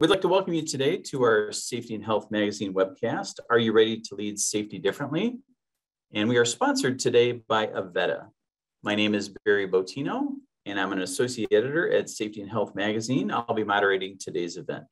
We'd 0.00 0.10
like 0.10 0.22
to 0.22 0.28
welcome 0.28 0.54
you 0.54 0.66
today 0.66 0.96
to 0.96 1.22
our 1.22 1.52
Safety 1.52 1.94
and 1.94 2.04
Health 2.04 2.28
Magazine 2.28 2.74
webcast. 2.74 3.38
Are 3.48 3.60
you 3.60 3.72
ready 3.72 4.00
to 4.00 4.16
lead 4.16 4.40
safety 4.40 4.80
differently? 4.80 5.38
And 6.12 6.28
we 6.28 6.36
are 6.36 6.44
sponsored 6.44 6.98
today 6.98 7.30
by 7.30 7.68
Avetta. 7.68 8.26
My 8.82 8.96
name 8.96 9.14
is 9.14 9.32
Barry 9.44 9.68
Bottino, 9.68 10.30
and 10.66 10.80
I'm 10.80 10.90
an 10.90 11.02
associate 11.02 11.52
editor 11.52 11.92
at 11.92 12.10
Safety 12.10 12.40
and 12.40 12.50
Health 12.50 12.74
Magazine. 12.74 13.30
I'll 13.30 13.54
be 13.54 13.62
moderating 13.62 14.18
today's 14.18 14.56
event. 14.56 14.88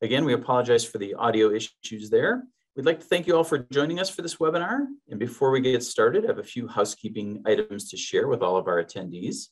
Again, 0.00 0.24
we 0.24 0.32
apologize 0.32 0.82
for 0.82 0.96
the 0.96 1.12
audio 1.12 1.52
issues 1.52 2.08
there. 2.08 2.44
We'd 2.74 2.86
like 2.86 3.00
to 3.00 3.06
thank 3.06 3.26
you 3.26 3.36
all 3.36 3.44
for 3.44 3.66
joining 3.70 4.00
us 4.00 4.08
for 4.08 4.22
this 4.22 4.36
webinar. 4.36 4.86
And 5.10 5.20
before 5.20 5.50
we 5.50 5.60
get 5.60 5.82
started, 5.82 6.24
I 6.24 6.28
have 6.28 6.38
a 6.38 6.42
few 6.42 6.66
housekeeping 6.66 7.42
items 7.44 7.90
to 7.90 7.98
share 7.98 8.28
with 8.28 8.40
all 8.40 8.56
of 8.56 8.66
our 8.66 8.82
attendees. 8.82 9.48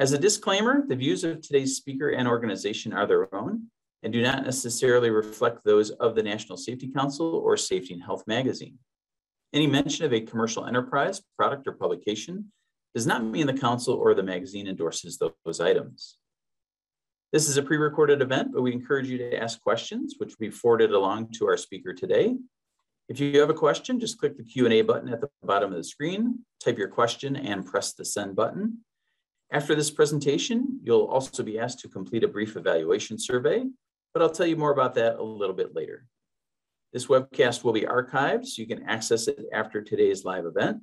As 0.00 0.12
a 0.12 0.18
disclaimer, 0.18 0.84
the 0.86 0.94
views 0.94 1.24
of 1.24 1.40
today's 1.40 1.76
speaker 1.76 2.10
and 2.10 2.28
organization 2.28 2.92
are 2.92 3.04
their 3.04 3.34
own 3.34 3.64
and 4.04 4.12
do 4.12 4.22
not 4.22 4.44
necessarily 4.44 5.10
reflect 5.10 5.64
those 5.64 5.90
of 5.90 6.14
the 6.14 6.22
National 6.22 6.56
Safety 6.56 6.88
Council 6.92 7.34
or 7.34 7.56
Safety 7.56 7.94
and 7.94 8.02
Health 8.02 8.22
Magazine. 8.28 8.78
Any 9.52 9.66
mention 9.66 10.04
of 10.04 10.12
a 10.12 10.20
commercial 10.20 10.66
enterprise, 10.66 11.20
product, 11.36 11.66
or 11.66 11.72
publication 11.72 12.52
does 12.94 13.08
not 13.08 13.24
mean 13.24 13.48
the 13.48 13.52
council 13.52 13.94
or 13.94 14.14
the 14.14 14.22
magazine 14.22 14.68
endorses 14.68 15.18
those 15.18 15.58
items. 15.58 16.18
This 17.32 17.48
is 17.48 17.56
a 17.56 17.62
pre-recorded 17.62 18.22
event, 18.22 18.52
but 18.54 18.62
we 18.62 18.72
encourage 18.72 19.08
you 19.08 19.18
to 19.18 19.36
ask 19.36 19.60
questions, 19.60 20.14
which 20.18 20.30
will 20.30 20.46
be 20.46 20.50
forwarded 20.50 20.92
along 20.92 21.32
to 21.32 21.46
our 21.48 21.56
speaker 21.56 21.92
today. 21.92 22.36
If 23.08 23.18
you 23.18 23.40
have 23.40 23.50
a 23.50 23.54
question, 23.54 23.98
just 23.98 24.18
click 24.18 24.36
the 24.36 24.44
Q&A 24.44 24.82
button 24.82 25.08
at 25.08 25.20
the 25.20 25.28
bottom 25.42 25.72
of 25.72 25.76
the 25.76 25.84
screen, 25.84 26.38
type 26.62 26.78
your 26.78 26.88
question, 26.88 27.34
and 27.34 27.66
press 27.66 27.94
the 27.94 28.04
send 28.04 28.36
button. 28.36 28.84
After 29.50 29.74
this 29.74 29.90
presentation, 29.90 30.78
you'll 30.82 31.06
also 31.06 31.42
be 31.42 31.58
asked 31.58 31.78
to 31.80 31.88
complete 31.88 32.22
a 32.22 32.28
brief 32.28 32.54
evaluation 32.56 33.18
survey, 33.18 33.64
but 34.12 34.22
I'll 34.22 34.28
tell 34.30 34.46
you 34.46 34.56
more 34.56 34.72
about 34.72 34.94
that 34.96 35.16
a 35.16 35.22
little 35.22 35.54
bit 35.54 35.74
later. 35.74 36.06
This 36.92 37.06
webcast 37.06 37.64
will 37.64 37.72
be 37.72 37.80
archived 37.82 38.44
so 38.46 38.60
you 38.60 38.68
can 38.68 38.82
access 38.84 39.26
it 39.26 39.38
after 39.52 39.80
today's 39.80 40.22
live 40.24 40.44
event. 40.44 40.82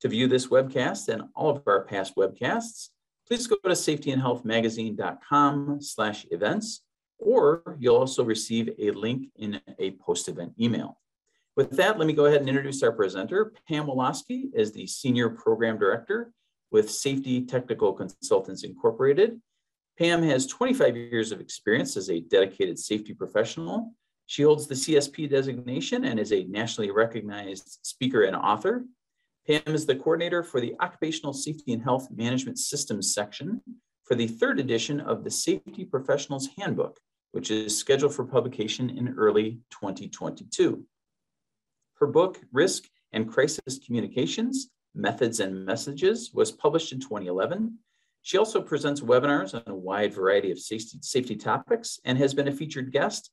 To 0.00 0.08
view 0.08 0.28
this 0.28 0.46
webcast 0.46 1.08
and 1.08 1.24
all 1.34 1.50
of 1.50 1.62
our 1.66 1.84
past 1.84 2.14
webcasts, 2.16 2.90
please 3.26 3.48
go 3.48 3.56
to 3.64 3.70
safetyandhealthmagazine.com 3.70 5.80
slash 5.80 6.24
events, 6.30 6.82
or 7.18 7.76
you'll 7.80 7.96
also 7.96 8.22
receive 8.24 8.70
a 8.78 8.92
link 8.92 9.26
in 9.36 9.60
a 9.78 9.92
post-event 9.92 10.52
email. 10.60 10.98
With 11.56 11.70
that, 11.76 11.98
let 11.98 12.06
me 12.06 12.12
go 12.12 12.26
ahead 12.26 12.40
and 12.40 12.48
introduce 12.48 12.82
our 12.82 12.92
presenter. 12.92 13.52
Pam 13.68 13.86
Walaski 13.86 14.50
is 14.54 14.72
the 14.72 14.86
Senior 14.86 15.30
Program 15.30 15.78
Director 15.78 16.32
with 16.72 16.90
Safety 16.90 17.44
Technical 17.44 17.92
Consultants 17.92 18.64
Incorporated. 18.64 19.40
Pam 19.98 20.22
has 20.22 20.46
25 20.46 20.96
years 20.96 21.30
of 21.30 21.40
experience 21.40 21.96
as 21.96 22.08
a 22.08 22.20
dedicated 22.20 22.78
safety 22.78 23.12
professional. 23.12 23.92
She 24.26 24.42
holds 24.42 24.66
the 24.66 24.74
CSP 24.74 25.28
designation 25.28 26.06
and 26.06 26.18
is 26.18 26.32
a 26.32 26.44
nationally 26.44 26.90
recognized 26.90 27.78
speaker 27.82 28.22
and 28.22 28.34
author. 28.34 28.84
Pam 29.46 29.62
is 29.66 29.84
the 29.84 29.96
coordinator 29.96 30.42
for 30.42 30.60
the 30.60 30.74
Occupational 30.80 31.34
Safety 31.34 31.74
and 31.74 31.82
Health 31.82 32.08
Management 32.10 32.58
Systems 32.58 33.12
section 33.12 33.60
for 34.04 34.14
the 34.14 34.26
third 34.26 34.58
edition 34.58 35.00
of 35.00 35.24
the 35.24 35.30
Safety 35.30 35.84
Professionals 35.84 36.48
Handbook, 36.56 36.98
which 37.32 37.50
is 37.50 37.76
scheduled 37.76 38.14
for 38.14 38.24
publication 38.24 38.88
in 38.88 39.14
early 39.18 39.60
2022. 39.70 40.84
Her 41.96 42.06
book, 42.06 42.40
Risk 42.50 42.84
and 43.12 43.30
Crisis 43.30 43.78
Communications, 43.84 44.70
Methods 44.94 45.40
and 45.40 45.64
Messages, 45.64 46.30
was 46.32 46.52
published 46.52 46.92
in 46.92 47.00
2011. 47.00 47.78
She 48.22 48.38
also 48.38 48.60
presents 48.60 49.00
webinars 49.00 49.54
on 49.54 49.62
a 49.66 49.74
wide 49.74 50.14
variety 50.14 50.50
of 50.50 50.58
safety, 50.58 50.98
safety 51.02 51.36
topics 51.36 51.98
and 52.04 52.18
has 52.18 52.34
been 52.34 52.48
a 52.48 52.52
featured 52.52 52.92
guest 52.92 53.30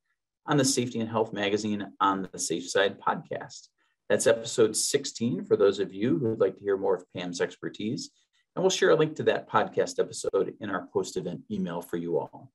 on 0.47 0.57
the 0.57 0.65
Safety 0.65 0.99
and 0.99 1.09
Health 1.09 1.31
Magazine 1.31 1.91
on 1.99 2.27
the 2.31 2.39
Safe 2.39 2.67
Side 2.67 2.99
podcast. 2.99 3.67
That's 4.09 4.25
episode 4.25 4.75
16 4.75 5.45
for 5.45 5.55
those 5.55 5.79
of 5.79 5.93
you 5.93 6.17
who 6.17 6.29
would 6.29 6.39
like 6.39 6.55
to 6.55 6.63
hear 6.63 6.77
more 6.77 6.95
of 6.95 7.05
Pam's 7.15 7.39
expertise. 7.39 8.09
And 8.55 8.63
we'll 8.63 8.71
share 8.71 8.89
a 8.89 8.95
link 8.95 9.15
to 9.17 9.23
that 9.23 9.47
podcast 9.47 9.99
episode 9.99 10.55
in 10.59 10.71
our 10.71 10.87
post 10.91 11.17
event 11.17 11.41
email 11.51 11.81
for 11.81 11.97
you 11.97 12.17
all. 12.17 12.51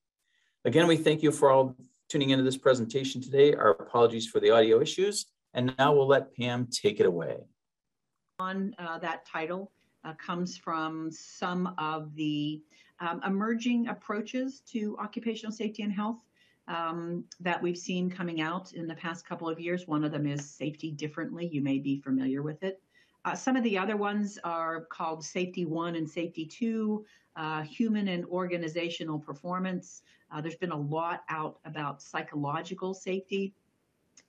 Again, 0.64 0.88
we 0.88 0.96
thank 0.96 1.22
you 1.22 1.30
for 1.30 1.50
all 1.50 1.76
tuning 2.08 2.30
into 2.30 2.42
this 2.42 2.56
presentation 2.56 3.20
today. 3.20 3.54
Our 3.54 3.70
apologies 3.70 4.26
for 4.26 4.40
the 4.40 4.50
audio 4.50 4.80
issues. 4.80 5.26
And 5.52 5.72
now 5.78 5.92
we'll 5.92 6.08
let 6.08 6.34
Pam 6.34 6.66
take 6.66 6.98
it 6.98 7.06
away. 7.06 7.44
On 8.40 8.74
uh, 8.80 8.98
that 8.98 9.24
title 9.24 9.70
uh, 10.02 10.12
comes 10.14 10.58
from 10.58 11.08
some 11.12 11.72
of 11.78 12.12
the 12.16 12.60
um, 12.98 13.20
emerging 13.24 13.86
approaches 13.86 14.58
to 14.72 14.96
occupational 14.98 15.52
safety 15.52 15.84
and 15.84 15.92
health 15.92 16.18
um, 16.66 17.22
that 17.38 17.62
we've 17.62 17.78
seen 17.78 18.10
coming 18.10 18.40
out 18.40 18.72
in 18.72 18.88
the 18.88 18.94
past 18.96 19.24
couple 19.24 19.48
of 19.48 19.60
years. 19.60 19.86
One 19.86 20.02
of 20.02 20.10
them 20.10 20.26
is 20.26 20.50
Safety 20.50 20.90
Differently. 20.90 21.46
You 21.46 21.62
may 21.62 21.78
be 21.78 22.00
familiar 22.00 22.42
with 22.42 22.64
it. 22.64 22.82
Uh, 23.24 23.36
some 23.36 23.54
of 23.54 23.62
the 23.62 23.78
other 23.78 23.96
ones 23.96 24.36
are 24.42 24.80
called 24.86 25.24
Safety 25.24 25.64
One 25.64 25.94
and 25.94 26.10
Safety 26.10 26.44
Two, 26.44 27.04
uh, 27.36 27.62
Human 27.62 28.08
and 28.08 28.24
Organizational 28.24 29.20
Performance. 29.20 30.02
Uh, 30.32 30.40
there's 30.40 30.56
been 30.56 30.72
a 30.72 30.76
lot 30.76 31.22
out 31.28 31.60
about 31.64 32.02
psychological 32.02 32.94
safety 32.94 33.54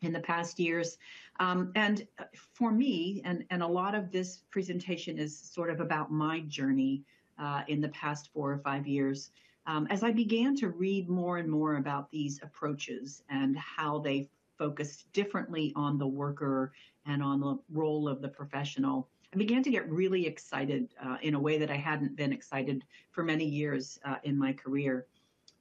in 0.05 0.13
the 0.13 0.19
past 0.19 0.59
years. 0.59 0.97
Um, 1.39 1.71
and 1.75 2.07
for 2.53 2.71
me, 2.71 3.21
and, 3.25 3.43
and 3.49 3.61
a 3.61 3.67
lot 3.67 3.95
of 3.95 4.11
this 4.11 4.41
presentation 4.51 5.17
is 5.17 5.37
sort 5.37 5.69
of 5.69 5.79
about 5.81 6.11
my 6.11 6.41
journey 6.41 7.03
uh, 7.37 7.63
in 7.67 7.81
the 7.81 7.89
past 7.89 8.29
four 8.33 8.51
or 8.51 8.59
five 8.59 8.87
years 8.87 9.31
um, 9.67 9.87
as 9.89 10.03
I 10.03 10.11
began 10.11 10.55
to 10.57 10.69
read 10.69 11.09
more 11.09 11.37
and 11.37 11.49
more 11.49 11.77
about 11.77 12.11
these 12.11 12.39
approaches 12.43 13.23
and 13.29 13.57
how 13.57 13.99
they 13.99 14.29
focused 14.57 15.11
differently 15.11 15.73
on 15.75 15.97
the 15.97 16.07
worker 16.07 16.71
and 17.05 17.23
on 17.23 17.39
the 17.39 17.57
role 17.71 18.07
of 18.07 18.21
the 18.21 18.27
professional, 18.27 19.09
I 19.33 19.37
began 19.37 19.63
to 19.63 19.71
get 19.71 19.89
really 19.89 20.27
excited 20.27 20.89
uh, 21.03 21.17
in 21.21 21.33
a 21.33 21.39
way 21.39 21.57
that 21.57 21.71
I 21.71 21.75
hadn't 21.75 22.15
been 22.15 22.31
excited 22.31 22.83
for 23.11 23.23
many 23.23 23.45
years 23.45 23.99
uh, 24.05 24.15
in 24.23 24.37
my 24.37 24.53
career. 24.53 25.07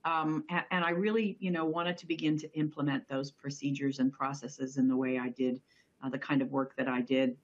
Um, 0.04 0.44
and, 0.50 0.65
and, 0.70 0.84
I 0.84 0.91
really, 0.91 1.37
you 1.41 1.50
know, 1.50 1.65
wanted 1.65 1.97
to 1.98 2.06
begin 2.06 2.38
to 2.38 2.59
implement 2.59 3.09
those 3.09 3.31
procedures 3.31 4.00
and 4.00 4.12
processes 4.12 4.76
in 4.76 4.87
the 4.87 4.97
way 4.97 5.19
I 5.19 5.31
did, 5.31 5.62
uh, 6.03 6.10
the 6.10 6.19
kind 6.19 6.42
of 6.42 6.50
work 6.50 6.76
that 6.76 6.88
I 6.88 7.00
did. 7.00 7.37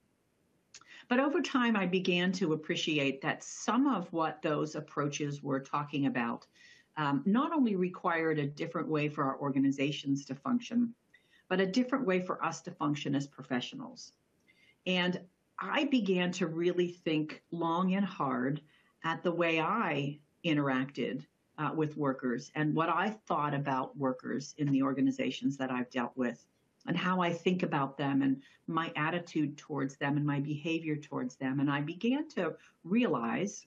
But 1.09 1.21
over 1.21 1.41
time, 1.41 1.75
I 1.75 1.87
began 1.87 2.33
to 2.33 2.53
appreciate 2.53 3.23
that 3.23 3.43
some 3.43 3.87
of 3.87 4.13
what 4.13 4.43
those 4.43 4.75
approaches 4.75 5.43
were 5.43 5.61
talking 5.61 6.07
about 6.07 6.47
um, 6.97 7.23
not 7.25 7.53
only 7.53 7.77
required 7.77 8.39
a 8.39 8.47
different 8.47 8.89
way 8.89 9.09
for 9.09 9.25
our 9.25 9.39
organizations 9.41 10.25
to 10.27 10.35
function, 10.35 10.95
but 11.49 11.61
a 11.61 11.67
different 11.67 12.07
way 12.07 12.21
for 12.21 12.45
us 12.45 12.61
to 12.63 12.71
function 12.71 13.15
as 13.15 13.27
professionals. 13.27 14.13
And 14.87 15.21
I 15.59 15.85
began 15.85 16.31
to 16.33 16.47
really 16.47 16.89
think 16.89 17.43
long 17.51 17.95
and 17.95 18.05
hard 18.05 18.61
at 19.05 19.23
the 19.23 19.33
way 19.33 19.61
I 19.61 20.19
interacted 20.45 21.25
uh, 21.61 21.71
with 21.75 21.97
workers 21.97 22.51
and 22.55 22.75
what 22.75 22.89
I 22.89 23.11
thought 23.27 23.55
about 23.55 23.97
workers 23.97 24.55
in 24.59 24.71
the 24.73 24.83
organizations 24.83 25.59
that 25.59 25.71
I've 25.71 25.91
dealt 25.91 26.17
with 26.17 26.45
and 26.87 26.97
how 26.97 27.21
I 27.21 27.33
think 27.33 27.63
about 27.63 27.99
them 27.99 28.23
and 28.23 28.41
my 28.67 28.91
attitude 28.97 29.59
towards 29.59 29.97
them 29.97 30.17
and 30.17 30.25
my 30.25 30.41
behavior 30.41 30.97
towards 30.97 31.37
them. 31.37 31.61
And 31.61 31.71
I 31.71 31.83
began 31.83 32.29
to 32.31 32.55
realize 32.83 33.67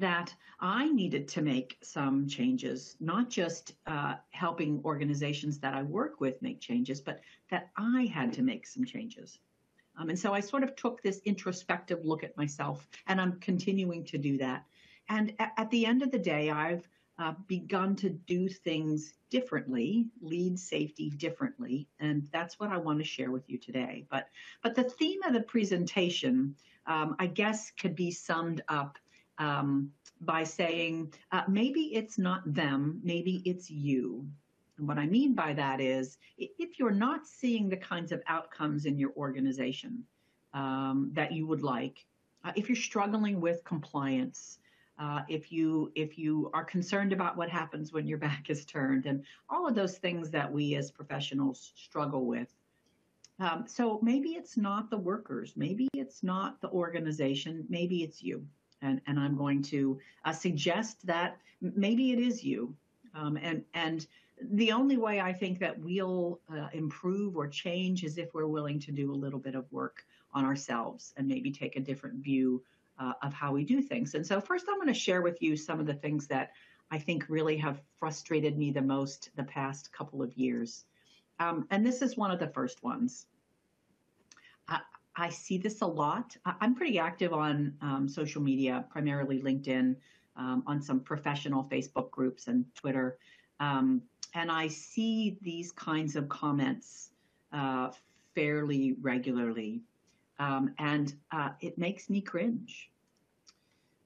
that 0.00 0.34
I 0.58 0.88
needed 0.88 1.28
to 1.28 1.42
make 1.42 1.78
some 1.82 2.26
changes, 2.26 2.96
not 2.98 3.30
just 3.30 3.74
uh, 3.86 4.14
helping 4.30 4.82
organizations 4.84 5.58
that 5.60 5.74
I 5.74 5.84
work 5.84 6.20
with 6.20 6.42
make 6.42 6.60
changes, 6.60 7.00
but 7.00 7.20
that 7.50 7.70
I 7.76 8.10
had 8.12 8.32
to 8.32 8.42
make 8.42 8.66
some 8.66 8.84
changes. 8.84 9.38
Um, 9.96 10.08
and 10.08 10.18
so 10.18 10.34
I 10.34 10.40
sort 10.40 10.64
of 10.64 10.74
took 10.74 11.00
this 11.02 11.20
introspective 11.24 12.04
look 12.04 12.24
at 12.24 12.36
myself, 12.36 12.88
and 13.06 13.20
I'm 13.20 13.38
continuing 13.38 14.04
to 14.06 14.18
do 14.18 14.38
that. 14.38 14.64
And 15.08 15.34
at, 15.38 15.52
at 15.56 15.70
the 15.70 15.86
end 15.86 16.02
of 16.02 16.10
the 16.10 16.18
day, 16.18 16.50
I've 16.50 16.88
uh, 17.18 17.34
begun 17.46 17.94
to 17.96 18.10
do 18.10 18.48
things 18.48 19.14
differently, 19.30 20.06
lead 20.20 20.58
safety 20.58 21.10
differently, 21.10 21.88
and 22.00 22.28
that's 22.32 22.58
what 22.58 22.70
I 22.70 22.76
want 22.78 22.98
to 22.98 23.04
share 23.04 23.30
with 23.30 23.48
you 23.48 23.58
today. 23.58 24.04
But 24.10 24.28
but 24.62 24.74
the 24.74 24.84
theme 24.84 25.22
of 25.22 25.32
the 25.32 25.42
presentation, 25.42 26.56
um, 26.86 27.16
I 27.18 27.26
guess, 27.26 27.70
could 27.72 27.94
be 27.94 28.10
summed 28.10 28.62
up 28.68 28.98
um, 29.38 29.92
by 30.20 30.44
saying 30.44 31.12
uh, 31.32 31.42
maybe 31.48 31.94
it's 31.94 32.18
not 32.18 32.42
them, 32.52 33.00
maybe 33.04 33.42
it's 33.44 33.70
you. 33.70 34.26
And 34.78 34.88
what 34.88 34.98
I 34.98 35.06
mean 35.06 35.34
by 35.34 35.52
that 35.52 35.80
is 35.80 36.18
if 36.36 36.78
you're 36.78 36.90
not 36.90 37.26
seeing 37.26 37.68
the 37.68 37.76
kinds 37.76 38.10
of 38.10 38.22
outcomes 38.26 38.86
in 38.86 38.98
your 38.98 39.12
organization 39.16 40.04
um, 40.52 41.10
that 41.12 41.32
you 41.32 41.46
would 41.46 41.62
like, 41.62 42.04
uh, 42.44 42.52
if 42.56 42.68
you're 42.68 42.76
struggling 42.76 43.40
with 43.40 43.64
compliance, 43.64 44.58
uh, 44.98 45.20
if 45.28 45.50
you 45.50 45.90
if 45.94 46.18
you 46.18 46.50
are 46.54 46.64
concerned 46.64 47.12
about 47.12 47.36
what 47.36 47.48
happens 47.48 47.92
when 47.92 48.06
your 48.06 48.18
back 48.28 48.50
is 48.50 48.64
turned 48.64 49.06
and 49.06 49.24
all 49.48 49.66
of 49.66 49.74
those 49.74 49.98
things 49.98 50.30
that 50.30 50.50
we 50.50 50.74
as 50.76 50.90
professionals 50.90 51.72
struggle 51.76 52.26
with. 52.26 52.48
Um, 53.40 53.64
so 53.66 53.98
maybe 54.00 54.30
it's 54.30 54.56
not 54.56 54.90
the 54.90 54.98
workers 54.98 55.54
maybe 55.56 55.88
it's 55.92 56.22
not 56.22 56.60
the 56.60 56.70
organization 56.70 57.64
maybe 57.68 58.02
it's 58.02 58.22
you. 58.22 58.46
And 58.82 59.00
and 59.06 59.18
i'm 59.18 59.36
going 59.36 59.62
to 59.62 59.98
uh, 60.24 60.32
suggest 60.32 61.04
that 61.06 61.38
maybe 61.60 62.12
it 62.12 62.18
is 62.18 62.44
you. 62.44 62.74
Um, 63.14 63.36
and 63.36 63.64
and 63.74 64.06
the 64.50 64.72
only 64.72 64.96
way 64.96 65.20
I 65.20 65.32
think 65.32 65.58
that 65.60 65.78
we'll 65.78 66.40
uh, 66.52 66.68
improve 66.72 67.36
or 67.36 67.46
change 67.48 68.04
is 68.04 68.18
if 68.18 68.34
we're 68.34 68.46
willing 68.46 68.80
to 68.80 68.92
do 68.92 69.12
a 69.12 69.14
little 69.14 69.38
bit 69.38 69.54
of 69.54 69.70
work 69.72 70.04
on 70.32 70.44
ourselves 70.44 71.14
and 71.16 71.26
maybe 71.26 71.50
take 71.50 71.76
a 71.76 71.80
different 71.80 72.16
view 72.16 72.62
uh, 72.98 73.12
of 73.22 73.32
how 73.32 73.52
we 73.52 73.64
do 73.64 73.82
things. 73.82 74.14
And 74.14 74.26
so, 74.26 74.40
first, 74.40 74.66
I'm 74.68 74.76
going 74.76 74.88
to 74.88 74.94
share 74.94 75.22
with 75.22 75.42
you 75.42 75.56
some 75.56 75.80
of 75.80 75.86
the 75.86 75.94
things 75.94 76.26
that 76.28 76.52
I 76.90 76.98
think 76.98 77.24
really 77.28 77.56
have 77.56 77.80
frustrated 77.98 78.56
me 78.56 78.70
the 78.70 78.82
most 78.82 79.30
the 79.36 79.44
past 79.44 79.92
couple 79.92 80.22
of 80.22 80.36
years. 80.36 80.84
Um, 81.40 81.66
and 81.70 81.84
this 81.84 82.02
is 82.02 82.16
one 82.16 82.30
of 82.30 82.38
the 82.38 82.48
first 82.48 82.82
ones. 82.82 83.26
I, 84.68 84.80
I 85.16 85.30
see 85.30 85.58
this 85.58 85.80
a 85.80 85.86
lot. 85.86 86.36
I, 86.44 86.54
am 86.60 86.74
pretty 86.74 86.98
active 86.98 87.32
on 87.32 87.74
um, 87.80 88.08
social 88.08 88.42
media, 88.42 88.84
primarily 88.90 89.40
LinkedIn, 89.40 89.96
um, 90.36 90.62
on 90.66 90.80
some 90.80 91.00
professional 91.00 91.64
Facebook 91.64 92.10
groups 92.10 92.46
and 92.46 92.64
Twitter. 92.74 93.18
Um, 93.60 94.02
and 94.34 94.50
I 94.50 94.68
see 94.68 95.38
these 95.42 95.72
kinds 95.72 96.16
of 96.16 96.28
comments 96.28 97.10
uh, 97.52 97.90
fairly 98.34 98.96
regularly. 99.00 99.82
Um, 100.38 100.74
and 100.78 101.14
uh, 101.32 101.50
it 101.60 101.78
makes 101.78 102.10
me 102.10 102.20
cringe. 102.20 102.90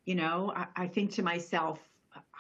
You 0.04 0.14
know, 0.14 0.52
I, 0.54 0.66
I, 0.76 0.86
think 0.86 1.10
to 1.12 1.22
myself, 1.22 1.78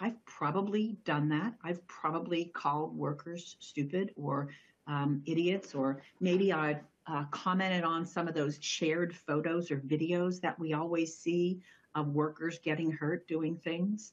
I've 0.00 0.22
probably 0.26 0.96
done 1.04 1.28
that. 1.30 1.54
I've 1.62 1.86
probably 1.86 2.46
called 2.46 2.96
workers 2.96 3.56
stupid 3.60 4.12
or 4.16 4.48
um, 4.86 5.22
idiots, 5.26 5.74
or 5.74 6.02
maybe 6.20 6.52
I've 6.52 6.80
uh, 7.06 7.24
commented 7.30 7.84
on 7.84 8.04
some 8.04 8.28
of 8.28 8.34
those 8.34 8.58
shared 8.60 9.14
photos 9.14 9.70
or 9.70 9.78
videos 9.78 10.40
that 10.40 10.58
we 10.58 10.74
always 10.74 11.16
see 11.16 11.60
of 11.94 12.08
workers 12.08 12.58
getting 12.58 12.90
hurt 12.90 13.26
doing 13.26 13.56
things. 13.56 14.12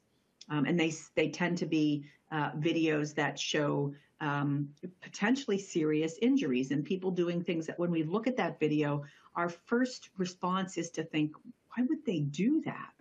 Um, 0.49 0.65
and 0.65 0.79
they, 0.79 0.93
they 1.15 1.29
tend 1.29 1.57
to 1.59 1.65
be 1.65 2.05
uh, 2.31 2.51
videos 2.51 3.13
that 3.15 3.37
show 3.37 3.93
um, 4.21 4.69
potentially 5.01 5.57
serious 5.57 6.17
injuries 6.21 6.71
and 6.71 6.85
people 6.85 7.11
doing 7.11 7.43
things 7.43 7.67
that 7.67 7.77
when 7.77 7.91
we 7.91 8.03
look 8.03 8.27
at 8.27 8.37
that 8.37 8.59
video, 8.59 9.03
our 9.35 9.49
first 9.49 10.09
response 10.17 10.77
is 10.77 10.89
to 10.91 11.03
think, 11.03 11.35
why 11.75 11.83
would 11.87 12.05
they 12.05 12.19
do 12.19 12.61
that? 12.61 12.93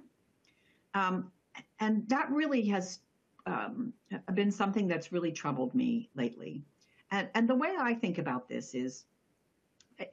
Um, 0.94 1.30
and 1.80 2.08
that 2.08 2.30
really 2.30 2.62
has 2.66 3.00
um, 3.46 3.92
been 4.34 4.50
something 4.50 4.88
that's 4.88 5.12
really 5.12 5.32
troubled 5.32 5.74
me 5.74 6.08
lately. 6.14 6.62
And, 7.10 7.28
and 7.34 7.48
the 7.48 7.54
way 7.54 7.74
I 7.78 7.94
think 7.94 8.18
about 8.18 8.48
this 8.48 8.74
is 8.74 9.04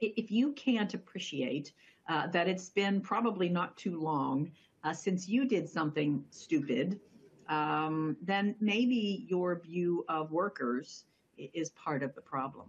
if 0.00 0.30
you 0.30 0.52
can't 0.52 0.94
appreciate 0.94 1.72
uh, 2.08 2.28
that 2.28 2.48
it's 2.48 2.68
been 2.68 3.00
probably 3.00 3.48
not 3.48 3.76
too 3.76 4.00
long 4.00 4.50
uh, 4.84 4.92
since 4.92 5.28
you 5.28 5.46
did 5.46 5.68
something 5.68 6.24
stupid, 6.30 7.00
um, 7.48 8.16
then 8.22 8.54
maybe 8.60 9.26
your 9.28 9.60
view 9.60 10.04
of 10.08 10.30
workers 10.30 11.04
is 11.36 11.70
part 11.70 12.02
of 12.02 12.14
the 12.14 12.20
problem. 12.20 12.68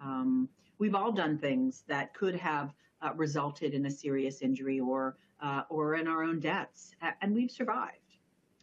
Um, 0.00 0.48
we've 0.82 0.96
all 0.96 1.12
done 1.12 1.38
things 1.38 1.84
that 1.86 2.12
could 2.12 2.34
have 2.34 2.74
uh, 3.02 3.12
resulted 3.14 3.72
in 3.72 3.86
a 3.86 3.90
serious 3.90 4.42
injury 4.42 4.80
or 4.80 5.16
uh, 5.40 5.62
or 5.68 5.94
in 5.94 6.08
our 6.08 6.24
own 6.24 6.40
deaths, 6.40 6.96
and 7.20 7.32
we've 7.32 7.52
survived. 7.52 8.16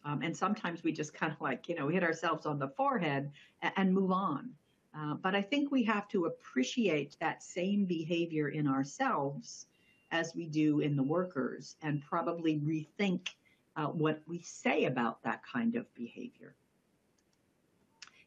Um, 0.04 0.22
and 0.22 0.36
sometimes 0.36 0.84
we 0.84 0.92
just 0.92 1.14
kind 1.14 1.32
of 1.32 1.40
like 1.40 1.70
you 1.70 1.76
know 1.76 1.88
hit 1.88 2.04
ourselves 2.04 2.46
on 2.46 2.60
the 2.60 2.68
forehead 2.68 3.32
and, 3.78 3.94
move 3.94 4.12
on. 4.12 4.50
Uh, 4.94 5.14
but 5.14 5.34
I 5.34 5.42
think 5.42 5.72
we 5.72 5.82
have 5.84 6.10
to 6.10 6.26
appreciate 6.26 7.16
that 7.22 7.42
same 7.42 7.86
behavior 7.86 8.50
in 8.50 8.68
ourselves 8.68 9.68
as 10.12 10.36
we 10.36 10.46
do 10.46 10.82
in 10.82 10.98
the 10.98 11.04
workers, 11.04 11.78
and 11.82 12.02
probably 12.02 12.60
rethink 12.60 13.30
uh, 13.78 13.86
what 13.86 14.22
we 14.28 14.42
say 14.42 14.86
about 14.86 15.24
that 15.24 15.42
kind 15.46 15.76
of 15.78 15.86
behavior. 15.96 16.54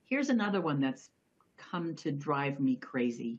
Here's 0.06 0.30
another 0.30 0.62
one 0.62 0.80
that's 0.80 1.10
come 1.58 1.94
to 1.96 2.10
drive 2.10 2.58
me 2.58 2.76
crazy. 2.76 3.38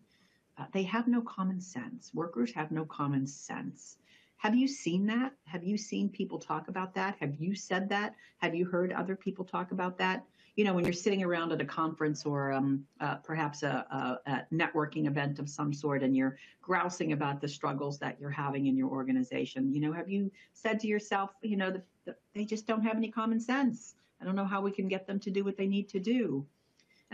Uh, 0.57 0.65
they 0.71 0.83
have 0.83 1.07
no 1.07 1.21
common 1.21 1.59
sense. 1.59 2.11
Workers 2.13 2.51
have 2.53 2.71
no 2.71 2.85
common 2.85 3.25
sense. 3.25 3.97
Have 4.37 4.55
you 4.55 4.67
seen 4.67 5.05
that? 5.07 5.31
Have 5.45 5.63
you 5.63 5.77
seen 5.77 6.09
people 6.09 6.37
talk 6.37 6.67
about 6.67 6.93
that? 6.95 7.15
Have 7.19 7.35
you 7.39 7.55
said 7.55 7.87
that? 7.89 8.13
Have 8.39 8.53
you 8.53 8.65
heard 8.65 8.91
other 8.91 9.15
people 9.15 9.45
talk 9.45 9.71
about 9.71 9.97
that? 9.99 10.25
You 10.57 10.65
know, 10.65 10.73
when 10.73 10.83
you're 10.83 10.93
sitting 10.93 11.23
around 11.23 11.53
at 11.53 11.61
a 11.61 11.65
conference 11.65 12.25
or 12.25 12.51
um, 12.51 12.85
uh, 12.99 13.15
perhaps 13.15 13.63
a, 13.63 14.19
a, 14.27 14.29
a, 14.29 14.45
networking 14.53 15.07
event 15.07 15.39
of 15.39 15.49
some 15.49 15.73
sort 15.73 16.03
and 16.03 16.15
you're 16.15 16.37
grousing 16.61 17.13
about 17.13 17.39
the 17.39 17.47
struggles 17.47 17.97
that 17.99 18.19
you're 18.19 18.29
having 18.29 18.67
in 18.67 18.75
your 18.75 18.89
organization, 18.89 19.73
you 19.73 19.79
know, 19.79 19.93
have 19.93 20.09
you 20.09 20.29
said 20.51 20.77
to 20.81 20.87
yourself, 20.87 21.31
you 21.41 21.55
know, 21.55 21.71
the, 21.71 21.81
the, 22.05 22.15
they 22.35 22.43
just 22.43 22.67
don't 22.67 22.83
have 22.83 22.97
any 22.97 23.09
common 23.09 23.39
sense? 23.39 23.95
I 24.21 24.25
don't 24.25 24.35
know 24.35 24.45
how 24.45 24.61
we 24.61 24.71
can 24.71 24.89
get 24.89 25.07
them 25.07 25.19
to 25.21 25.31
do 25.31 25.43
what 25.43 25.57
they 25.57 25.67
need 25.67 25.87
to 25.89 25.99
do. 25.99 26.45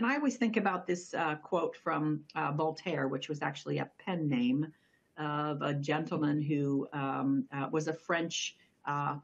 And 0.00 0.10
I 0.10 0.16
always 0.16 0.38
think 0.38 0.56
about 0.56 0.86
this 0.86 1.12
uh, 1.12 1.34
quote 1.34 1.76
from 1.76 2.24
uh, 2.34 2.52
Voltaire, 2.52 3.06
which 3.06 3.28
was 3.28 3.42
actually 3.42 3.80
a 3.80 3.90
pen 3.98 4.30
name 4.30 4.72
of 5.18 5.60
a 5.60 5.74
gentleman 5.74 6.40
who 6.40 6.88
um, 6.94 7.44
uh, 7.52 7.68
was 7.70 7.86
a 7.86 7.92
French 7.92 8.56
uh, 8.86 9.16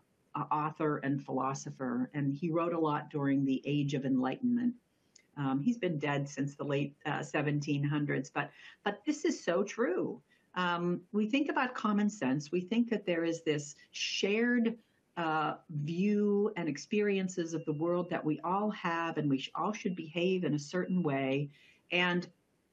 author 0.53 0.99
and 0.99 1.25
philosopher, 1.25 2.11
and 2.13 2.35
he 2.35 2.51
wrote 2.51 2.75
a 2.75 2.79
lot 2.79 3.09
during 3.09 3.43
the 3.43 3.63
Age 3.65 3.95
of 3.95 4.05
Enlightenment. 4.05 4.75
Um, 5.39 5.63
he's 5.63 5.79
been 5.79 5.99
dead 5.99 6.29
since 6.29 6.57
the 6.57 6.65
late 6.65 6.95
1700s, 7.07 8.27
uh, 8.27 8.31
but 8.35 8.51
but 8.85 9.01
this 9.07 9.25
is 9.25 9.43
so 9.43 9.63
true. 9.63 10.21
Um, 10.57 11.01
we 11.11 11.27
think 11.27 11.49
about 11.49 11.75
common 11.75 12.11
sense. 12.11 12.53
We 12.53 12.61
think 12.61 12.91
that 12.91 13.07
there 13.07 13.25
is 13.25 13.41
this 13.41 13.77
shared 13.93 14.77
uh, 15.17 15.55
view 15.71 16.53
and 16.57 16.69
experiences 16.69 17.55
of 17.55 17.65
the 17.65 17.73
world 17.73 18.11
that 18.11 18.25
we 18.25 18.39
all 18.41 18.71
have, 18.71 19.19
and 19.19 19.31
we 19.31 19.47
all 19.55 19.73
should 19.73 19.97
behave 19.97 20.45
in 20.45 20.55
a 20.55 20.59
certain 20.59 21.03
way, 21.03 21.51
and 21.91 22.29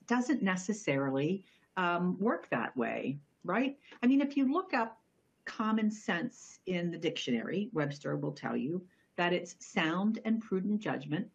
doesn't 0.08 0.42
necessarily 0.42 1.46
um, 1.78 2.18
work 2.20 2.50
that 2.50 2.76
way, 2.76 3.18
right? 3.44 3.78
I 4.02 4.08
mean, 4.08 4.22
if 4.22 4.36
you 4.36 4.52
look 4.52 4.74
up 4.74 5.00
common 5.46 5.90
sense 5.90 6.60
in 6.66 6.92
the 6.92 6.98
dictionary, 6.98 7.70
Webster 7.74 8.16
will 8.16 8.32
tell 8.32 8.56
you 8.56 8.86
that 9.16 9.34
it's 9.34 9.56
sound 9.60 10.20
and 10.26 10.42
prudent 10.42 10.80
judgment 10.80 11.28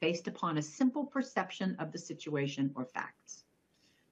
based 0.00 0.28
upon 0.28 0.58
a 0.58 0.62
simple 0.62 1.04
perception 1.04 1.76
of 1.78 1.92
the 1.92 1.98
situation 1.98 2.70
or 2.74 2.84
facts. 2.84 3.44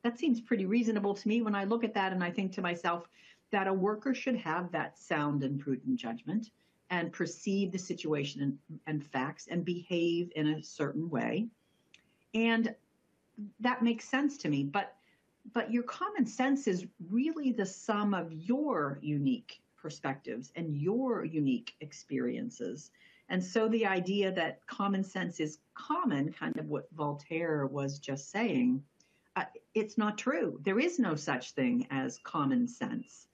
That 0.03 0.19
seems 0.19 0.41
pretty 0.41 0.67
reasonable 0.67 1.15
to 1.15 1.29
me 1.29 1.43
when 1.43 1.55
I 1.55 1.65
look 1.65 1.85
at 1.85 1.95
that 1.95 2.13
and 2.13 2.23
I 2.23 2.31
think 2.31 2.53
to 2.53 2.63
myself, 2.63 3.09
that 3.53 3.69
a 3.69 3.73
worker 3.73 4.15
should 4.15 4.37
have 4.37 4.73
that 4.73 4.99
sound 4.99 5.43
and 5.43 5.61
prudent 5.61 5.97
judgment 5.97 6.51
and 6.91 7.13
perceive 7.13 7.73
the 7.73 7.79
situation 7.79 8.43
and, 8.43 8.81
and 8.87 9.05
facts 9.05 9.49
and 9.51 9.65
behave 9.65 10.31
in 10.37 10.49
a 10.49 10.63
certain 10.63 11.09
way. 11.11 11.47
And 12.35 12.75
that 13.61 13.83
makes 13.83 14.09
sense 14.09 14.37
to 14.39 14.49
me. 14.49 14.65
But 14.65 14.95
but 15.53 15.71
your 15.71 15.85
common 15.85 16.27
sense 16.27 16.67
is 16.67 16.87
really 17.09 17.53
the 17.53 17.67
sum 17.67 18.15
of 18.15 18.33
your 18.33 18.99
unique 19.01 19.61
perspectives 19.77 20.51
and 20.57 20.77
your 20.77 21.25
unique 21.25 21.75
experiences. 21.81 22.91
And 23.29 23.43
so 23.43 23.69
the 23.69 23.87
idea 23.87 24.33
that 24.33 24.67
common 24.67 25.05
sense 25.05 25.39
is 25.39 25.59
common, 25.75 26.33
kind 26.33 26.59
of 26.59 26.67
what 26.67 26.89
Voltaire 26.97 27.67
was 27.67 28.01
just 28.01 28.31
saying, 28.31 28.83
uh, 29.37 29.45
it's 29.75 29.97
not 29.97 30.19
true. 30.19 30.59
There 30.65 30.81
is 30.81 30.99
no 30.99 31.15
such 31.15 31.53
thing 31.53 31.87
as 31.91 32.19
common 32.25 32.67
sense 32.67 33.29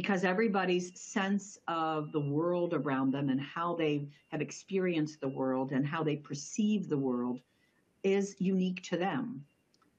because 0.00 0.24
everybody's 0.24 0.98
sense 0.98 1.58
of 1.68 2.10
the 2.10 2.20
world 2.20 2.72
around 2.72 3.10
them 3.10 3.28
and 3.28 3.38
how 3.38 3.74
they 3.74 4.08
have 4.28 4.40
experienced 4.40 5.20
the 5.20 5.28
world 5.28 5.72
and 5.72 5.86
how 5.86 6.02
they 6.02 6.16
perceive 6.16 6.88
the 6.88 6.96
world 6.96 7.38
is 8.02 8.34
unique 8.38 8.82
to 8.82 8.96
them. 8.96 9.44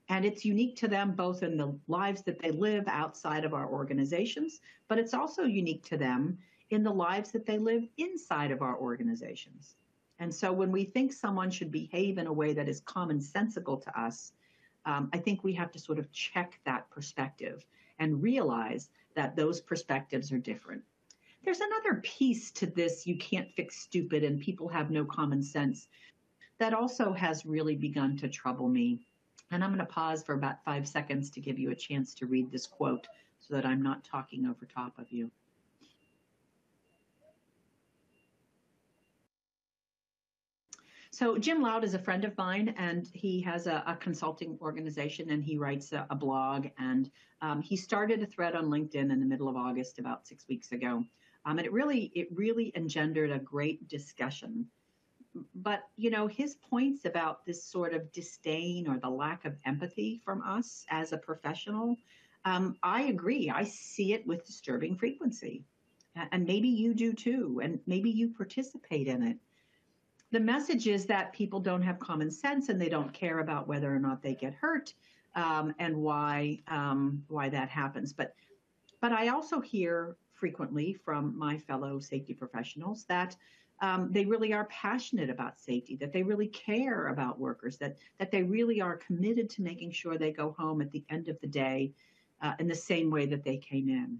And 0.09 0.25
it's 0.25 0.43
unique 0.43 0.75
to 0.77 0.87
them 0.87 1.11
both 1.11 1.43
in 1.43 1.55
the 1.55 1.77
lives 1.87 2.23
that 2.23 2.41
they 2.41 2.49
live 2.49 2.85
outside 2.87 3.45
of 3.45 3.53
our 3.53 3.69
organizations, 3.69 4.59
but 4.87 4.97
it's 4.97 5.13
also 5.13 5.43
unique 5.43 5.83
to 5.89 5.97
them 5.97 6.35
in 6.71 6.81
the 6.81 6.91
lives 6.91 7.31
that 7.33 7.45
they 7.45 7.59
live 7.59 7.83
inside 7.99 8.49
of 8.49 8.63
our 8.63 8.79
organizations. 8.79 9.75
And 10.17 10.33
so 10.33 10.51
when 10.51 10.71
we 10.71 10.83
think 10.83 11.13
someone 11.13 11.51
should 11.51 11.71
behave 11.71 12.17
in 12.17 12.25
a 12.25 12.33
way 12.33 12.53
that 12.53 12.67
is 12.67 12.81
commonsensical 12.81 13.79
to 13.83 13.99
us, 14.01 14.33
um, 14.87 15.11
I 15.13 15.19
think 15.19 15.43
we 15.43 15.53
have 15.53 15.71
to 15.73 15.79
sort 15.79 15.99
of 15.99 16.11
check 16.11 16.59
that 16.65 16.89
perspective 16.89 17.67
and 18.01 18.21
realize 18.21 18.89
that 19.15 19.35
those 19.35 19.61
perspectives 19.61 20.31
are 20.31 20.39
different. 20.39 20.81
There's 21.43 21.61
another 21.61 22.01
piece 22.03 22.51
to 22.51 22.65
this 22.65 23.07
you 23.07 23.17
can't 23.17 23.51
fix 23.53 23.79
stupid 23.79 24.23
and 24.23 24.41
people 24.41 24.67
have 24.67 24.91
no 24.91 25.05
common 25.05 25.41
sense 25.41 25.87
that 26.57 26.73
also 26.73 27.13
has 27.13 27.45
really 27.45 27.75
begun 27.75 28.17
to 28.17 28.27
trouble 28.27 28.67
me. 28.67 28.99
And 29.49 29.63
I'm 29.63 29.71
going 29.71 29.85
to 29.85 29.91
pause 29.91 30.23
for 30.23 30.33
about 30.33 30.63
five 30.63 30.87
seconds 30.87 31.29
to 31.31 31.39
give 31.39 31.57
you 31.57 31.71
a 31.71 31.75
chance 31.75 32.13
to 32.15 32.25
read 32.25 32.51
this 32.51 32.67
quote 32.67 33.07
so 33.39 33.55
that 33.55 33.65
I'm 33.65 33.81
not 33.81 34.03
talking 34.03 34.45
over 34.45 34.65
top 34.65 34.97
of 34.99 35.11
you. 35.11 35.31
So 41.13 41.37
Jim 41.37 41.61
Loud 41.61 41.83
is 41.83 41.93
a 41.93 41.99
friend 41.99 42.23
of 42.23 42.37
mine, 42.37 42.73
and 42.77 43.05
he 43.13 43.41
has 43.41 43.67
a, 43.67 43.83
a 43.85 43.97
consulting 43.97 44.57
organization, 44.61 45.29
and 45.29 45.43
he 45.43 45.57
writes 45.57 45.91
a, 45.91 46.07
a 46.09 46.15
blog. 46.15 46.67
And 46.77 47.11
um, 47.41 47.61
he 47.61 47.75
started 47.75 48.23
a 48.23 48.25
thread 48.25 48.55
on 48.55 48.67
LinkedIn 48.67 49.11
in 49.11 49.19
the 49.19 49.25
middle 49.25 49.49
of 49.49 49.57
August, 49.57 49.99
about 49.99 50.25
six 50.25 50.47
weeks 50.47 50.71
ago, 50.71 51.03
um, 51.45 51.57
and 51.57 51.65
it 51.65 51.73
really 51.73 52.11
it 52.15 52.29
really 52.31 52.71
engendered 52.75 53.31
a 53.31 53.39
great 53.39 53.87
discussion. 53.87 54.67
but 55.55 55.83
you 55.95 56.09
know 56.09 56.27
his 56.27 56.55
points 56.55 57.05
about 57.05 57.45
this 57.45 57.63
sort 57.63 57.93
of 57.93 58.11
disdain 58.11 58.87
or 58.87 58.99
the 58.99 59.09
lack 59.09 59.45
of 59.45 59.55
empathy 59.65 60.21
from 60.25 60.41
us 60.41 60.85
as 60.89 61.13
a 61.13 61.17
professional 61.17 61.95
um, 62.45 62.75
i 62.83 63.03
agree 63.03 63.49
i 63.49 63.63
see 63.63 64.13
it 64.13 64.25
with 64.27 64.45
disturbing 64.45 64.95
frequency 64.95 65.63
and 66.31 66.45
maybe 66.45 66.67
you 66.67 66.93
do 66.93 67.13
too 67.13 67.61
and 67.63 67.79
maybe 67.87 68.09
you 68.09 68.27
participate 68.29 69.07
in 69.07 69.23
it 69.23 69.37
the 70.31 70.39
message 70.39 70.87
is 70.87 71.05
that 71.05 71.33
people 71.33 71.59
don't 71.59 71.81
have 71.81 71.99
common 71.99 72.31
sense 72.31 72.69
and 72.69 72.81
they 72.81 72.89
don't 72.89 73.13
care 73.13 73.39
about 73.39 73.67
whether 73.67 73.93
or 73.93 73.99
not 73.99 74.21
they 74.21 74.33
get 74.33 74.53
hurt 74.53 74.93
um, 75.35 75.73
and 75.79 75.95
why 75.95 76.59
um, 76.67 77.23
why 77.27 77.49
that 77.49 77.69
happens 77.69 78.13
but 78.13 78.33
but 78.99 79.11
i 79.11 79.27
also 79.29 79.59
hear 79.59 80.15
frequently 80.33 80.93
from 80.93 81.37
my 81.37 81.57
fellow 81.57 81.99
safety 81.99 82.33
professionals 82.33 83.05
that 83.05 83.35
um, 83.81 84.11
they 84.11 84.25
really 84.25 84.53
are 84.53 84.65
passionate 84.65 85.29
about 85.29 85.59
safety, 85.59 85.95
that 85.95 86.13
they 86.13 86.21
really 86.21 86.47
care 86.47 87.07
about 87.07 87.39
workers, 87.39 87.77
that 87.77 87.97
that 88.19 88.31
they 88.31 88.43
really 88.43 88.79
are 88.79 88.95
committed 88.95 89.49
to 89.51 89.63
making 89.63 89.91
sure 89.91 90.17
they 90.17 90.31
go 90.31 90.55
home 90.57 90.81
at 90.81 90.91
the 90.91 91.03
end 91.09 91.27
of 91.27 91.39
the 91.41 91.47
day 91.47 91.91
uh, 92.41 92.53
in 92.59 92.67
the 92.67 92.75
same 92.75 93.09
way 93.09 93.25
that 93.25 93.43
they 93.43 93.57
came 93.57 93.89
in. 93.89 94.19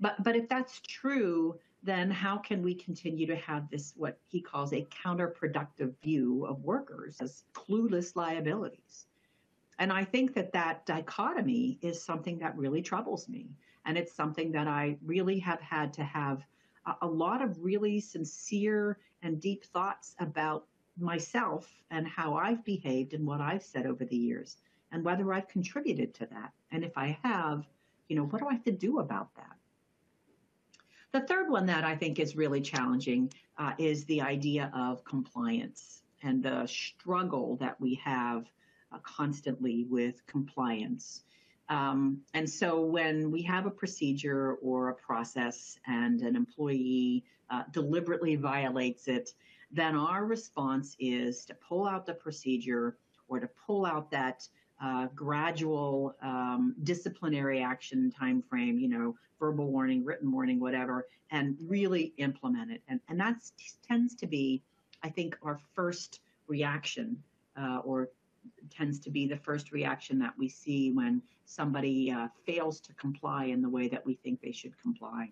But 0.00 0.22
but 0.24 0.34
if 0.34 0.48
that's 0.48 0.80
true, 0.80 1.58
then 1.82 2.10
how 2.10 2.36
can 2.36 2.62
we 2.62 2.74
continue 2.74 3.26
to 3.26 3.36
have 3.36 3.70
this 3.70 3.94
what 3.96 4.18
he 4.26 4.40
calls 4.40 4.72
a 4.72 4.86
counterproductive 5.04 5.94
view 6.02 6.44
of 6.46 6.62
workers 6.62 7.16
as 7.20 7.44
clueless 7.54 8.16
liabilities? 8.16 9.06
And 9.78 9.92
I 9.92 10.04
think 10.04 10.34
that 10.34 10.52
that 10.52 10.84
dichotomy 10.84 11.78
is 11.80 12.02
something 12.02 12.38
that 12.40 12.56
really 12.56 12.82
troubles 12.82 13.28
me, 13.28 13.56
and 13.86 13.96
it's 13.96 14.12
something 14.12 14.52
that 14.52 14.68
I 14.68 14.98
really 15.04 15.38
have 15.38 15.60
had 15.60 15.92
to 15.94 16.04
have 16.04 16.44
a 17.00 17.06
lot 17.06 17.42
of 17.42 17.62
really 17.62 18.00
sincere 18.00 18.98
and 19.22 19.40
deep 19.40 19.64
thoughts 19.64 20.14
about 20.18 20.66
myself 20.98 21.72
and 21.90 22.06
how 22.06 22.34
I've 22.34 22.64
behaved 22.64 23.14
and 23.14 23.26
what 23.26 23.40
I've 23.40 23.62
said 23.62 23.86
over 23.86 24.04
the 24.04 24.16
years 24.16 24.58
and 24.92 25.04
whether 25.04 25.32
I've 25.32 25.48
contributed 25.48 26.14
to 26.14 26.26
that. 26.26 26.52
And 26.72 26.84
if 26.84 26.96
I 26.96 27.18
have, 27.22 27.66
you 28.08 28.16
know, 28.16 28.24
what 28.24 28.40
do 28.40 28.48
I 28.48 28.54
have 28.54 28.64
to 28.64 28.72
do 28.72 28.98
about 28.98 29.34
that? 29.36 29.56
The 31.12 31.20
third 31.22 31.50
one 31.50 31.66
that 31.66 31.82
I 31.82 31.96
think 31.96 32.20
is 32.20 32.36
really 32.36 32.60
challenging 32.60 33.32
uh, 33.58 33.72
is 33.78 34.04
the 34.04 34.20
idea 34.20 34.70
of 34.74 35.04
compliance 35.04 36.02
and 36.22 36.42
the 36.42 36.66
struggle 36.66 37.56
that 37.56 37.80
we 37.80 37.94
have 37.96 38.46
uh, 38.92 38.98
constantly 39.02 39.84
with 39.90 40.24
compliance. 40.26 41.24
Um, 41.68 42.20
and 42.34 42.48
so 42.48 42.80
when 42.80 43.30
we 43.30 43.42
have 43.42 43.66
a 43.66 43.70
procedure 43.70 44.54
or 44.62 44.90
a 44.90 44.94
process 44.94 45.78
and 45.86 46.20
an 46.22 46.36
employee 46.36 47.24
uh, 47.48 47.64
deliberately 47.72 48.36
violates 48.36 49.08
it, 49.08 49.34
then 49.72 49.96
our 49.96 50.24
response 50.24 50.96
is 51.00 51.44
to 51.46 51.54
pull 51.54 51.86
out 51.86 52.06
the 52.06 52.14
procedure 52.14 52.98
or 53.28 53.40
to 53.40 53.48
pull 53.66 53.84
out 53.84 54.10
that 54.10 54.48
uh, 54.82 55.06
gradual 55.14 56.14
um, 56.22 56.74
disciplinary 56.84 57.62
action 57.62 58.10
time 58.10 58.42
frame, 58.42 58.78
you 58.78 58.88
know, 58.88 59.14
verbal 59.38 59.70
warning, 59.70 60.04
written 60.04 60.30
warning, 60.30 60.60
whatever, 60.60 61.06
and 61.30 61.56
really 61.66 62.12
implement 62.18 62.70
it. 62.70 62.82
And, 62.88 63.00
and 63.08 63.18
that 63.20 63.36
tends 63.86 64.14
to 64.16 64.26
be, 64.26 64.62
I 65.02 65.08
think, 65.08 65.36
our 65.42 65.58
first 65.74 66.20
reaction 66.46 67.22
uh, 67.56 67.80
or 67.84 68.08
tends 68.70 68.98
to 69.00 69.10
be 69.10 69.26
the 69.26 69.36
first 69.36 69.72
reaction 69.72 70.18
that 70.18 70.32
we 70.38 70.48
see 70.48 70.90
when 70.92 71.22
somebody 71.44 72.10
uh, 72.10 72.28
fails 72.46 72.80
to 72.80 72.94
comply 72.94 73.46
in 73.46 73.60
the 73.60 73.68
way 73.68 73.88
that 73.88 74.04
we 74.04 74.14
think 74.14 74.40
they 74.40 74.52
should 74.52 74.80
comply. 74.80 75.30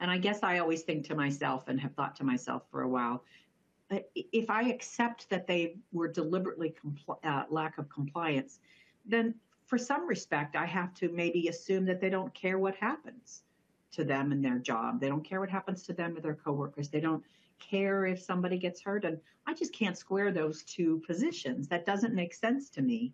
And 0.00 0.10
I 0.10 0.18
guess 0.18 0.42
I 0.42 0.58
always 0.58 0.82
think 0.82 1.06
to 1.06 1.14
myself 1.14 1.68
and 1.68 1.80
have 1.80 1.94
thought 1.94 2.16
to 2.16 2.24
myself 2.24 2.64
for 2.70 2.82
a 2.82 2.88
while, 2.88 3.22
if 4.14 4.50
I 4.50 4.62
accept 4.64 5.28
that 5.30 5.46
they 5.46 5.76
were 5.92 6.08
deliberately 6.08 6.74
compl- 6.84 7.18
uh, 7.24 7.44
lack 7.50 7.78
of 7.78 7.88
compliance, 7.88 8.60
then 9.04 9.34
for 9.66 9.78
some 9.78 10.06
respect, 10.06 10.56
I 10.56 10.66
have 10.66 10.94
to 10.94 11.08
maybe 11.08 11.48
assume 11.48 11.84
that 11.86 12.00
they 12.00 12.10
don't 12.10 12.32
care 12.34 12.58
what 12.58 12.74
happens 12.76 13.42
to 13.92 14.04
them 14.04 14.32
in 14.32 14.42
their 14.42 14.58
job. 14.58 15.00
They 15.00 15.08
don't 15.08 15.24
care 15.24 15.40
what 15.40 15.50
happens 15.50 15.82
to 15.84 15.92
them 15.92 16.16
or 16.16 16.20
their 16.20 16.34
coworkers. 16.34 16.88
They 16.88 17.00
don't 17.00 17.22
care 17.58 18.06
if 18.06 18.20
somebody 18.20 18.58
gets 18.58 18.80
hurt. 18.80 19.04
And 19.04 19.18
I 19.46 19.54
just 19.54 19.72
can't 19.72 19.96
square 19.96 20.32
those 20.32 20.62
two 20.62 21.02
positions. 21.06 21.68
That 21.68 21.86
doesn't 21.86 22.14
make 22.14 22.34
sense 22.34 22.70
to 22.70 22.82
me. 22.82 23.12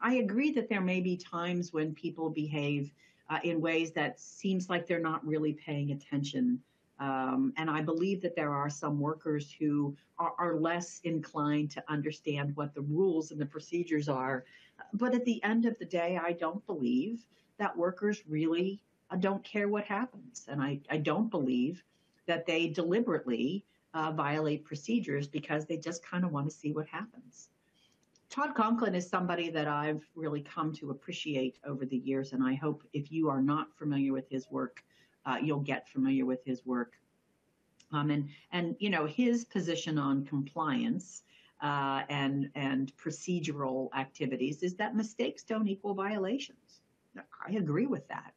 I 0.00 0.14
agree 0.16 0.52
that 0.52 0.68
there 0.68 0.80
may 0.80 1.00
be 1.00 1.16
times 1.16 1.72
when 1.72 1.94
people 1.94 2.30
behave 2.30 2.92
uh, 3.30 3.38
in 3.42 3.60
ways 3.60 3.92
that 3.92 4.20
seems 4.20 4.68
like 4.68 4.86
they're 4.86 5.00
not 5.00 5.26
really 5.26 5.54
paying 5.54 5.92
attention. 5.92 6.60
Um, 7.00 7.52
and 7.56 7.68
I 7.68 7.82
believe 7.82 8.22
that 8.22 8.36
there 8.36 8.52
are 8.52 8.70
some 8.70 9.00
workers 9.00 9.52
who 9.58 9.96
are, 10.18 10.32
are, 10.38 10.54
less 10.54 11.00
inclined 11.02 11.72
to 11.72 11.82
understand 11.88 12.54
what 12.54 12.72
the 12.72 12.82
rules 12.82 13.32
and 13.32 13.40
the 13.40 13.46
procedures 13.46 14.08
are. 14.08 14.44
But 14.92 15.12
at 15.12 15.24
the 15.24 15.42
end 15.42 15.66
of 15.66 15.76
the 15.78 15.84
day, 15.84 16.20
I 16.22 16.32
don't 16.32 16.64
believe 16.66 17.26
that 17.58 17.76
workers 17.76 18.22
really 18.28 18.80
uh, 19.10 19.16
don't 19.16 19.42
care 19.42 19.68
what 19.68 19.84
happens. 19.84 20.46
And 20.48 20.62
I, 20.62 20.80
I 20.88 20.98
don't 20.98 21.30
believe 21.30 21.82
that 22.26 22.46
they 22.46 22.68
deliberately 22.68 23.64
uh, 23.92 24.12
violate 24.12 24.64
procedures 24.64 25.26
because 25.26 25.66
they 25.66 25.76
just 25.76 26.04
kind 26.04 26.24
of 26.24 26.32
want 26.32 26.48
to 26.48 26.54
see 26.54 26.72
what 26.72 26.86
happens. 26.86 27.48
Todd 28.30 28.54
Conklin 28.54 28.94
is 28.94 29.08
somebody 29.08 29.50
that 29.50 29.68
I've 29.68 30.02
really 30.16 30.42
come 30.42 30.72
to 30.74 30.90
appreciate 30.90 31.58
over 31.64 31.86
the 31.86 31.98
years, 31.98 32.32
and 32.32 32.42
I 32.42 32.54
hope 32.54 32.82
if 32.92 33.12
you 33.12 33.28
are 33.28 33.40
not 33.40 33.68
familiar 33.76 34.12
with 34.12 34.28
his 34.28 34.50
work, 34.50 34.82
uh, 35.26 35.36
you'll 35.42 35.60
get 35.60 35.88
familiar 35.88 36.26
with 36.26 36.44
his 36.44 36.64
work. 36.66 36.94
Um, 37.92 38.10
and 38.10 38.28
and 38.50 38.76
you 38.78 38.90
know 38.90 39.06
his 39.06 39.44
position 39.44 39.98
on 39.98 40.24
compliance 40.24 41.22
uh, 41.62 42.02
and 42.08 42.50
and 42.54 42.92
procedural 42.96 43.88
activities 43.94 44.62
is 44.62 44.74
that 44.76 44.96
mistakes 44.96 45.44
don't 45.44 45.68
equal 45.68 45.94
violations. 45.94 46.80
I 47.16 47.52
agree 47.52 47.86
with 47.86 48.06
that. 48.08 48.34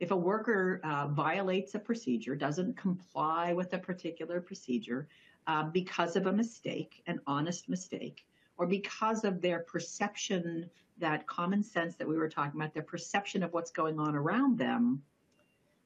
If 0.00 0.12
a 0.12 0.16
worker 0.16 0.80
uh, 0.84 1.08
violates 1.08 1.74
a 1.74 1.78
procedure, 1.78 2.36
doesn't 2.36 2.76
comply 2.76 3.52
with 3.52 3.72
a 3.72 3.78
particular 3.78 4.40
procedure 4.40 5.08
uh, 5.48 5.64
because 5.64 6.14
of 6.14 6.26
a 6.26 6.32
mistake, 6.32 7.02
an 7.06 7.20
honest 7.26 7.68
mistake, 7.68 8.24
or 8.58 8.66
because 8.66 9.24
of 9.24 9.40
their 9.40 9.60
perception, 9.60 10.70
that 10.98 11.26
common 11.26 11.64
sense 11.64 11.96
that 11.96 12.06
we 12.06 12.16
were 12.16 12.28
talking 12.28 12.60
about, 12.60 12.74
their 12.74 12.82
perception 12.82 13.42
of 13.42 13.52
what's 13.52 13.72
going 13.72 13.98
on 13.98 14.14
around 14.14 14.56
them, 14.56 15.02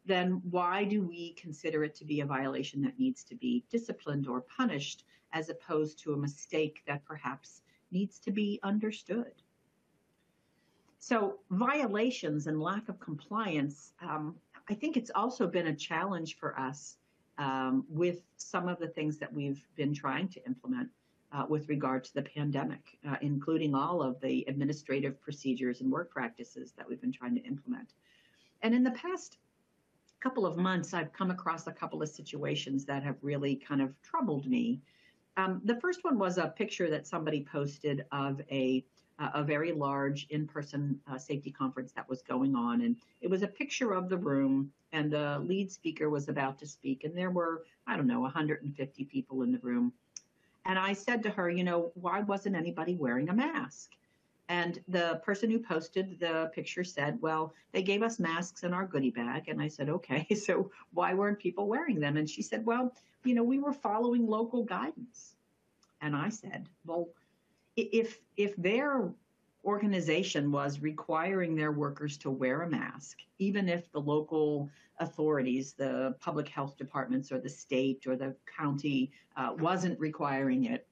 then 0.04 0.42
why 0.50 0.84
do 0.84 1.02
we 1.02 1.32
consider 1.34 1.84
it 1.84 1.94
to 1.96 2.04
be 2.04 2.20
a 2.20 2.26
violation 2.26 2.82
that 2.82 2.98
needs 2.98 3.22
to 3.24 3.34
be 3.34 3.64
disciplined 3.70 4.26
or 4.26 4.40
punished 4.40 5.04
as 5.32 5.48
opposed 5.48 5.98
to 6.00 6.12
a 6.12 6.16
mistake 6.16 6.82
that 6.86 7.04
perhaps 7.04 7.62
needs 7.90 8.18
to 8.20 8.30
be 8.30 8.58
understood? 8.62 9.32
So 10.98 11.38
violations 11.50 12.46
and 12.46 12.60
lack 12.60 12.88
of 12.88 13.00
compliance, 13.00 13.92
um, 14.00 14.36
I 14.68 14.74
think 14.74 14.96
it's 14.96 15.10
also 15.14 15.46
been 15.46 15.66
a 15.66 15.74
challenge 15.74 16.36
for 16.36 16.58
us 16.58 16.96
um, 17.38 17.84
with 17.88 18.22
some 18.36 18.68
of 18.68 18.78
the 18.78 18.88
things 18.88 19.18
that 19.18 19.32
we've 19.32 19.66
been 19.74 19.94
trying 19.94 20.28
to 20.28 20.46
implement 20.46 20.88
uh, 21.32 21.44
with 21.48 21.68
regard 21.68 22.04
to 22.04 22.14
the 22.14 22.22
pandemic, 22.22 22.98
uh, 23.08 23.16
including 23.20 23.74
all 23.74 24.02
of 24.02 24.20
the 24.20 24.44
administrative 24.48 25.20
procedures 25.20 25.80
and 25.80 25.90
work 25.90 26.10
practices 26.10 26.72
that 26.76 26.88
we've 26.88 27.00
been 27.00 27.12
trying 27.12 27.34
to 27.34 27.42
implement. 27.42 27.94
And 28.62 28.74
in 28.74 28.84
the 28.84 28.90
past 28.92 29.38
couple 30.22 30.46
of 30.46 30.56
months, 30.56 30.94
I've 30.94 31.12
come 31.12 31.30
across 31.30 31.66
a 31.66 31.72
couple 31.72 32.00
of 32.00 32.08
situations 32.08 32.84
that 32.84 33.02
have 33.02 33.16
really 33.22 33.56
kind 33.56 33.82
of 33.82 33.92
troubled 34.02 34.46
me. 34.46 34.80
Um, 35.36 35.60
the 35.64 35.80
first 35.80 36.04
one 36.04 36.18
was 36.18 36.38
a 36.38 36.48
picture 36.48 36.88
that 36.90 37.06
somebody 37.06 37.44
posted 37.50 38.04
of 38.12 38.40
a 38.50 38.84
a 39.34 39.44
very 39.44 39.70
large 39.70 40.26
in-person 40.30 40.98
uh, 41.08 41.16
safety 41.16 41.50
conference 41.50 41.92
that 41.92 42.08
was 42.08 42.22
going 42.22 42.56
on 42.56 42.80
and 42.80 42.96
it 43.20 43.30
was 43.30 43.42
a 43.42 43.46
picture 43.46 43.92
of 43.92 44.08
the 44.08 44.16
room 44.16 44.72
and 44.92 45.12
the 45.12 45.40
lead 45.44 45.70
speaker 45.70 46.10
was 46.10 46.28
about 46.28 46.58
to 46.58 46.66
speak 46.66 47.04
and 47.04 47.16
there 47.16 47.30
were 47.30 47.62
i 47.86 47.96
don't 47.96 48.08
know 48.08 48.20
150 48.20 49.04
people 49.04 49.42
in 49.42 49.52
the 49.52 49.58
room 49.58 49.92
and 50.64 50.76
i 50.76 50.92
said 50.92 51.22
to 51.22 51.30
her 51.30 51.48
you 51.48 51.62
know 51.62 51.92
why 51.94 52.20
wasn't 52.20 52.56
anybody 52.56 52.96
wearing 52.96 53.28
a 53.28 53.34
mask 53.34 53.90
and 54.52 54.80
the 54.86 55.18
person 55.24 55.50
who 55.50 55.58
posted 55.58 56.20
the 56.20 56.50
picture 56.54 56.84
said 56.84 57.18
well 57.22 57.54
they 57.72 57.82
gave 57.82 58.02
us 58.02 58.18
masks 58.18 58.64
in 58.64 58.74
our 58.74 58.86
goodie 58.86 59.10
bag. 59.10 59.48
And 59.48 59.60
i 59.62 59.68
said 59.68 59.88
okay 59.88 60.26
so 60.46 60.70
why 60.92 61.14
weren't 61.14 61.38
people 61.38 61.66
wearing 61.66 61.98
them? 61.98 62.16
And 62.18 62.28
she 62.28 62.42
said 62.42 62.66
well 62.66 62.94
you 63.24 63.34
know 63.34 63.42
we 63.42 63.58
were 63.58 63.72
following 63.72 64.26
local 64.26 64.62
guidance. 64.62 65.36
And 66.02 66.14
i 66.14 66.28
said 66.28 66.68
well 66.84 67.08
if 67.76 68.20
if 68.36 68.54
their 68.56 69.10
organization 69.64 70.52
was 70.52 70.80
requiring 70.80 71.54
their 71.54 71.72
workers 71.72 72.18
to 72.18 72.28
wear 72.28 72.62
a 72.62 72.68
mask, 72.68 73.18
even 73.38 73.68
if 73.68 73.90
the 73.92 74.00
local 74.00 74.68
authorities, 74.98 75.72
the 75.72 76.16
public 76.18 76.48
health 76.48 76.76
departments 76.76 77.30
or 77.30 77.38
the 77.38 77.48
state 77.48 78.04
or 78.08 78.16
the 78.16 78.34
county 78.58 79.12
uh, 79.36 79.54
wasn't 79.58 79.98
requiring 80.00 80.64
it, 80.64 80.88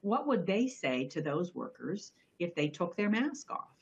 what 0.00 0.26
would 0.26 0.46
they 0.46 0.66
say 0.66 1.06
to 1.08 1.20
those 1.20 1.54
workers 1.54 2.12
if 2.38 2.54
they 2.54 2.68
took 2.68 2.96
their 2.96 3.10
mask 3.10 3.50
off 3.50 3.76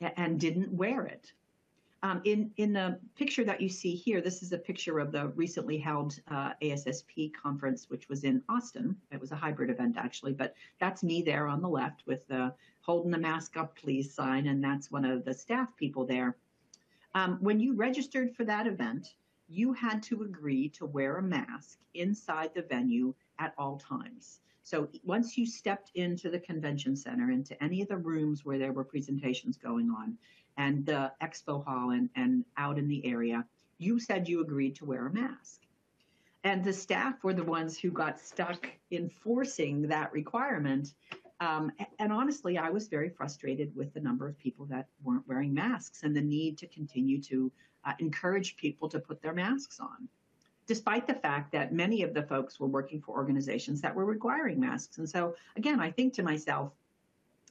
and 0.00 0.40
didn't 0.40 0.72
wear 0.72 1.04
it? 1.04 1.32
Um, 2.04 2.20
in, 2.24 2.50
in 2.58 2.74
the 2.74 2.98
picture 3.16 3.44
that 3.44 3.62
you 3.62 3.70
see 3.70 3.94
here, 3.94 4.20
this 4.20 4.42
is 4.42 4.52
a 4.52 4.58
picture 4.58 4.98
of 4.98 5.10
the 5.10 5.28
recently 5.28 5.78
held 5.78 6.20
uh, 6.30 6.52
ASSP 6.60 7.32
conference, 7.32 7.88
which 7.88 8.10
was 8.10 8.24
in 8.24 8.42
Austin. 8.50 8.94
It 9.10 9.18
was 9.18 9.32
a 9.32 9.36
hybrid 9.36 9.70
event, 9.70 9.96
actually, 9.96 10.34
but 10.34 10.54
that's 10.78 11.02
me 11.02 11.22
there 11.22 11.46
on 11.46 11.62
the 11.62 11.68
left 11.68 12.02
with 12.06 12.28
the 12.28 12.52
holding 12.82 13.10
the 13.10 13.16
mask 13.16 13.56
up, 13.56 13.74
please 13.74 14.12
sign, 14.12 14.48
and 14.48 14.62
that's 14.62 14.90
one 14.90 15.06
of 15.06 15.24
the 15.24 15.32
staff 15.32 15.74
people 15.76 16.04
there. 16.04 16.36
Um, 17.14 17.38
when 17.40 17.58
you 17.58 17.74
registered 17.74 18.36
for 18.36 18.44
that 18.44 18.66
event, 18.66 19.14
you 19.48 19.72
had 19.72 20.02
to 20.02 20.24
agree 20.24 20.68
to 20.70 20.84
wear 20.84 21.16
a 21.16 21.22
mask 21.22 21.78
inside 21.94 22.52
the 22.54 22.62
venue 22.62 23.14
at 23.38 23.54
all 23.56 23.78
times. 23.78 24.40
So 24.64 24.88
once 25.04 25.36
you 25.36 25.44
stepped 25.44 25.90
into 25.94 26.30
the 26.30 26.40
convention 26.40 26.96
center, 26.96 27.30
into 27.30 27.62
any 27.62 27.82
of 27.82 27.88
the 27.88 27.98
rooms 27.98 28.44
where 28.44 28.58
there 28.58 28.72
were 28.72 28.84
presentations 28.84 29.58
going 29.58 29.90
on, 29.90 30.16
and 30.56 30.86
the 30.86 31.12
expo 31.22 31.62
hall 31.64 31.90
and, 31.90 32.08
and 32.16 32.44
out 32.56 32.78
in 32.78 32.88
the 32.88 33.04
area, 33.04 33.44
you 33.78 34.00
said 34.00 34.26
you 34.26 34.40
agreed 34.40 34.74
to 34.76 34.86
wear 34.86 35.06
a 35.06 35.12
mask. 35.12 35.60
And 36.44 36.64
the 36.64 36.72
staff 36.72 37.22
were 37.22 37.34
the 37.34 37.44
ones 37.44 37.78
who 37.78 37.90
got 37.90 38.18
stuck 38.18 38.66
enforcing 38.90 39.82
that 39.88 40.12
requirement. 40.12 40.94
Um, 41.40 41.70
and 41.98 42.10
honestly, 42.10 42.56
I 42.56 42.70
was 42.70 42.88
very 42.88 43.10
frustrated 43.10 43.74
with 43.76 43.92
the 43.92 44.00
number 44.00 44.26
of 44.26 44.38
people 44.38 44.64
that 44.66 44.86
weren't 45.02 45.28
wearing 45.28 45.52
masks 45.52 46.04
and 46.04 46.16
the 46.16 46.22
need 46.22 46.56
to 46.58 46.66
continue 46.68 47.20
to 47.22 47.52
uh, 47.84 47.92
encourage 47.98 48.56
people 48.56 48.88
to 48.88 48.98
put 48.98 49.20
their 49.20 49.34
masks 49.34 49.78
on, 49.78 50.08
despite 50.66 51.06
the 51.06 51.14
fact 51.14 51.52
that 51.52 51.72
many 51.72 52.02
of 52.02 52.14
the 52.14 52.22
folks 52.22 52.58
were 52.58 52.66
working 52.66 53.00
for 53.00 53.16
organizations 53.16 53.80
that 53.80 53.94
were 53.94 54.04
requiring 54.04 54.60
masks. 54.60 54.98
And 54.98 55.08
so, 55.08 55.34
again, 55.56 55.80
I 55.80 55.90
think 55.90 56.14
to 56.14 56.22
myself, 56.22 56.72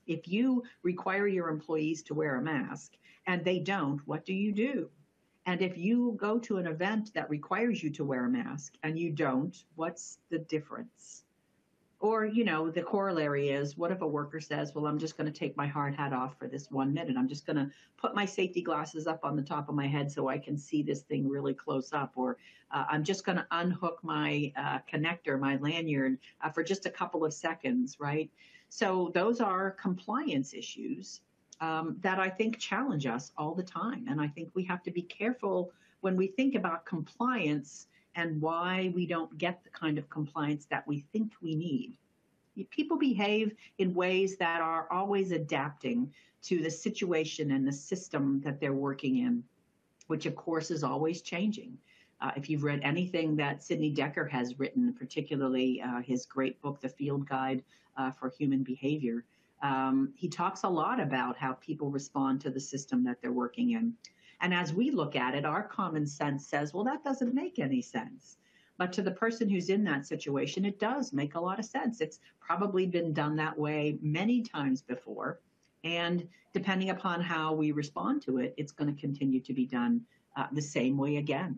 if 0.08 0.28
you 0.28 0.64
require 0.82 1.28
your 1.28 1.50
employees 1.50 2.04
to 2.04 2.14
wear 2.14 2.36
a 2.36 2.42
mask 2.42 2.94
and 3.28 3.44
they 3.44 3.60
don't, 3.60 4.00
what 4.08 4.26
do 4.26 4.34
you 4.34 4.52
do? 4.52 4.90
And 5.46 5.62
if 5.62 5.78
you 5.78 6.16
go 6.20 6.40
to 6.40 6.58
an 6.58 6.68
event 6.68 7.14
that 7.14 7.30
requires 7.30 7.84
you 7.84 7.90
to 7.92 8.06
wear 8.06 8.26
a 8.26 8.30
mask 8.30 8.74
and 8.84 8.98
you 8.98 9.12
don't, 9.12 9.56
what's 9.76 10.20
the 10.30 10.40
difference? 10.40 11.24
Or, 12.04 12.26
you 12.26 12.44
know, 12.44 12.70
the 12.70 12.82
corollary 12.82 13.48
is 13.48 13.78
what 13.78 13.90
if 13.90 14.02
a 14.02 14.06
worker 14.06 14.42
says, 14.42 14.76
well, 14.76 14.88
I'm 14.88 15.00
just 15.00 15.16
going 15.16 15.32
to 15.32 15.40
take 15.40 15.56
my 15.56 15.66
hard 15.66 15.96
hat 15.96 16.12
off 16.12 16.38
for 16.38 16.50
this 16.50 16.70
one 16.70 16.94
minute. 16.94 17.16
I'm 17.18 17.30
just 17.30 17.46
going 17.46 17.56
to 17.56 17.72
put 17.96 18.14
my 18.14 18.26
safety 18.26 18.62
glasses 18.62 19.08
up 19.08 19.24
on 19.24 19.38
the 19.38 19.42
top 19.42 19.70
of 19.70 19.76
my 19.76 19.88
head 19.88 20.12
so 20.12 20.28
I 20.28 20.38
can 20.38 20.58
see 20.58 20.84
this 20.84 21.04
thing 21.04 21.30
really 21.30 21.54
close 21.54 21.94
up. 21.94 22.12
Or 22.18 22.36
uh, 22.72 22.84
I'm 22.90 23.06
just 23.06 23.26
going 23.26 23.38
to 23.38 23.48
unhook 23.52 24.00
my 24.04 24.52
uh, 24.58 24.80
connector, 24.92 25.40
my 25.40 25.56
lanyard 25.56 26.18
uh, 26.42 26.50
for 26.50 26.62
just 26.62 26.86
a 26.86 26.90
couple 26.90 27.24
of 27.24 27.34
seconds, 27.34 27.96
right? 28.02 28.30
So 28.68 29.10
those 29.14 29.40
are 29.40 29.72
compliance 29.72 30.54
issues 30.54 31.22
um, 31.62 31.96
that 32.02 32.20
I 32.20 32.28
think 32.28 32.60
challenge 32.60 33.06
us 33.06 33.32
all 33.38 33.56
the 33.56 33.64
time. 33.64 34.08
And 34.10 34.20
I 34.20 34.28
think 34.28 34.50
we 34.56 34.66
have 34.66 34.84
to 34.84 34.92
be 34.92 35.04
careful 35.04 35.72
when 36.02 36.18
we 36.18 36.28
think 36.28 36.56
about 36.56 36.86
compliance 36.86 37.88
and 38.16 38.42
why 38.42 38.92
we 38.96 39.06
don't 39.06 39.38
get 39.38 39.64
the 39.64 39.70
kind 39.70 39.98
of 39.98 40.10
compliance 40.10 40.66
that 40.66 40.88
we 40.88 41.00
think 41.12 41.34
we 41.42 41.56
need. 41.56 41.98
People 42.70 42.98
behave 42.98 43.56
in 43.80 43.94
ways 43.96 44.38
that 44.38 44.62
are 44.62 44.88
always 44.92 45.32
adapting 45.32 46.14
to 46.44 46.62
the 46.62 46.70
situation 46.70 47.52
and 47.52 47.68
the 47.68 47.72
system 47.72 48.42
that 48.42 48.60
they're 48.60 48.74
working 48.74 49.20
in, 49.20 49.44
which 50.08 50.26
of 50.26 50.36
course 50.36 50.70
is 50.70 50.84
always 50.84 51.22
changing. 51.22 51.78
Uh, 52.22 52.32
if 52.36 52.50
you've 52.50 52.64
read 52.64 52.80
anything 52.84 53.36
that 53.36 53.64
Sidney 53.64 53.94
Dekker 53.94 54.30
has 54.30 54.60
written, 54.60 54.94
particularly 54.94 55.82
uh, 55.82 56.02
his 56.02 56.26
great 56.26 56.62
book, 56.62 56.80
The 56.80 56.90
Field 56.90 57.28
Guide 57.28 57.64
uh, 57.98 58.12
for 58.12 58.32
Human 58.38 58.64
Behavior, 58.64 59.26
um, 59.62 60.14
he 60.16 60.28
talks 60.28 60.64
a 60.64 60.70
lot 60.70 61.00
about 61.00 61.38
how 61.38 61.54
people 61.54 61.90
respond 61.90 62.42
to 62.42 62.50
the 62.50 62.60
system 62.60 63.04
that 63.06 63.22
they're 63.22 63.32
working 63.32 63.72
in. 63.72 63.94
And 64.44 64.54
as 64.54 64.74
we 64.74 64.92
look 64.92 65.16
at 65.16 65.36
it, 65.36 65.46
our 65.46 65.64
common 65.64 66.06
sense 66.06 66.46
says, 66.46 66.74
well, 66.74 66.84
that 66.84 67.02
doesn't 67.02 67.34
make 67.34 67.60
any 67.60 67.82
sense. 67.82 68.36
But 68.78 68.92
to 68.94 69.02
the 69.02 69.12
person 69.12 69.48
who's 69.48 69.70
in 69.70 69.86
that 69.86 70.06
situation, 70.06 70.66
it 70.66 70.80
does 70.80 71.14
make 71.14 71.36
a 71.36 71.40
lot 71.40 71.60
of 71.60 71.66
sense. 71.66 72.02
It's 72.02 72.20
probably 72.42 72.86
been 72.86 73.14
done 73.14 73.38
that 73.38 73.58
way 73.58 73.98
many 74.02 74.42
times 74.42 74.82
before. 74.82 75.40
And 75.86 76.28
depending 76.54 76.90
upon 76.90 77.22
how 77.22 77.54
we 77.54 77.72
respond 77.72 78.22
to 78.24 78.40
it, 78.40 78.54
it's 78.58 78.74
going 78.74 78.94
to 78.94 79.00
continue 79.00 79.40
to 79.40 79.54
be 79.54 79.66
done 79.66 80.02
uh, 80.36 80.48
the 80.52 80.62
same 80.62 80.98
way 80.98 81.18
again. 81.18 81.58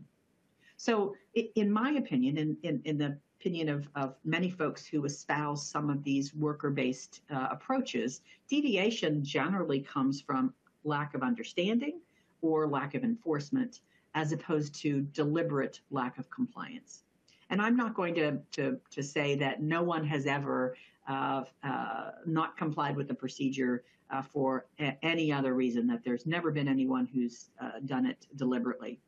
So, 0.78 1.16
in 1.56 1.72
my 1.72 1.92
opinion, 1.92 2.38
in, 2.38 2.58
in, 2.62 2.82
in 2.86 3.00
the 3.00 3.18
opinion 3.40 3.70
of, 3.70 3.90
of 3.96 4.16
many 4.24 4.52
folks 4.52 4.86
who 4.86 5.06
espouse 5.06 5.68
some 5.68 5.90
of 5.90 6.04
these 6.04 6.36
worker 6.36 6.70
based 6.70 7.22
uh, 7.32 7.48
approaches, 7.50 8.22
deviation 8.48 9.24
generally 9.24 9.80
comes 9.80 10.22
from 10.22 10.54
lack 10.84 11.16
of 11.16 11.24
understanding 11.24 12.00
or 12.46 12.68
lack 12.68 12.96
of 12.96 13.04
enforcement 13.04 13.82
as 14.14 14.32
opposed 14.32 14.74
to 14.82 15.02
deliberate 15.02 15.82
lack 15.92 16.18
of 16.18 16.30
compliance. 16.30 17.04
And 17.50 17.62
I'm 17.62 17.76
not 17.76 17.94
going 17.94 18.16
to, 18.16 18.40
to, 18.54 18.80
to 18.92 19.04
say 19.04 19.36
that 19.36 19.62
no 19.62 19.84
one 19.84 20.06
has 20.06 20.26
ever 20.26 20.76
uh, 21.08 21.44
uh, 21.64 22.12
not 22.26 22.58
complied 22.58 22.96
with 22.96 23.08
the 23.08 23.14
procedure 23.14 23.84
uh, 24.10 24.22
for 24.22 24.66
a- 24.80 24.98
any 25.04 25.32
other 25.32 25.54
reason, 25.54 25.86
that 25.88 26.04
there's 26.04 26.26
never 26.26 26.52
been 26.52 26.68
anyone 26.68 27.08
who's 27.14 27.50
uh, 27.62 27.80
done 27.86 28.06
it 28.06 28.26
deliberately 28.36 29.00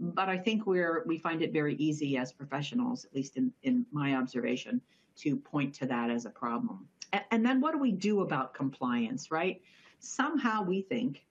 but 0.00 0.30
I 0.30 0.38
think 0.38 0.66
we're 0.66 1.04
we 1.06 1.18
find 1.18 1.42
it 1.42 1.52
very 1.52 1.74
easy 1.74 2.16
as 2.16 2.32
professionals, 2.32 3.04
at 3.04 3.14
least 3.14 3.36
in, 3.36 3.52
in 3.62 3.84
my 3.92 4.14
observation, 4.14 4.80
to 5.18 5.36
point 5.36 5.74
to 5.74 5.86
that 5.86 6.10
as 6.10 6.24
a 6.24 6.30
problem. 6.30 6.88
And, 7.12 7.22
and 7.30 7.46
then 7.46 7.60
what 7.60 7.72
do 7.72 7.78
we 7.78 7.92
do 7.92 8.22
about 8.22 8.54
compliance, 8.54 9.30
right? 9.30 9.60
Somehow 9.98 10.62
we 10.62 10.80
think 10.80 11.24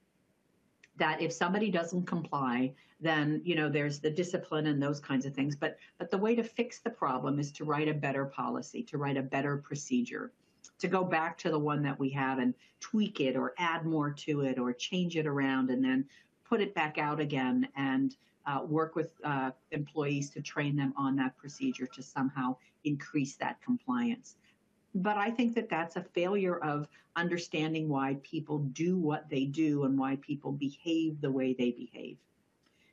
that 0.99 1.21
if 1.21 1.33
somebody 1.33 1.71
doesn't 1.71 2.05
comply, 2.05 2.73
then 3.01 3.41
you 3.43 3.55
know 3.55 3.69
there's 3.69 3.99
the 3.99 4.09
discipline 4.11 4.67
and 4.67 4.81
those 4.81 4.99
kinds 4.99 5.25
of 5.25 5.33
things. 5.33 5.55
But 5.55 5.77
but 5.97 6.11
the 6.11 6.17
way 6.17 6.35
to 6.35 6.43
fix 6.43 6.79
the 6.79 6.89
problem 6.89 7.39
is 7.39 7.51
to 7.53 7.65
write 7.65 7.87
a 7.87 7.93
better 7.93 8.25
policy, 8.25 8.83
to 8.83 8.97
write 8.97 9.17
a 9.17 9.23
better 9.23 9.57
procedure, 9.57 10.31
to 10.79 10.87
go 10.87 11.03
back 11.03 11.37
to 11.39 11.49
the 11.49 11.59
one 11.59 11.81
that 11.83 11.99
we 11.99 12.09
have 12.11 12.39
and 12.39 12.53
tweak 12.79 13.19
it 13.19 13.35
or 13.35 13.53
add 13.57 13.85
more 13.85 14.11
to 14.11 14.41
it 14.41 14.59
or 14.59 14.73
change 14.73 15.17
it 15.17 15.25
around 15.25 15.69
and 15.69 15.83
then 15.83 16.05
put 16.47 16.61
it 16.61 16.73
back 16.75 16.97
out 16.97 17.19
again 17.19 17.67
and 17.75 18.15
uh, 18.45 18.61
work 18.65 18.95
with 18.95 19.11
uh, 19.23 19.51
employees 19.71 20.29
to 20.31 20.41
train 20.41 20.75
them 20.75 20.93
on 20.97 21.15
that 21.15 21.37
procedure 21.37 21.85
to 21.85 22.01
somehow 22.01 22.55
increase 22.83 23.35
that 23.35 23.61
compliance. 23.61 24.35
But 24.95 25.17
I 25.17 25.29
think 25.29 25.55
that 25.55 25.69
that's 25.69 25.95
a 25.95 26.03
failure 26.03 26.57
of 26.57 26.87
understanding 27.15 27.89
why 27.89 28.17
people 28.23 28.59
do 28.59 28.97
what 28.97 29.29
they 29.29 29.45
do 29.45 29.83
and 29.83 29.97
why 29.97 30.17
people 30.21 30.51
behave 30.51 31.21
the 31.21 31.31
way 31.31 31.53
they 31.53 31.71
behave. 31.71 32.17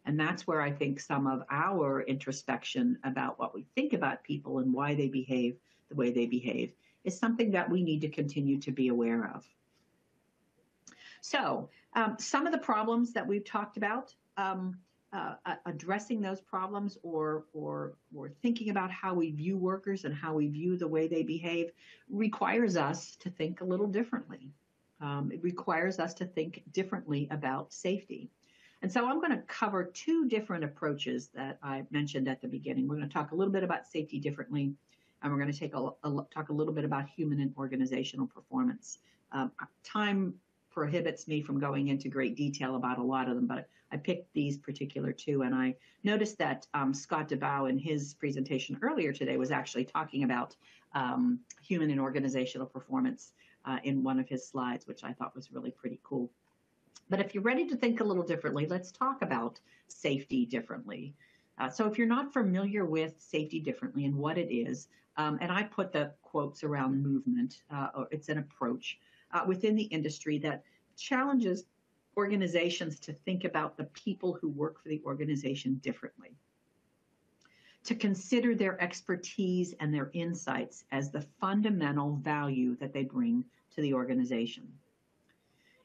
And 0.04 0.18
that's 0.18 0.46
where 0.46 0.61
I 0.61 0.70
think 0.70 1.00
some 1.00 1.26
of 1.26 1.42
our 1.50 2.02
introspection 2.02 2.98
about 3.02 3.38
what 3.38 3.54
we 3.54 3.66
think 3.74 3.92
about 3.92 4.22
people 4.22 4.59
and 4.59 4.72
why 4.72 4.94
they 4.94 5.09
behave 5.09 5.56
the 5.88 5.96
way 5.96 6.11
they 6.11 6.26
behave 6.26 6.72
is 7.04 7.18
something 7.18 7.50
that 7.52 7.68
we 7.68 7.82
need 7.82 8.00
to 8.02 8.09
continue 8.09 8.59
to 8.61 8.70
be 8.70 8.88
aware 8.88 9.30
of. 9.35 9.44
So, 11.20 11.70
um, 11.94 12.16
some 12.18 12.46
of 12.46 12.52
the 12.52 12.59
problems 12.59 13.12
that 13.14 13.26
we've 13.26 13.44
talked 13.44 13.76
about 13.76 14.14
um, 14.37 14.78
uh, 15.12 15.34
addressing 15.66 16.20
those 16.20 16.40
problems 16.40 16.98
or, 17.02 17.44
or, 17.52 17.94
or 18.14 18.30
thinking 18.42 18.70
about 18.70 18.90
how 18.90 19.14
we 19.14 19.30
view 19.30 19.56
workers 19.56 20.04
and 20.04 20.14
how 20.14 20.34
we 20.34 20.48
view 20.48 20.76
the 20.76 20.86
way 20.86 21.06
they 21.06 21.22
behave 21.22 21.70
requires 22.10 22.76
us 22.76 23.16
to 23.16 23.30
think 23.30 23.60
a 23.60 23.64
little 23.64 23.86
differently. 23.86 24.50
Um, 25.00 25.30
it 25.32 25.42
requires 25.42 25.98
us 25.98 26.14
to 26.14 26.24
think 26.24 26.62
differently 26.72 27.28
about 27.30 27.72
safety. 27.72 28.30
And 28.82 28.92
so 28.92 29.06
I'm 29.06 29.20
going 29.20 29.32
to 29.32 29.42
cover 29.46 29.84
two 29.84 30.28
different 30.28 30.64
approaches 30.64 31.28
that 31.34 31.58
I 31.62 31.84
mentioned 31.90 32.28
at 32.28 32.40
the 32.42 32.48
beginning. 32.48 32.88
We're 32.88 32.96
going 32.96 33.08
to 33.08 33.12
talk 33.12 33.32
a 33.32 33.34
little 33.34 33.52
bit 33.52 33.62
about 33.62 33.86
safety 33.86 34.18
differently, 34.18 34.74
and 35.22 35.32
we're 35.32 35.38
going 35.38 35.52
to 35.52 35.58
take 35.58 35.74
a, 35.74 35.88
a 36.04 36.26
talk 36.32 36.50
a 36.50 36.52
little 36.52 36.74
bit 36.74 36.84
about 36.84 37.08
human 37.08 37.40
and 37.40 37.54
organizational 37.56 38.26
performance. 38.26 38.98
Um, 39.32 39.50
time 39.82 40.34
prohibits 40.76 41.26
me 41.26 41.40
from 41.40 41.58
going 41.58 41.88
into 41.88 42.10
great 42.10 42.36
detail 42.36 42.76
about 42.76 42.98
a 42.98 43.02
lot 43.02 43.30
of 43.30 43.34
them, 43.34 43.46
but 43.46 43.66
I 43.90 43.96
picked 43.96 44.30
these 44.34 44.58
particular 44.58 45.10
two. 45.10 45.40
And 45.40 45.54
I 45.54 45.74
noticed 46.04 46.36
that 46.36 46.66
um, 46.74 46.92
Scott 46.92 47.30
DeBow 47.30 47.70
in 47.70 47.78
his 47.78 48.12
presentation 48.12 48.78
earlier 48.82 49.10
today 49.10 49.38
was 49.38 49.50
actually 49.50 49.86
talking 49.86 50.22
about 50.22 50.54
um, 50.92 51.40
human 51.62 51.90
and 51.90 51.98
organizational 51.98 52.66
performance 52.66 53.32
uh, 53.64 53.78
in 53.84 54.02
one 54.02 54.20
of 54.20 54.28
his 54.28 54.46
slides, 54.46 54.86
which 54.86 55.02
I 55.02 55.14
thought 55.14 55.34
was 55.34 55.50
really 55.50 55.70
pretty 55.70 55.98
cool. 56.04 56.30
But 57.08 57.20
if 57.20 57.34
you're 57.34 57.42
ready 57.42 57.66
to 57.68 57.76
think 57.76 58.00
a 58.00 58.04
little 58.04 58.22
differently, 58.22 58.66
let's 58.66 58.92
talk 58.92 59.22
about 59.22 59.58
safety 59.88 60.44
differently. 60.44 61.14
Uh, 61.56 61.70
so 61.70 61.86
if 61.86 61.96
you're 61.96 62.06
not 62.06 62.34
familiar 62.34 62.84
with 62.84 63.14
safety 63.18 63.60
differently 63.60 64.04
and 64.04 64.14
what 64.14 64.36
it 64.36 64.54
is, 64.54 64.88
um, 65.16 65.38
and 65.40 65.50
I 65.50 65.62
put 65.62 65.90
the 65.90 66.12
quotes 66.20 66.64
around 66.64 67.02
movement, 67.02 67.62
uh, 67.70 68.04
it's 68.10 68.28
an 68.28 68.36
approach 68.36 68.98
uh, 69.32 69.42
within 69.46 69.74
the 69.76 69.84
industry 69.84 70.38
that 70.38 70.62
challenges 70.96 71.64
organizations 72.16 72.98
to 73.00 73.12
think 73.12 73.44
about 73.44 73.76
the 73.76 73.84
people 73.84 74.38
who 74.40 74.48
work 74.48 74.82
for 74.82 74.88
the 74.88 75.02
organization 75.04 75.74
differently, 75.82 76.30
to 77.84 77.94
consider 77.94 78.54
their 78.54 78.80
expertise 78.82 79.74
and 79.80 79.92
their 79.92 80.10
insights 80.14 80.84
as 80.92 81.10
the 81.10 81.20
fundamental 81.40 82.16
value 82.16 82.74
that 82.76 82.92
they 82.92 83.04
bring 83.04 83.44
to 83.74 83.80
the 83.82 83.92
organization. 83.92 84.66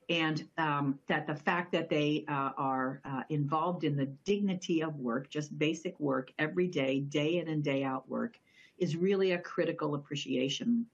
and 0.09 0.47
um, 0.57 0.99
that 1.07 1.25
the 1.25 1.35
fact 1.35 1.71
that 1.71 1.89
they 1.89 2.25
uh, 2.27 2.51
are 2.57 3.01
uh, 3.05 3.23
involved 3.29 3.85
in 3.85 3.95
the 3.95 4.07
dignity 4.25 4.81
of 4.81 4.95
work, 4.97 5.29
just 5.29 5.57
basic 5.57 5.97
work 5.99 6.33
every 6.37 6.67
day, 6.67 6.99
day 6.99 7.37
in 7.37 7.47
and 7.47 7.63
day 7.63 7.83
out 7.83 8.07
work, 8.09 8.37
is 8.77 8.97
really 8.97 9.31
a 9.31 9.37
critical 9.39 9.95
appreciation 9.95 10.85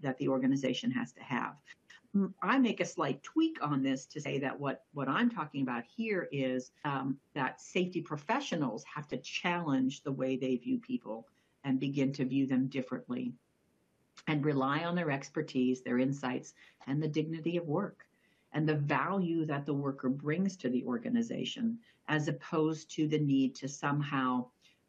that 0.00 0.18
the 0.18 0.26
organization 0.26 0.90
has 0.90 1.12
to 1.12 1.22
have. 1.22 1.54
I 2.42 2.58
make 2.58 2.80
a 2.80 2.86
slight 2.86 3.22
tweak 3.22 3.58
on 3.62 3.82
this 3.82 4.06
to 4.06 4.20
say 4.20 4.38
that 4.40 4.58
what, 4.58 4.84
what 4.92 5.08
I'm 5.08 5.30
talking 5.30 5.62
about 5.62 5.84
here 5.84 6.28
is 6.32 6.70
um, 6.84 7.18
that 7.34 7.60
safety 7.60 8.00
professionals 8.00 8.84
have 8.84 9.08
to 9.08 9.18
challenge 9.18 10.02
the 10.02 10.12
way 10.12 10.36
they 10.36 10.56
view 10.56 10.78
people 10.78 11.26
and 11.64 11.80
begin 11.80 12.12
to 12.14 12.24
view 12.24 12.46
them 12.46 12.68
differently 12.68 13.32
and 14.28 14.44
rely 14.44 14.84
on 14.84 14.94
their 14.94 15.10
expertise, 15.10 15.82
their 15.82 15.98
insights, 15.98 16.54
and 16.86 17.02
the 17.02 17.08
dignity 17.08 17.56
of 17.56 17.66
work 17.66 18.06
and 18.52 18.68
the 18.68 18.74
value 18.74 19.44
that 19.44 19.66
the 19.66 19.74
worker 19.74 20.08
brings 20.08 20.56
to 20.56 20.70
the 20.70 20.84
organization, 20.84 21.78
as 22.08 22.28
opposed 22.28 22.90
to 22.90 23.06
the 23.06 23.18
need 23.18 23.54
to 23.54 23.68
somehow 23.68 24.46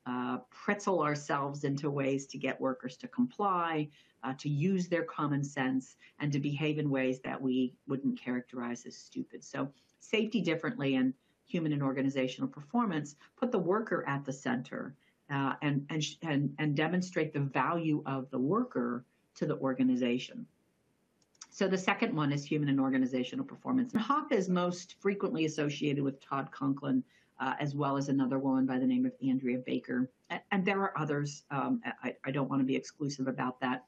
uh, 0.08 0.38
pretzel 0.50 1.02
ourselves 1.02 1.64
into 1.64 1.90
ways 1.90 2.26
to 2.28 2.38
get 2.38 2.60
workers 2.62 2.96
to 2.98 3.08
comply, 3.08 3.90
uh, 4.24 4.34
to 4.38 4.50
use 4.50 4.88
their 4.88 5.04
common 5.04 5.44
sense, 5.44 5.98
and 6.20 6.32
to 6.32 6.40
behave 6.40 6.80
in 6.80 6.90
ways 6.90 7.20
that 7.20 7.42
we 7.42 7.74
wouldn't 7.88 8.20
characterize 8.20 8.86
as 8.86 8.96
stupid. 8.96 9.44
So, 9.44 9.72
safety 10.00 10.42
differently 10.42 10.96
and 10.96 11.14
human 11.46 11.74
and 11.74 11.84
organizational 11.84 12.50
performance 12.50 13.16
put 13.38 13.52
the 13.52 13.60
worker 13.60 14.04
at 14.08 14.26
the 14.26 14.34
center 14.34 14.96
uh, 15.30 15.54
and, 15.62 15.86
and, 15.90 16.04
and, 16.22 16.54
and 16.60 16.76
demonstrate 16.76 17.34
the 17.34 17.40
value 17.40 18.04
of 18.06 18.30
the 18.30 18.40
worker 18.40 19.04
to 19.36 19.46
the 19.46 19.58
organization. 19.58 20.46
So 21.50 21.68
the 21.68 21.78
second 21.78 22.16
one 22.16 22.32
is 22.32 22.46
human 22.46 22.70
and 22.70 22.80
organizational 22.80 23.46
performance. 23.46 23.94
And 23.94 24.02
HOP 24.02 24.32
is 24.32 24.48
most 24.48 24.96
frequently 25.00 25.46
associated 25.46 26.04
with 26.04 26.22
Todd 26.22 26.52
Conklin, 26.52 27.04
uh, 27.40 27.54
as 27.60 27.76
well 27.76 27.98
as 27.98 28.10
another 28.10 28.40
woman 28.40 28.66
by 28.66 28.80
the 28.80 28.86
name 28.86 29.06
of 29.06 29.14
Andrea 29.26 29.60
Baker. 29.60 30.10
And, 30.30 30.42
and 30.52 30.66
there 30.66 30.82
are 30.82 30.98
others. 30.98 31.44
Um, 31.52 31.82
I, 32.04 32.16
I, 32.26 32.32
don't 32.32 32.50
want 32.50 32.62
to 32.62 32.66
be 32.66 32.76
exclusive 32.76 33.28
about 33.28 33.60
that. 33.62 33.86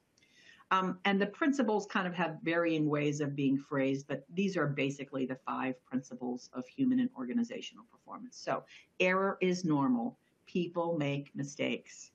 Um, 0.70 0.98
and 1.04 1.20
the 1.20 1.26
principles 1.26 1.86
kind 1.86 2.06
of 2.06 2.14
have 2.14 2.38
varying 2.42 2.88
ways 2.88 3.20
of 3.20 3.34
being 3.34 3.58
phrased, 3.58 4.06
but 4.06 4.24
these 4.32 4.56
are 4.56 4.68
basically 4.68 5.26
the 5.26 5.38
five 5.46 5.74
principles 5.84 6.48
of 6.52 6.66
human 6.68 7.00
and 7.00 7.10
organizational 7.16 7.84
performance. 7.90 8.36
So 8.36 8.62
error 9.00 9.36
is 9.40 9.64
normal. 9.64 10.16
People 10.46 10.96
make 10.96 11.34
mistakes. 11.34 12.12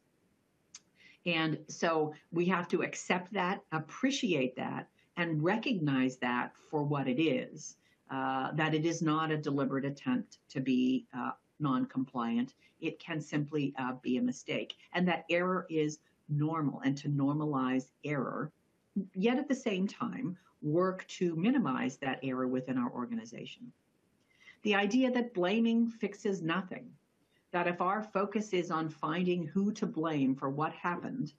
And 1.25 1.57
so 1.67 2.13
we 2.31 2.45
have 2.45 2.67
to 2.69 2.83
accept 2.83 3.33
that, 3.33 3.61
appreciate 3.71 4.55
that, 4.55 4.87
and 5.17 5.43
recognize 5.43 6.17
that 6.17 6.53
for 6.69 6.83
what 6.83 7.07
it 7.07 7.21
is. 7.21 7.77
Uh, 8.11 8.51
that 8.51 8.75
it 8.75 8.85
is 8.85 9.01
not 9.01 9.31
a 9.31 9.37
deliberate 9.37 9.83
attempt 9.83 10.37
to 10.47 10.59
be 10.59 11.07
uh, 11.17 11.31
non-compliant. 11.59 12.53
It 12.79 12.99
can 12.99 13.19
simply 13.19 13.73
uh, 13.79 13.93
be 14.03 14.17
a 14.17 14.21
mistake, 14.21 14.75
and 14.93 15.07
that 15.07 15.25
error 15.29 15.65
is 15.71 15.99
normal. 16.29 16.81
And 16.85 16.95
to 16.97 17.09
normalize 17.09 17.89
error, 18.03 18.51
yet 19.15 19.39
at 19.39 19.47
the 19.47 19.55
same 19.55 19.87
time 19.87 20.37
work 20.61 21.07
to 21.07 21.35
minimize 21.35 21.97
that 21.97 22.19
error 22.21 22.47
within 22.47 22.77
our 22.77 22.91
organization. 22.91 23.71
The 24.61 24.75
idea 24.75 25.11
that 25.11 25.33
blaming 25.33 25.89
fixes 25.89 26.43
nothing, 26.43 26.91
that 27.53 27.67
if 27.67 27.81
our 27.81 28.03
focus 28.03 28.53
is 28.53 28.69
on 28.69 28.87
finding 28.89 29.47
who 29.47 29.71
to 29.73 29.87
blame 29.87 30.35
for 30.35 30.49
what 30.49 30.73
happened, 30.73 31.33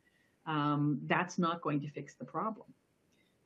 um, 0.46 0.98
that's 1.07 1.38
not 1.38 1.61
going 1.61 1.81
to 1.81 1.88
fix 1.88 2.14
the 2.14 2.24
problem 2.24 2.66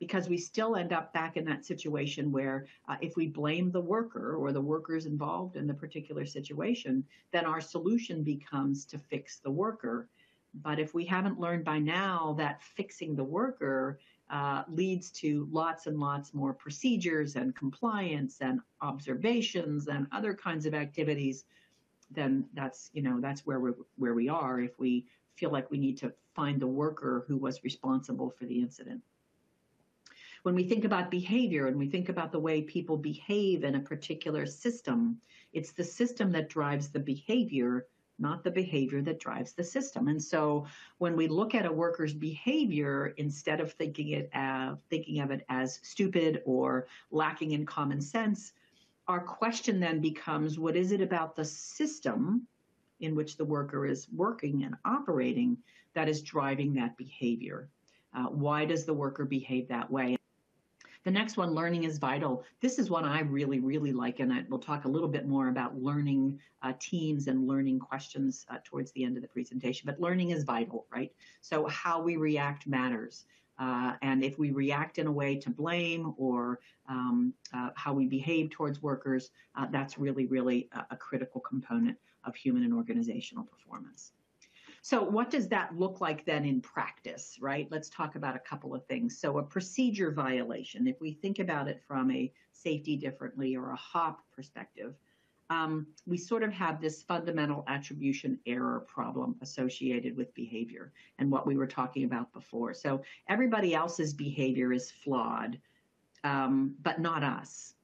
because 0.01 0.27
we 0.27 0.35
still 0.35 0.75
end 0.75 0.91
up 0.91 1.13
back 1.13 1.37
in 1.37 1.45
that 1.45 1.63
situation 1.63 2.31
where 2.31 2.65
uh, 2.89 2.95
if 3.01 3.15
we 3.15 3.27
blame 3.27 3.69
the 3.69 3.79
worker 3.79 4.35
or 4.35 4.51
the 4.51 4.59
workers 4.59 5.05
involved 5.05 5.55
in 5.55 5.67
the 5.67 5.73
particular 5.75 6.25
situation, 6.25 7.03
then 7.31 7.45
our 7.45 7.61
solution 7.61 8.23
becomes 8.23 8.83
to 8.83 8.97
fix 8.97 9.37
the 9.37 9.51
worker. 9.51 10.09
But 10.55 10.79
if 10.79 10.95
we 10.95 11.05
haven't 11.05 11.39
learned 11.39 11.63
by 11.63 11.77
now 11.77 12.33
that 12.39 12.63
fixing 12.63 13.15
the 13.15 13.23
worker 13.23 13.99
uh, 14.31 14.63
leads 14.67 15.11
to 15.11 15.47
lots 15.51 15.85
and 15.85 15.99
lots 15.99 16.33
more 16.33 16.55
procedures 16.55 17.35
and 17.35 17.55
compliance 17.55 18.39
and 18.41 18.59
observations 18.81 19.87
and 19.87 20.07
other 20.11 20.33
kinds 20.33 20.65
of 20.65 20.73
activities, 20.73 21.45
then 22.09 22.43
that's 22.55 22.89
you 22.93 23.03
know 23.03 23.21
that's 23.21 23.45
where 23.45 23.59
we 23.59 23.69
where 23.97 24.15
we 24.15 24.27
are 24.27 24.61
if 24.61 24.79
we 24.79 25.05
feel 25.35 25.51
like 25.51 25.69
we 25.69 25.77
need 25.77 25.97
to 25.99 26.11
find 26.33 26.59
the 26.59 26.65
worker 26.65 27.23
who 27.27 27.37
was 27.37 27.63
responsible 27.63 28.31
for 28.31 28.45
the 28.47 28.59
incident 28.59 29.03
when 30.43 30.55
we 30.55 30.63
think 30.63 30.85
about 30.85 31.11
behavior 31.11 31.67
and 31.67 31.77
we 31.77 31.87
think 31.87 32.09
about 32.09 32.31
the 32.31 32.39
way 32.39 32.61
people 32.61 32.97
behave 32.97 33.63
in 33.63 33.75
a 33.75 33.79
particular 33.79 34.45
system, 34.45 35.19
it's 35.53 35.71
the 35.71 35.83
system 35.83 36.31
that 36.31 36.49
drives 36.49 36.89
the 36.89 36.99
behavior, 36.99 37.85
not 38.17 38.43
the 38.43 38.49
behavior 38.51 39.01
that 39.03 39.19
drives 39.19 39.53
the 39.53 39.63
system. 39.63 40.07
And 40.07 40.21
so 40.21 40.65
when 40.97 41.15
we 41.15 41.27
look 41.27 41.53
at 41.53 41.65
a 41.65 41.71
worker's 41.71 42.13
behavior, 42.13 43.13
instead 43.17 43.59
of 43.59 43.73
thinking 43.73 44.09
it 44.09 44.29
uh, 44.33 44.75
thinking 44.89 45.19
of 45.19 45.29
it 45.31 45.45
as 45.49 45.79
stupid 45.83 46.41
or 46.45 46.87
lacking 47.11 47.51
in 47.51 47.65
common 47.65 48.01
sense, 48.01 48.53
our 49.07 49.19
question 49.19 49.79
then 49.79 49.99
becomes 49.99 50.57
what 50.57 50.75
is 50.75 50.91
it 50.91 51.01
about 51.01 51.35
the 51.35 51.45
system 51.45 52.47
in 52.99 53.15
which 53.15 53.37
the 53.37 53.45
worker 53.45 53.85
is 53.85 54.07
working 54.15 54.63
and 54.63 54.75
operating 54.85 55.57
that 55.93 56.09
is 56.09 56.21
driving 56.21 56.73
that 56.73 56.97
behavior? 56.97 57.69
Uh, 58.15 58.25
why 58.25 58.65
does 58.65 58.85
the 58.85 58.93
worker 58.93 59.25
behave 59.25 59.67
that 59.67 59.89
way? 59.89 60.17
The 61.03 61.11
next 61.11 61.35
one, 61.35 61.55
learning 61.55 61.83
is 61.83 61.97
vital. 61.97 62.43
This 62.59 62.77
is 62.77 62.89
one 62.89 63.05
I 63.05 63.21
really, 63.21 63.59
really 63.59 63.91
like, 63.91 64.19
and 64.19 64.31
I, 64.31 64.45
we'll 64.49 64.59
talk 64.59 64.85
a 64.85 64.87
little 64.87 65.07
bit 65.07 65.27
more 65.27 65.47
about 65.47 65.81
learning 65.81 66.39
uh, 66.61 66.73
teams 66.79 67.27
and 67.27 67.47
learning 67.47 67.79
questions 67.79 68.45
uh, 68.49 68.57
towards 68.63 68.91
the 68.91 69.03
end 69.03 69.17
of 69.17 69.23
the 69.23 69.27
presentation. 69.27 69.87
But 69.87 69.99
learning 69.99 70.29
is 70.29 70.43
vital, 70.43 70.85
right? 70.91 71.11
So 71.41 71.65
how 71.67 72.01
we 72.01 72.17
react 72.17 72.67
matters. 72.67 73.25
Uh, 73.57 73.93
and 74.03 74.23
if 74.23 74.37
we 74.37 74.51
react 74.51 74.99
in 74.99 75.07
a 75.07 75.11
way 75.11 75.35
to 75.35 75.49
blame 75.49 76.13
or 76.17 76.59
um, 76.87 77.33
uh, 77.53 77.69
how 77.75 77.93
we 77.93 78.05
behave 78.05 78.51
towards 78.51 78.81
workers, 78.81 79.31
uh, 79.55 79.65
that's 79.71 79.97
really, 79.97 80.27
really 80.27 80.69
a, 80.73 80.85
a 80.91 80.95
critical 80.95 81.41
component 81.41 81.97
of 82.25 82.35
human 82.35 82.63
and 82.63 82.73
organizational 82.73 83.43
performance. 83.43 84.11
So, 84.83 85.03
what 85.03 85.29
does 85.29 85.47
that 85.49 85.77
look 85.77 86.01
like 86.01 86.25
then 86.25 86.43
in 86.43 86.59
practice, 86.59 87.37
right? 87.39 87.67
Let's 87.69 87.87
talk 87.89 88.15
about 88.15 88.35
a 88.35 88.39
couple 88.39 88.73
of 88.73 88.83
things. 88.87 89.19
So, 89.19 89.37
a 89.37 89.43
procedure 89.43 90.11
violation, 90.11 90.87
if 90.87 90.99
we 90.99 91.13
think 91.13 91.37
about 91.37 91.67
it 91.67 91.81
from 91.87 92.09
a 92.09 92.33
safety 92.51 92.97
differently 92.97 93.55
or 93.55 93.71
a 93.71 93.75
HOP 93.75 94.21
perspective, 94.35 94.95
um, 95.51 95.85
we 96.07 96.17
sort 96.17 96.41
of 96.41 96.51
have 96.53 96.81
this 96.81 97.03
fundamental 97.03 97.63
attribution 97.67 98.39
error 98.47 98.85
problem 98.87 99.35
associated 99.41 100.17
with 100.17 100.33
behavior 100.33 100.91
and 101.19 101.29
what 101.29 101.45
we 101.45 101.57
were 101.57 101.67
talking 101.67 102.05
about 102.05 102.33
before. 102.33 102.73
So, 102.73 103.03
everybody 103.29 103.75
else's 103.75 104.15
behavior 104.15 104.73
is 104.73 104.89
flawed, 104.89 105.59
um, 106.23 106.73
but 106.81 106.99
not 106.99 107.23
us. 107.23 107.75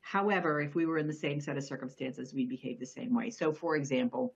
However, 0.00 0.60
if 0.60 0.74
we 0.74 0.86
were 0.86 0.98
in 0.98 1.06
the 1.06 1.12
same 1.12 1.40
set 1.40 1.56
of 1.56 1.62
circumstances, 1.62 2.34
we'd 2.34 2.48
behave 2.48 2.80
the 2.80 2.86
same 2.86 3.14
way. 3.14 3.30
So, 3.30 3.52
for 3.52 3.76
example, 3.76 4.34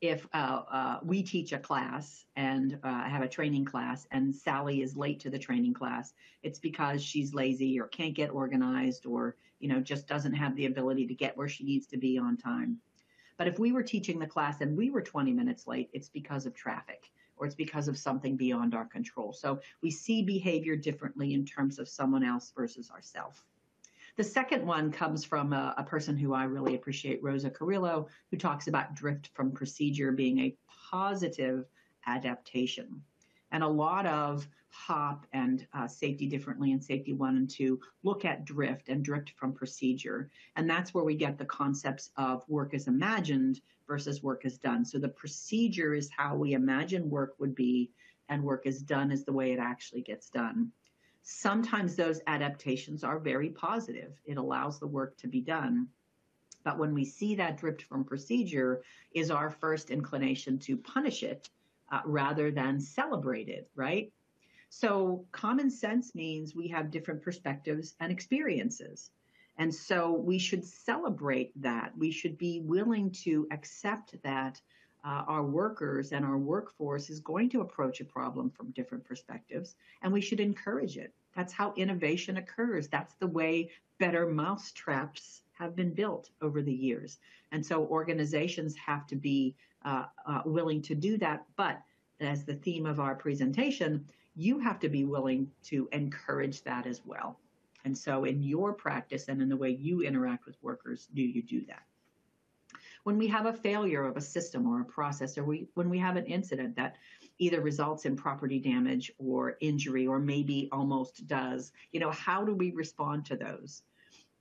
if 0.00 0.26
uh, 0.32 0.62
uh, 0.70 0.98
we 1.02 1.22
teach 1.22 1.52
a 1.52 1.58
class 1.58 2.24
and 2.36 2.78
uh, 2.82 3.04
have 3.04 3.22
a 3.22 3.28
training 3.28 3.64
class 3.64 4.06
and 4.10 4.34
Sally 4.34 4.80
is 4.82 4.96
late 4.96 5.20
to 5.20 5.30
the 5.30 5.38
training 5.38 5.74
class, 5.74 6.14
it's 6.42 6.58
because 6.58 7.02
she's 7.02 7.34
lazy 7.34 7.78
or 7.78 7.86
can't 7.86 8.14
get 8.14 8.30
organized 8.30 9.04
or 9.04 9.36
you 9.58 9.68
know 9.68 9.80
just 9.80 10.06
doesn't 10.06 10.32
have 10.32 10.56
the 10.56 10.66
ability 10.66 11.06
to 11.06 11.14
get 11.14 11.36
where 11.36 11.48
she 11.48 11.64
needs 11.64 11.86
to 11.88 11.98
be 11.98 12.18
on 12.18 12.36
time. 12.36 12.78
But 13.36 13.48
if 13.48 13.58
we 13.58 13.72
were 13.72 13.82
teaching 13.82 14.18
the 14.18 14.26
class 14.26 14.60
and 14.60 14.76
we 14.76 14.90
were 14.90 15.02
20 15.02 15.32
minutes 15.32 15.66
late, 15.66 15.90
it's 15.92 16.08
because 16.08 16.46
of 16.46 16.54
traffic 16.54 17.10
or 17.36 17.46
it's 17.46 17.54
because 17.54 17.88
of 17.88 17.98
something 17.98 18.36
beyond 18.36 18.74
our 18.74 18.84
control. 18.84 19.32
So 19.32 19.60
we 19.82 19.90
see 19.90 20.22
behavior 20.22 20.76
differently 20.76 21.32
in 21.32 21.46
terms 21.46 21.78
of 21.78 21.88
someone 21.88 22.22
else 22.22 22.52
versus 22.54 22.90
ourselves. 22.90 23.42
The 24.20 24.24
second 24.24 24.66
one 24.66 24.92
comes 24.92 25.24
from 25.24 25.54
a, 25.54 25.72
a, 25.78 25.82
person 25.82 26.14
who 26.14 26.34
I 26.34 26.44
really 26.44 26.74
appreciate, 26.74 27.22
Rosa 27.22 27.48
Carrillo, 27.48 28.06
who 28.30 28.36
talks 28.36 28.66
about 28.66 28.92
drift 28.94 29.30
from 29.32 29.50
procedure 29.50 30.12
being 30.12 30.40
a 30.40 30.54
positive 30.90 31.64
adaptation. 32.06 33.00
And 33.50 33.62
a 33.62 33.68
lot 33.68 34.04
of 34.04 34.46
HOP 34.68 35.24
and 35.32 35.66
uh, 35.72 35.88
Safety 35.88 36.26
Differently 36.26 36.72
and 36.72 36.84
Safety 36.84 37.14
1 37.14 37.36
and 37.38 37.48
2 37.48 37.80
look 38.02 38.26
at 38.26 38.44
drift 38.44 38.90
and 38.90 39.02
drift 39.02 39.30
from 39.38 39.54
procedure. 39.54 40.28
And 40.54 40.68
that's 40.68 40.92
where 40.92 41.04
we 41.04 41.14
get 41.14 41.38
the 41.38 41.46
concepts 41.46 42.10
of 42.18 42.46
work 42.46 42.74
as 42.74 42.88
imagined 42.88 43.62
versus 43.88 44.22
work 44.22 44.44
as 44.44 44.58
done. 44.58 44.84
So 44.84 44.98
the 44.98 45.08
procedure 45.08 45.94
is 45.94 46.10
how 46.14 46.36
we 46.36 46.52
imagine 46.52 47.08
work 47.08 47.36
would 47.38 47.54
be, 47.54 47.90
and 48.28 48.44
work 48.44 48.66
is 48.66 48.82
done 48.82 49.12
is 49.12 49.24
the 49.24 49.32
way 49.32 49.52
it 49.52 49.58
actually 49.58 50.02
gets 50.02 50.28
done. 50.28 50.72
Sometimes 51.32 51.94
those 51.94 52.20
adaptations 52.26 53.04
are 53.04 53.20
very 53.20 53.50
positive. 53.50 54.20
It 54.26 54.36
allows 54.36 54.80
the 54.80 54.88
work 54.88 55.16
to 55.18 55.28
be 55.28 55.40
done. 55.40 55.86
But 56.64 56.76
when 56.76 56.92
we 56.92 57.04
see 57.04 57.36
that 57.36 57.56
drift 57.56 57.82
from 57.82 58.04
procedure, 58.04 58.82
is 59.12 59.30
our 59.30 59.48
first 59.48 59.90
inclination 59.90 60.58
to 60.58 60.76
punish 60.76 61.22
it 61.22 61.48
uh, 61.92 62.00
rather 62.04 62.50
than 62.50 62.80
celebrate 62.80 63.48
it, 63.48 63.70
right? 63.76 64.12
So, 64.70 65.24
common 65.30 65.70
sense 65.70 66.16
means 66.16 66.56
we 66.56 66.66
have 66.68 66.90
different 66.90 67.22
perspectives 67.22 67.94
and 68.00 68.10
experiences. 68.10 69.12
And 69.56 69.72
so, 69.72 70.12
we 70.12 70.38
should 70.38 70.64
celebrate 70.64 71.52
that. 71.62 71.96
We 71.96 72.10
should 72.10 72.38
be 72.38 72.60
willing 72.60 73.12
to 73.22 73.46
accept 73.52 74.20
that 74.24 74.60
uh, 75.04 75.22
our 75.28 75.44
workers 75.44 76.12
and 76.12 76.24
our 76.24 76.38
workforce 76.38 77.08
is 77.08 77.20
going 77.20 77.50
to 77.50 77.60
approach 77.60 78.00
a 78.00 78.04
problem 78.04 78.50
from 78.50 78.72
different 78.72 79.04
perspectives, 79.04 79.76
and 80.02 80.12
we 80.12 80.20
should 80.20 80.40
encourage 80.40 80.98
it. 80.98 81.14
That's 81.36 81.52
how 81.52 81.72
innovation 81.76 82.36
occurs. 82.36 82.88
That's 82.88 83.14
the 83.14 83.26
way 83.26 83.70
better 83.98 84.26
mousetraps 84.26 85.42
have 85.52 85.76
been 85.76 85.92
built 85.92 86.30
over 86.40 86.62
the 86.62 86.72
years. 86.72 87.18
And 87.52 87.64
so 87.64 87.86
organizations 87.86 88.74
have 88.76 89.06
to 89.08 89.16
be 89.16 89.54
uh, 89.84 90.04
uh, 90.26 90.42
willing 90.44 90.82
to 90.82 90.94
do 90.94 91.18
that. 91.18 91.44
But 91.56 91.80
as 92.20 92.44
the 92.44 92.54
theme 92.54 92.86
of 92.86 93.00
our 93.00 93.14
presentation, 93.14 94.06
you 94.36 94.58
have 94.58 94.78
to 94.80 94.88
be 94.88 95.04
willing 95.04 95.50
to 95.64 95.88
encourage 95.92 96.62
that 96.62 96.86
as 96.86 97.02
well. 97.04 97.38
And 97.84 97.96
so 97.96 98.24
in 98.24 98.42
your 98.42 98.72
practice 98.72 99.28
and 99.28 99.40
in 99.40 99.48
the 99.48 99.56
way 99.56 99.70
you 99.70 100.02
interact 100.02 100.46
with 100.46 100.56
workers, 100.62 101.08
do 101.14 101.22
you 101.22 101.42
do 101.42 101.64
that? 101.66 101.82
When 103.04 103.16
we 103.16 103.26
have 103.28 103.46
a 103.46 103.52
failure 103.52 104.04
of 104.04 104.16
a 104.16 104.20
system 104.20 104.66
or 104.66 104.82
a 104.82 104.84
process, 104.84 105.38
or 105.38 105.44
we, 105.44 105.66
when 105.74 105.88
we 105.88 105.98
have 105.98 106.16
an 106.16 106.26
incident 106.26 106.76
that 106.76 106.96
either 107.40 107.60
results 107.60 108.04
in 108.04 108.14
property 108.14 108.60
damage 108.60 109.10
or 109.18 109.56
injury, 109.60 110.06
or 110.06 110.18
maybe 110.18 110.68
almost 110.70 111.26
does, 111.26 111.72
you 111.90 111.98
know, 111.98 112.10
how 112.10 112.44
do 112.44 112.54
we 112.54 112.70
respond 112.70 113.24
to 113.24 113.36
those? 113.36 113.82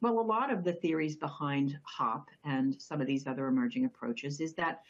Well, 0.01 0.19
a 0.19 0.21
lot 0.21 0.51
of 0.51 0.63
the 0.63 0.73
theories 0.73 1.15
behind 1.15 1.79
HOP 1.83 2.29
and 2.43 2.79
some 2.79 3.01
of 3.01 3.07
these 3.07 3.25
other 3.25 3.47
emerging 3.47 3.85
approaches 3.85 4.39
is 4.39 4.53
that 4.55 4.83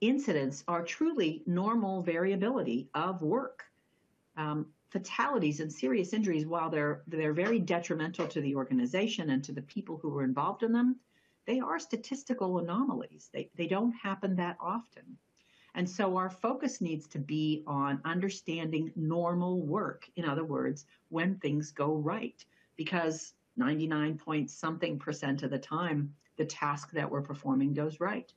incidents 0.00 0.64
are 0.68 0.82
truly 0.82 1.42
normal 1.46 2.02
variability 2.02 2.88
of 2.94 3.22
work. 3.22 3.64
Um, 4.36 4.66
fatalities 4.90 5.60
and 5.60 5.72
serious 5.72 6.12
injuries, 6.12 6.46
while 6.46 6.70
they're 6.70 7.02
they're 7.06 7.32
very 7.32 7.58
detrimental 7.58 8.26
to 8.28 8.40
the 8.40 8.54
organization 8.54 9.30
and 9.30 9.42
to 9.44 9.52
the 9.52 9.62
people 9.62 9.98
who 9.98 10.16
are 10.16 10.24
involved 10.24 10.62
in 10.62 10.72
them, 10.72 10.96
they 11.46 11.60
are 11.60 11.78
statistical 11.78 12.58
anomalies. 12.58 13.28
They 13.32 13.50
they 13.54 13.66
don't 13.66 13.92
happen 13.92 14.36
that 14.36 14.56
often. 14.60 15.18
And 15.74 15.88
so 15.88 16.16
our 16.16 16.30
focus 16.30 16.80
needs 16.80 17.06
to 17.08 17.18
be 17.18 17.64
on 17.66 18.00
understanding 18.04 18.92
normal 18.94 19.60
work. 19.60 20.08
In 20.16 20.24
other 20.24 20.44
words, 20.44 20.86
when 21.08 21.36
things 21.36 21.72
go 21.72 21.94
right, 21.94 22.44
because 22.76 23.34
99 23.56 24.18
point 24.18 24.50
something 24.50 24.98
percent 24.98 25.42
of 25.42 25.50
the 25.50 25.58
time, 25.58 26.14
the 26.36 26.44
task 26.44 26.90
that 26.92 27.10
we're 27.10 27.22
performing 27.22 27.74
goes 27.74 28.00
right. 28.00 28.32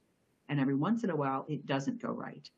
And 0.50 0.60
every 0.60 0.76
once 0.76 1.04
in 1.04 1.10
a 1.10 1.15
while, 1.15 1.45
it 1.47 1.65
doesn't 1.65 2.02
go 2.02 2.10
right. 2.10 2.50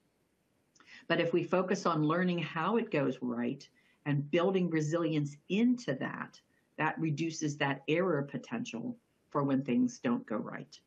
But 1.08 1.20
if 1.20 1.34
we 1.34 1.44
focus 1.44 1.86
on 1.86 2.04
learning 2.04 2.40
how 2.40 2.78
it 2.78 2.92
goes 2.92 3.18
right 3.22 3.68
and 4.06 4.30
building 4.32 4.70
resilience 4.70 5.36
into 5.50 5.94
that, 5.96 6.40
that 6.78 7.00
reduces 7.00 7.58
that 7.58 7.84
error 7.88 8.22
potential 8.24 8.98
for 9.30 9.44
when 9.44 9.64
things 9.64 10.00
don't 10.00 10.26
go 10.26 10.38
right. 10.38 10.80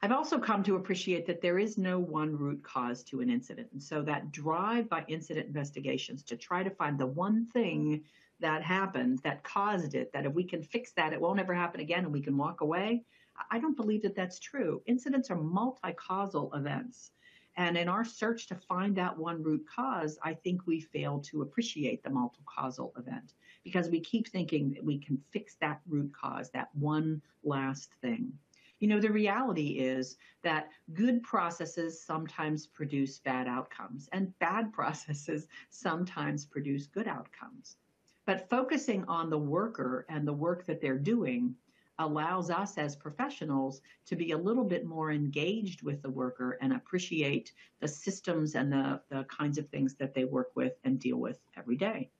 I've 0.00 0.12
also 0.12 0.38
come 0.38 0.62
to 0.62 0.76
appreciate 0.76 1.26
that 1.26 1.40
there 1.40 1.58
is 1.58 1.76
no 1.76 1.98
one 1.98 2.36
root 2.36 2.62
cause 2.62 3.02
to 3.04 3.20
an 3.20 3.28
incident. 3.28 3.68
And 3.72 3.82
so 3.82 4.00
that 4.02 4.30
drive 4.30 4.88
by 4.88 5.04
incident 5.08 5.46
investigations 5.48 6.22
to 6.24 6.36
try 6.36 6.62
to 6.62 6.70
find 6.70 6.98
the 6.98 7.06
one 7.06 7.46
thing 7.46 8.04
that 8.38 8.62
happened 8.62 9.18
that 9.24 9.42
caused 9.42 9.94
it, 9.94 10.12
that 10.12 10.24
if 10.24 10.32
we 10.32 10.44
can 10.44 10.62
fix 10.62 10.92
that, 10.92 11.12
it 11.12 11.20
won't 11.20 11.40
ever 11.40 11.52
happen 11.52 11.80
again 11.80 12.04
and 12.04 12.12
we 12.12 12.20
can 12.20 12.36
walk 12.36 12.60
away. 12.60 13.02
I 13.50 13.58
don't 13.58 13.76
believe 13.76 14.02
that 14.02 14.14
that's 14.14 14.38
true. 14.38 14.82
Incidents 14.86 15.30
are 15.30 15.36
multi 15.36 15.92
causal 15.94 16.52
events. 16.54 17.10
And 17.56 17.76
in 17.76 17.88
our 17.88 18.04
search 18.04 18.46
to 18.48 18.54
find 18.54 18.94
that 18.94 19.18
one 19.18 19.42
root 19.42 19.64
cause, 19.74 20.16
I 20.22 20.34
think 20.34 20.64
we 20.64 20.80
fail 20.80 21.18
to 21.26 21.42
appreciate 21.42 22.04
the 22.04 22.10
multi 22.10 22.42
causal 22.46 22.92
event 22.96 23.34
because 23.64 23.88
we 23.88 23.98
keep 23.98 24.28
thinking 24.28 24.70
that 24.74 24.84
we 24.84 24.98
can 24.98 25.20
fix 25.32 25.56
that 25.60 25.80
root 25.88 26.12
cause, 26.14 26.50
that 26.50 26.68
one 26.74 27.20
last 27.42 27.90
thing. 28.00 28.32
You 28.80 28.88
know, 28.88 29.00
the 29.00 29.10
reality 29.10 29.78
is 29.78 30.16
that 30.42 30.70
good 30.94 31.22
processes 31.22 32.00
sometimes 32.00 32.66
produce 32.66 33.18
bad 33.18 33.48
outcomes, 33.48 34.08
and 34.12 34.38
bad 34.38 34.72
processes 34.78 35.46
sometimes 35.70 36.44
produce 36.44 36.86
good 36.86 37.08
outcomes. 37.08 37.76
But 38.26 38.48
focusing 38.50 39.04
on 39.06 39.30
the 39.30 39.38
worker 39.38 40.04
and 40.08 40.28
the 40.28 40.32
work 40.32 40.66
that 40.66 40.80
they're 40.80 40.98
doing 40.98 41.54
allows 41.98 42.50
us 42.50 42.78
as 42.78 42.94
professionals 42.94 43.80
to 44.06 44.14
be 44.14 44.32
a 44.32 44.38
little 44.38 44.64
bit 44.64 44.86
more 44.86 45.10
engaged 45.10 45.82
with 45.82 46.00
the 46.02 46.10
worker 46.10 46.58
and 46.60 46.72
appreciate 46.72 47.52
the 47.80 47.88
systems 47.88 48.54
and 48.54 48.72
the, 48.72 49.00
the 49.08 49.24
kinds 49.24 49.58
of 49.58 49.68
things 49.68 49.94
that 49.94 50.14
they 50.14 50.24
work 50.24 50.50
with 50.54 50.74
and 50.84 51.00
deal 51.00 51.16
with 51.16 51.38
every 51.56 51.76
day. 51.76 52.10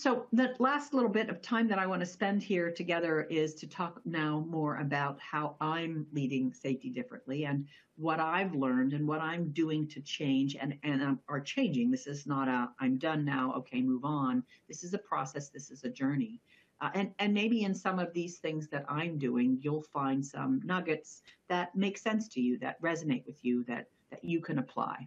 So 0.00 0.24
the 0.32 0.54
last 0.58 0.94
little 0.94 1.10
bit 1.10 1.28
of 1.28 1.42
time 1.42 1.68
that 1.68 1.78
I 1.78 1.86
want 1.86 2.00
to 2.00 2.06
spend 2.06 2.42
here 2.42 2.70
together 2.70 3.26
is 3.28 3.54
to 3.56 3.66
talk 3.66 4.00
now 4.06 4.46
more 4.48 4.78
about 4.78 5.18
how 5.20 5.56
I'm 5.60 6.06
leading 6.10 6.54
safety 6.54 6.88
differently 6.88 7.44
and 7.44 7.66
what 7.98 8.18
I've 8.18 8.54
learned 8.54 8.94
and 8.94 9.06
what 9.06 9.20
I'm 9.20 9.50
doing 9.50 9.86
to 9.88 10.00
change 10.00 10.56
and, 10.58 10.78
and 10.84 11.02
um, 11.02 11.20
are 11.28 11.38
changing. 11.38 11.90
This 11.90 12.06
is 12.06 12.26
not 12.26 12.48
a 12.48 12.70
I'm 12.80 12.96
done 12.96 13.26
now, 13.26 13.52
okay, 13.58 13.82
move 13.82 14.06
on. 14.06 14.42
This 14.68 14.84
is 14.84 14.94
a 14.94 14.98
process, 14.98 15.50
this 15.50 15.70
is 15.70 15.84
a 15.84 15.90
journey. 15.90 16.40
Uh, 16.80 16.88
and, 16.94 17.12
and 17.18 17.34
maybe 17.34 17.64
in 17.64 17.74
some 17.74 17.98
of 17.98 18.10
these 18.14 18.38
things 18.38 18.68
that 18.68 18.86
I'm 18.88 19.18
doing, 19.18 19.58
you'll 19.60 19.82
find 19.82 20.24
some 20.24 20.62
nuggets 20.64 21.20
that 21.50 21.76
make 21.76 21.98
sense 21.98 22.26
to 22.28 22.40
you, 22.40 22.56
that 22.60 22.80
resonate 22.80 23.26
with 23.26 23.44
you, 23.44 23.64
that, 23.64 23.88
that 24.10 24.24
you 24.24 24.40
can 24.40 24.60
apply. 24.60 25.06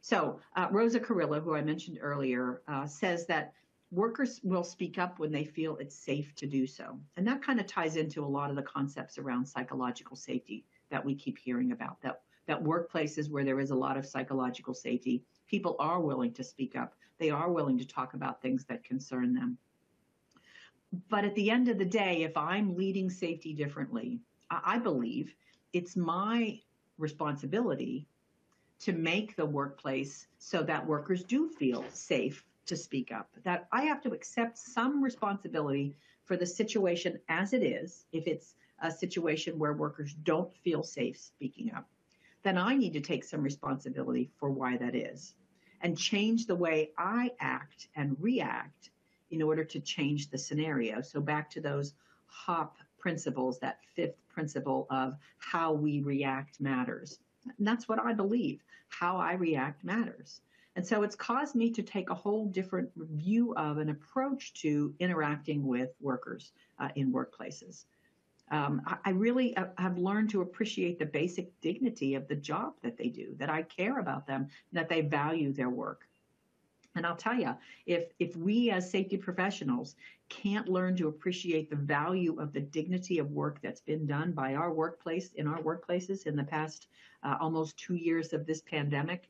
So, 0.00 0.40
uh, 0.56 0.66
Rosa 0.72 0.98
Carrillo, 0.98 1.40
who 1.40 1.54
I 1.54 1.62
mentioned 1.62 1.98
earlier, 2.00 2.62
uh, 2.66 2.86
says 2.88 3.24
that 3.26 3.52
workers 3.90 4.40
will 4.42 4.64
speak 4.64 4.98
up 4.98 5.18
when 5.18 5.32
they 5.32 5.44
feel 5.44 5.76
it's 5.76 5.96
safe 5.96 6.34
to 6.36 6.46
do 6.46 6.66
so. 6.66 6.98
And 7.16 7.26
that 7.26 7.42
kind 7.42 7.60
of 7.60 7.66
ties 7.66 7.96
into 7.96 8.24
a 8.24 8.26
lot 8.26 8.50
of 8.50 8.56
the 8.56 8.62
concepts 8.62 9.18
around 9.18 9.46
psychological 9.46 10.16
safety 10.16 10.64
that 10.90 11.04
we 11.04 11.14
keep 11.14 11.38
hearing 11.38 11.72
about. 11.72 12.00
That 12.02 12.20
that 12.48 12.64
workplaces 12.64 13.30
where 13.30 13.44
there 13.44 13.60
is 13.60 13.70
a 13.70 13.76
lot 13.76 13.98
of 13.98 14.06
psychological 14.06 14.72
safety, 14.74 15.22
people 15.46 15.76
are 15.78 16.00
willing 16.00 16.32
to 16.32 16.42
speak 16.42 16.76
up. 16.76 16.94
They 17.18 17.30
are 17.30 17.52
willing 17.52 17.78
to 17.78 17.86
talk 17.86 18.14
about 18.14 18.40
things 18.40 18.64
that 18.64 18.82
concern 18.82 19.34
them. 19.34 19.58
But 21.10 21.26
at 21.26 21.34
the 21.34 21.50
end 21.50 21.68
of 21.68 21.76
the 21.76 21.84
day, 21.84 22.22
if 22.22 22.36
I'm 22.36 22.74
leading 22.74 23.10
safety 23.10 23.52
differently, 23.52 24.20
I 24.50 24.78
believe 24.78 25.34
it's 25.74 25.94
my 25.94 26.58
responsibility 26.96 28.08
to 28.80 28.92
make 28.92 29.36
the 29.36 29.44
workplace 29.44 30.26
so 30.38 30.62
that 30.62 30.86
workers 30.86 31.24
do 31.24 31.50
feel 31.50 31.84
safe 31.90 32.44
to 32.68 32.76
speak 32.76 33.12
up, 33.12 33.30
that 33.44 33.68
I 33.72 33.82
have 33.82 34.00
to 34.02 34.12
accept 34.12 34.58
some 34.58 35.02
responsibility 35.02 35.96
for 36.24 36.36
the 36.36 36.46
situation 36.46 37.18
as 37.28 37.52
it 37.52 37.62
is, 37.62 38.06
if 38.12 38.26
it's 38.26 38.54
a 38.82 38.90
situation 38.90 39.58
where 39.58 39.72
workers 39.72 40.14
don't 40.22 40.54
feel 40.56 40.82
safe 40.82 41.18
speaking 41.18 41.72
up, 41.74 41.88
then 42.42 42.56
I 42.56 42.76
need 42.76 42.92
to 42.92 43.00
take 43.00 43.24
some 43.24 43.42
responsibility 43.42 44.30
for 44.38 44.50
why 44.50 44.76
that 44.76 44.94
is 44.94 45.34
and 45.80 45.98
change 45.98 46.46
the 46.46 46.54
way 46.54 46.90
I 46.96 47.32
act 47.40 47.88
and 47.96 48.16
react 48.20 48.90
in 49.30 49.42
order 49.42 49.64
to 49.64 49.80
change 49.80 50.30
the 50.30 50.38
scenario. 50.38 51.00
So, 51.00 51.20
back 51.20 51.50
to 51.50 51.60
those 51.60 51.94
HOP 52.26 52.76
principles, 52.98 53.58
that 53.60 53.80
fifth 53.94 54.16
principle 54.28 54.86
of 54.90 55.16
how 55.38 55.72
we 55.72 56.00
react 56.00 56.60
matters. 56.60 57.18
And 57.58 57.66
that's 57.66 57.88
what 57.88 58.00
I 58.00 58.12
believe. 58.12 58.62
How 58.88 59.16
I 59.16 59.34
react 59.34 59.84
matters. 59.84 60.40
And 60.78 60.86
so 60.86 61.02
it's 61.02 61.16
caused 61.16 61.56
me 61.56 61.70
to 61.70 61.82
take 61.82 62.08
a 62.08 62.14
whole 62.14 62.46
different 62.46 62.88
view 62.94 63.52
of 63.56 63.78
an 63.78 63.88
approach 63.88 64.52
to 64.62 64.94
interacting 65.00 65.66
with 65.66 65.90
workers 66.00 66.52
uh, 66.78 66.90
in 66.94 67.12
workplaces. 67.12 67.86
Um, 68.52 68.82
I, 68.86 68.96
I, 69.06 69.10
really 69.10 69.56
uh, 69.56 69.64
have 69.76 69.98
learned 69.98 70.30
to 70.30 70.42
appreciate 70.42 71.00
the 71.00 71.04
basic 71.04 71.60
dignity 71.60 72.14
of 72.14 72.28
the 72.28 72.36
job 72.36 72.74
that 72.84 72.96
they 72.96 73.08
do, 73.08 73.34
that 73.38 73.50
I 73.50 73.62
care 73.62 73.98
about 73.98 74.28
them, 74.28 74.50
that 74.72 74.88
they 74.88 75.00
value 75.00 75.52
their 75.52 75.68
work. 75.68 76.06
And 76.94 77.04
I'll 77.04 77.16
tell 77.16 77.34
you, 77.34 77.56
if 77.86 78.12
if 78.20 78.36
we 78.36 78.70
as 78.70 78.88
safety 78.88 79.16
professionals 79.16 79.96
can't 80.28 80.68
learn 80.68 80.94
to 80.98 81.08
appreciate 81.08 81.70
the 81.70 81.76
value 81.76 82.38
of 82.40 82.52
the 82.52 82.60
dignity 82.60 83.18
of 83.18 83.32
work 83.32 83.60
that's 83.62 83.80
been 83.80 84.06
done 84.06 84.30
by 84.30 84.54
our 84.54 84.72
workplace 84.72 85.32
in 85.32 85.48
our 85.48 85.60
workplaces 85.60 86.28
in 86.28 86.36
the 86.36 86.44
past 86.44 86.86
uh, 87.24 87.36
almost 87.40 87.76
two 87.76 87.96
years 87.96 88.32
of 88.32 88.46
this 88.46 88.60
pandemic, 88.60 89.28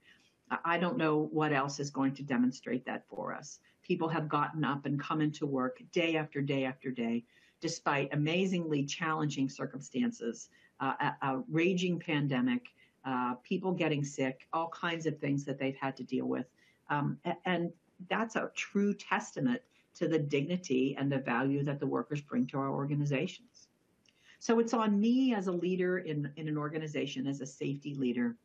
I 0.64 0.78
don't 0.78 0.96
know 0.96 1.28
what 1.32 1.52
else 1.52 1.80
is 1.80 1.90
going 1.90 2.14
to 2.14 2.22
demonstrate 2.22 2.84
that 2.86 3.04
for 3.08 3.34
us. 3.34 3.60
People 3.82 4.08
have 4.08 4.28
gotten 4.28 4.64
up 4.64 4.86
and 4.86 5.00
come 5.00 5.20
into 5.20 5.46
work 5.46 5.82
day 5.92 6.16
after 6.16 6.40
day 6.40 6.64
after 6.64 6.90
day, 6.90 7.24
despite 7.60 8.12
amazingly 8.12 8.84
challenging 8.84 9.48
circumstances, 9.48 10.48
uh, 10.80 10.94
a, 11.00 11.26
a, 11.26 11.42
raging 11.50 11.98
pandemic, 11.98 12.68
uh, 13.04 13.34
people 13.42 13.72
getting 13.72 14.04
sick, 14.04 14.46
all 14.52 14.68
kinds 14.68 15.06
of 15.06 15.18
things 15.18 15.44
that 15.44 15.58
they've 15.58 15.76
had 15.76 15.96
to 15.96 16.04
deal 16.04 16.26
with. 16.26 16.46
Um, 16.90 17.18
and 17.44 17.72
that's 18.08 18.36
a 18.36 18.50
true 18.54 18.94
testament 18.94 19.60
to 19.96 20.06
the 20.06 20.18
dignity 20.18 20.94
and 20.98 21.10
the 21.10 21.18
value 21.18 21.64
that 21.64 21.80
the 21.80 21.86
workers 21.86 22.20
bring 22.20 22.46
to 22.46 22.58
our 22.58 22.70
organizations. 22.70 23.68
So 24.38 24.60
it's 24.60 24.72
on 24.72 25.00
me 25.00 25.34
as 25.34 25.48
a 25.48 25.52
leader 25.52 25.98
in, 25.98 26.30
in 26.36 26.46
an 26.46 26.56
organization, 26.56 27.26
as 27.26 27.40
a 27.40 27.46
safety 27.46 27.94
leader, 27.94 28.36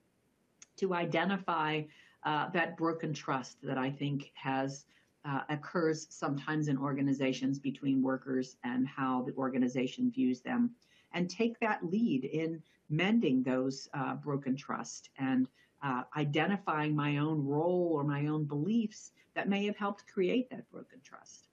to 0.78 0.94
identify 0.94 1.82
uh, 2.24 2.50
that 2.50 2.78
broken 2.78 3.14
trust 3.14 3.58
that 3.64 3.78
I 3.78 3.90
think 3.90 4.32
has 4.36 4.86
uh, 5.26 5.42
occurs 5.50 6.08
sometimes 6.10 6.68
in 6.68 6.78
organizations 6.78 7.60
between 7.60 8.02
workers 8.02 8.58
and 8.64 8.88
how 8.88 9.24
the 9.24 9.34
organization 9.36 10.12
views 10.12 10.42
them, 10.42 10.72
and 11.14 11.30
take 11.30 11.60
that 11.60 11.84
lead 11.86 12.26
in 12.26 12.62
mending 12.90 13.44
those 13.44 13.88
uh, 13.94 14.16
broken 14.16 14.56
trust 14.56 15.10
and 15.18 15.48
uh, 15.82 16.04
identifying 16.18 16.96
my 16.96 17.18
own 17.18 17.46
role 17.46 17.92
or 17.94 18.04
my 18.04 18.28
own 18.28 18.46
beliefs 18.46 19.12
that 19.36 19.50
may 19.50 19.66
have 19.66 19.78
helped 19.78 20.06
create 20.08 20.50
that 20.50 20.70
broken 20.72 21.00
trust. 21.04 21.50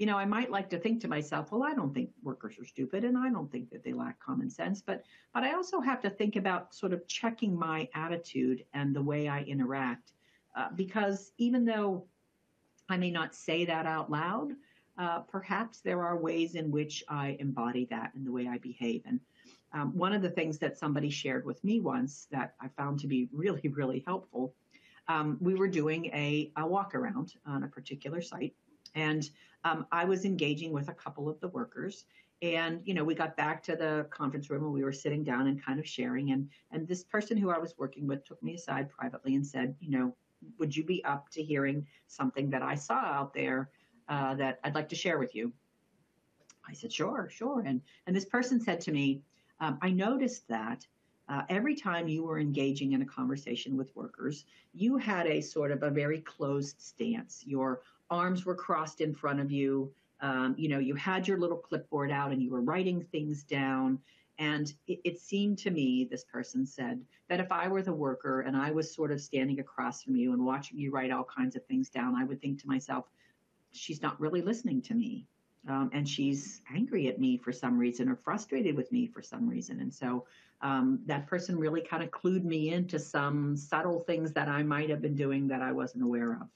You 0.00 0.06
know, 0.06 0.16
I 0.16 0.24
might 0.24 0.50
like 0.50 0.70
to 0.70 0.78
think 0.78 1.02
to 1.02 1.08
myself, 1.08 1.52
well, 1.52 1.62
I 1.62 1.74
don't 1.74 1.92
think 1.92 2.08
workers 2.22 2.58
are 2.58 2.64
stupid 2.64 3.04
and 3.04 3.18
I 3.18 3.28
don't 3.28 3.52
think 3.52 3.68
that 3.70 3.84
they 3.84 3.92
lack 3.92 4.18
common 4.18 4.48
sense, 4.48 4.80
but 4.80 5.04
but 5.34 5.44
I 5.44 5.52
also 5.52 5.78
have 5.80 6.00
to 6.00 6.08
think 6.08 6.36
about 6.36 6.74
sort 6.74 6.94
of 6.94 7.06
checking 7.06 7.54
my 7.54 7.86
attitude 7.94 8.64
and 8.72 8.96
the 8.96 9.02
way 9.02 9.28
I 9.28 9.42
interact 9.42 10.12
uh, 10.56 10.68
because 10.74 11.32
even 11.36 11.66
though 11.66 12.06
I 12.88 12.96
may 12.96 13.10
not 13.10 13.34
say 13.34 13.66
that 13.66 13.84
out 13.84 14.10
loud, 14.10 14.52
uh, 14.96 15.20
perhaps 15.20 15.80
there 15.80 16.02
are 16.02 16.16
ways 16.16 16.54
in 16.54 16.70
which 16.70 17.04
I 17.08 17.36
embody 17.38 17.86
that 17.90 18.12
in 18.14 18.24
the 18.24 18.32
way 18.32 18.48
I 18.48 18.56
behave. 18.56 19.02
And 19.04 19.20
um, 19.74 19.96
one 19.96 20.14
of 20.14 20.22
the 20.22 20.30
things 20.30 20.58
that 20.58 20.78
somebody 20.78 21.10
shared 21.10 21.44
with 21.44 21.62
me 21.62 21.78
once 21.78 22.26
that 22.30 22.54
I 22.58 22.68
found 22.68 23.00
to 23.00 23.06
be 23.06 23.28
really, 23.32 23.68
really 23.68 24.02
helpful, 24.06 24.54
um, 25.08 25.38
we 25.40 25.54
were 25.54 25.68
doing 25.68 26.06
a, 26.06 26.50
a, 26.56 26.66
walk 26.66 26.94
around 26.94 27.34
on 27.46 27.64
a 27.64 27.68
particular 27.68 28.20
site, 28.20 28.54
and 28.94 29.28
um, 29.64 29.86
I 29.92 30.04
was 30.04 30.24
engaging 30.24 30.72
with 30.72 30.88
a 30.88 30.94
couple 30.94 31.28
of 31.28 31.38
the 31.40 31.48
workers. 31.48 32.04
And 32.42 32.80
you 32.84 32.94
know, 32.94 33.04
we 33.04 33.14
got 33.14 33.36
back 33.36 33.62
to 33.64 33.76
the 33.76 34.06
conference 34.10 34.48
room 34.48 34.64
and 34.64 34.72
we 34.72 34.82
were 34.82 34.92
sitting 34.92 35.22
down 35.22 35.46
and 35.46 35.62
kind 35.62 35.78
of 35.78 35.86
sharing. 35.86 36.32
And 36.32 36.48
and 36.70 36.88
this 36.88 37.04
person 37.04 37.36
who 37.36 37.50
I 37.50 37.58
was 37.58 37.76
working 37.76 38.06
with 38.06 38.24
took 38.24 38.42
me 38.42 38.54
aside 38.54 38.88
privately 38.88 39.34
and 39.34 39.46
said, 39.46 39.74
you 39.80 39.90
know, 39.90 40.14
would 40.58 40.74
you 40.74 40.84
be 40.84 41.04
up 41.04 41.28
to 41.30 41.42
hearing 41.42 41.86
something 42.06 42.48
that 42.50 42.62
I 42.62 42.74
saw 42.74 42.94
out 42.94 43.34
there 43.34 43.70
uh, 44.08 44.34
that 44.36 44.58
I'd 44.64 44.74
like 44.74 44.88
to 44.88 44.96
share 44.96 45.18
with 45.18 45.34
you? 45.34 45.52
I 46.66 46.72
said, 46.72 46.92
sure, 46.92 47.28
sure. 47.30 47.62
And 47.66 47.82
and 48.06 48.16
this 48.16 48.24
person 48.24 48.60
said 48.60 48.80
to 48.82 48.92
me, 48.92 49.22
um, 49.60 49.78
I 49.82 49.90
noticed 49.90 50.48
that 50.48 50.86
uh, 51.28 51.42
every 51.48 51.76
time 51.76 52.08
you 52.08 52.24
were 52.24 52.40
engaging 52.40 52.92
in 52.92 53.02
a 53.02 53.06
conversation 53.06 53.76
with 53.76 53.94
workers, 53.94 54.46
you 54.72 54.96
had 54.96 55.26
a 55.26 55.40
sort 55.40 55.70
of 55.70 55.82
a 55.82 55.90
very 55.90 56.20
closed 56.20 56.80
stance. 56.80 57.44
Your 57.46 57.82
arms 58.10 58.44
were 58.44 58.54
crossed 58.54 59.00
in 59.00 59.14
front 59.14 59.40
of 59.40 59.50
you. 59.50 59.92
Um, 60.20 60.54
you 60.58 60.68
know, 60.68 60.78
you 60.78 60.94
had 60.94 61.26
your 61.26 61.38
little 61.38 61.56
clipboard 61.56 62.10
out 62.10 62.32
and 62.32 62.42
you 62.42 62.50
were 62.50 62.60
writing 62.60 63.02
things 63.10 63.42
down. 63.42 63.98
And 64.38 64.72
it, 64.86 65.00
it, 65.04 65.20
seemed 65.20 65.58
to 65.58 65.70
me, 65.70 66.08
this 66.10 66.24
person 66.24 66.66
said, 66.66 67.00
that 67.28 67.40
if 67.40 67.52
I 67.52 67.68
were 67.68 67.82
the 67.82 67.92
worker 67.92 68.40
and 68.40 68.56
I 68.56 68.70
was 68.70 68.94
sort 68.94 69.12
of 69.12 69.20
standing 69.20 69.60
across 69.60 70.02
from 70.02 70.16
you 70.16 70.32
and 70.32 70.44
watching 70.44 70.78
you 70.78 70.90
write 70.90 71.10
all 71.10 71.24
kinds 71.24 71.56
of 71.56 71.64
things 71.66 71.90
down, 71.90 72.14
I 72.16 72.24
would 72.24 72.40
think 72.40 72.60
to 72.60 72.68
myself, 72.68 73.04
she's 73.72 74.02
not 74.02 74.20
really 74.20 74.42
listening 74.42 74.82
to 74.82 74.94
me 74.94 75.26
um, 75.68 75.90
and 75.92 76.08
she's 76.08 76.62
angry 76.74 77.08
at 77.08 77.20
me 77.20 77.36
for 77.36 77.52
some 77.52 77.78
reason 77.78 78.08
or 78.08 78.16
frustrated 78.16 78.76
with 78.76 78.90
me 78.92 79.06
for 79.06 79.22
some 79.22 79.48
reason. 79.48 79.80
And 79.80 79.92
so 79.92 80.24
um, 80.62 81.00
that 81.06 81.26
person 81.26 81.58
really 81.58 81.82
kind 81.82 82.02
of 82.02 82.10
clued 82.10 82.44
me 82.44 82.72
into 82.72 82.98
some 82.98 83.56
subtle 83.56 84.00
things 84.00 84.32
that 84.32 84.48
I 84.48 84.62
might 84.62 84.90
have 84.90 85.02
been 85.02 85.16
doing 85.16 85.48
that 85.48 85.62
I 85.62 85.72
wasn't 85.72 86.04
aware 86.04 86.32
of. 86.32 86.48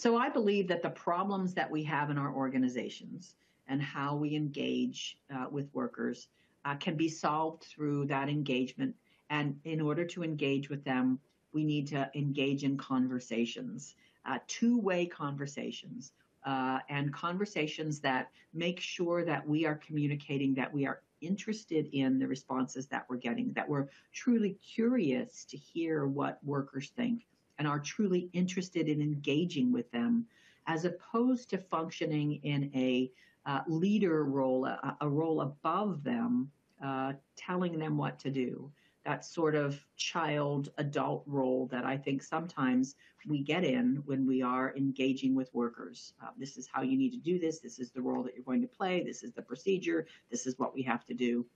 So 0.00 0.16
I 0.16 0.30
believe 0.30 0.66
that 0.68 0.80
the 0.80 0.88
problems 0.88 1.52
that 1.52 1.70
we 1.70 1.82
have 1.82 2.08
in 2.08 2.16
our 2.16 2.32
organizations 2.32 3.34
and 3.68 3.82
how 3.82 4.16
we 4.16 4.34
engage 4.34 5.18
uh, 5.30 5.44
with 5.50 5.68
workers 5.74 6.28
uh, 6.64 6.76
can 6.76 6.96
be 6.96 7.06
solved 7.06 7.64
through 7.64 8.06
that 8.06 8.30
engagement. 8.30 8.94
And 9.28 9.60
in 9.64 9.78
order 9.78 10.06
to 10.06 10.24
engage 10.24 10.70
with 10.70 10.82
them, 10.84 11.18
we 11.52 11.64
need 11.64 11.86
to 11.88 12.10
engage 12.14 12.64
in 12.64 12.78
conversations, 12.78 13.94
uh, 14.24 14.38
two 14.46 14.80
way 14.80 15.04
conversations 15.04 16.12
uh, 16.46 16.78
and 16.88 17.12
conversations 17.12 18.00
that 18.00 18.30
make 18.54 18.80
sure 18.80 19.22
that 19.26 19.46
we 19.46 19.66
are 19.66 19.74
communicating 19.86 20.54
that 20.54 20.72
we 20.72 20.86
are 20.86 21.02
interested 21.20 21.90
in 21.92 22.18
the 22.18 22.26
responses 22.26 22.86
that 22.86 23.04
we're 23.10 23.18
getting, 23.18 23.52
that 23.52 23.68
we're 23.68 23.88
truly 24.14 24.56
curious 24.62 25.44
to 25.44 25.58
hear 25.58 26.06
what 26.06 26.42
workers 26.42 26.88
think 26.96 27.26
and 27.60 27.68
are 27.68 27.78
truly 27.78 28.30
interested 28.32 28.88
in 28.88 29.02
engaging 29.02 29.70
with 29.70 29.88
them, 29.92 30.24
as 30.66 30.86
opposed 30.86 31.50
to 31.50 31.58
functioning 31.58 32.40
in 32.42 32.70
a 32.74 33.12
uh, 33.44 33.60
leader 33.68 34.24
role, 34.24 34.64
a, 34.64 34.96
a, 35.02 35.08
role 35.08 35.42
above 35.42 36.02
them, 36.02 36.50
uh, 36.82 37.12
telling 37.36 37.78
them 37.78 37.98
what 37.98 38.18
to 38.18 38.30
do 38.30 38.72
that 39.04 39.24
sort 39.24 39.54
of 39.54 39.78
child 39.96 40.70
adult 40.78 41.22
role 41.26 41.66
that 41.70 41.84
I 41.84 41.96
think 41.96 42.22
sometimes 42.22 42.96
we 43.26 43.42
get 43.42 43.64
in 43.64 44.02
when 44.04 44.26
we 44.26 44.42
are 44.42 44.74
engaging 44.76 45.34
with 45.34 45.52
workers. 45.54 46.12
Uh, 46.22 46.28
this 46.38 46.56
is 46.56 46.68
how 46.70 46.82
you 46.82 46.98
need 46.98 47.10
to 47.12 47.18
do 47.18 47.38
this. 47.38 47.60
This 47.60 47.78
is 47.78 47.90
the 47.90 48.02
role 48.02 48.22
that 48.22 48.34
you're 48.34 48.44
going 48.44 48.60
to 48.60 48.68
play. 48.68 49.02
This 49.02 49.22
is 49.22 49.32
the 49.32 49.42
procedure. 49.42 50.06
This 50.30 50.46
is 50.46 50.58
what 50.58 50.74
we 50.74 50.82
have 50.82 51.04
to 51.06 51.14
do. 51.14 51.46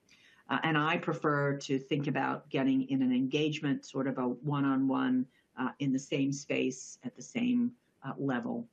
Uh, 0.49 0.59
and 0.63 0.77
I 0.77 0.97
prefer 0.97 1.57
to 1.59 1.79
think 1.79 2.07
about 2.07 2.49
getting 2.51 2.89
in 2.89 3.03
an 3.03 3.13
engagement, 3.13 3.85
sort 3.85 4.07
of 4.07 4.19
a 4.19 4.23
one 4.23 4.65
on 4.65 4.89
one 4.89 5.27
in 5.79 5.93
the 5.93 5.99
same 5.99 6.33
space 6.33 6.99
at 7.05 7.15
the 7.17 7.23
same 7.23 7.73
uh, 8.05 8.13
level. 8.19 8.67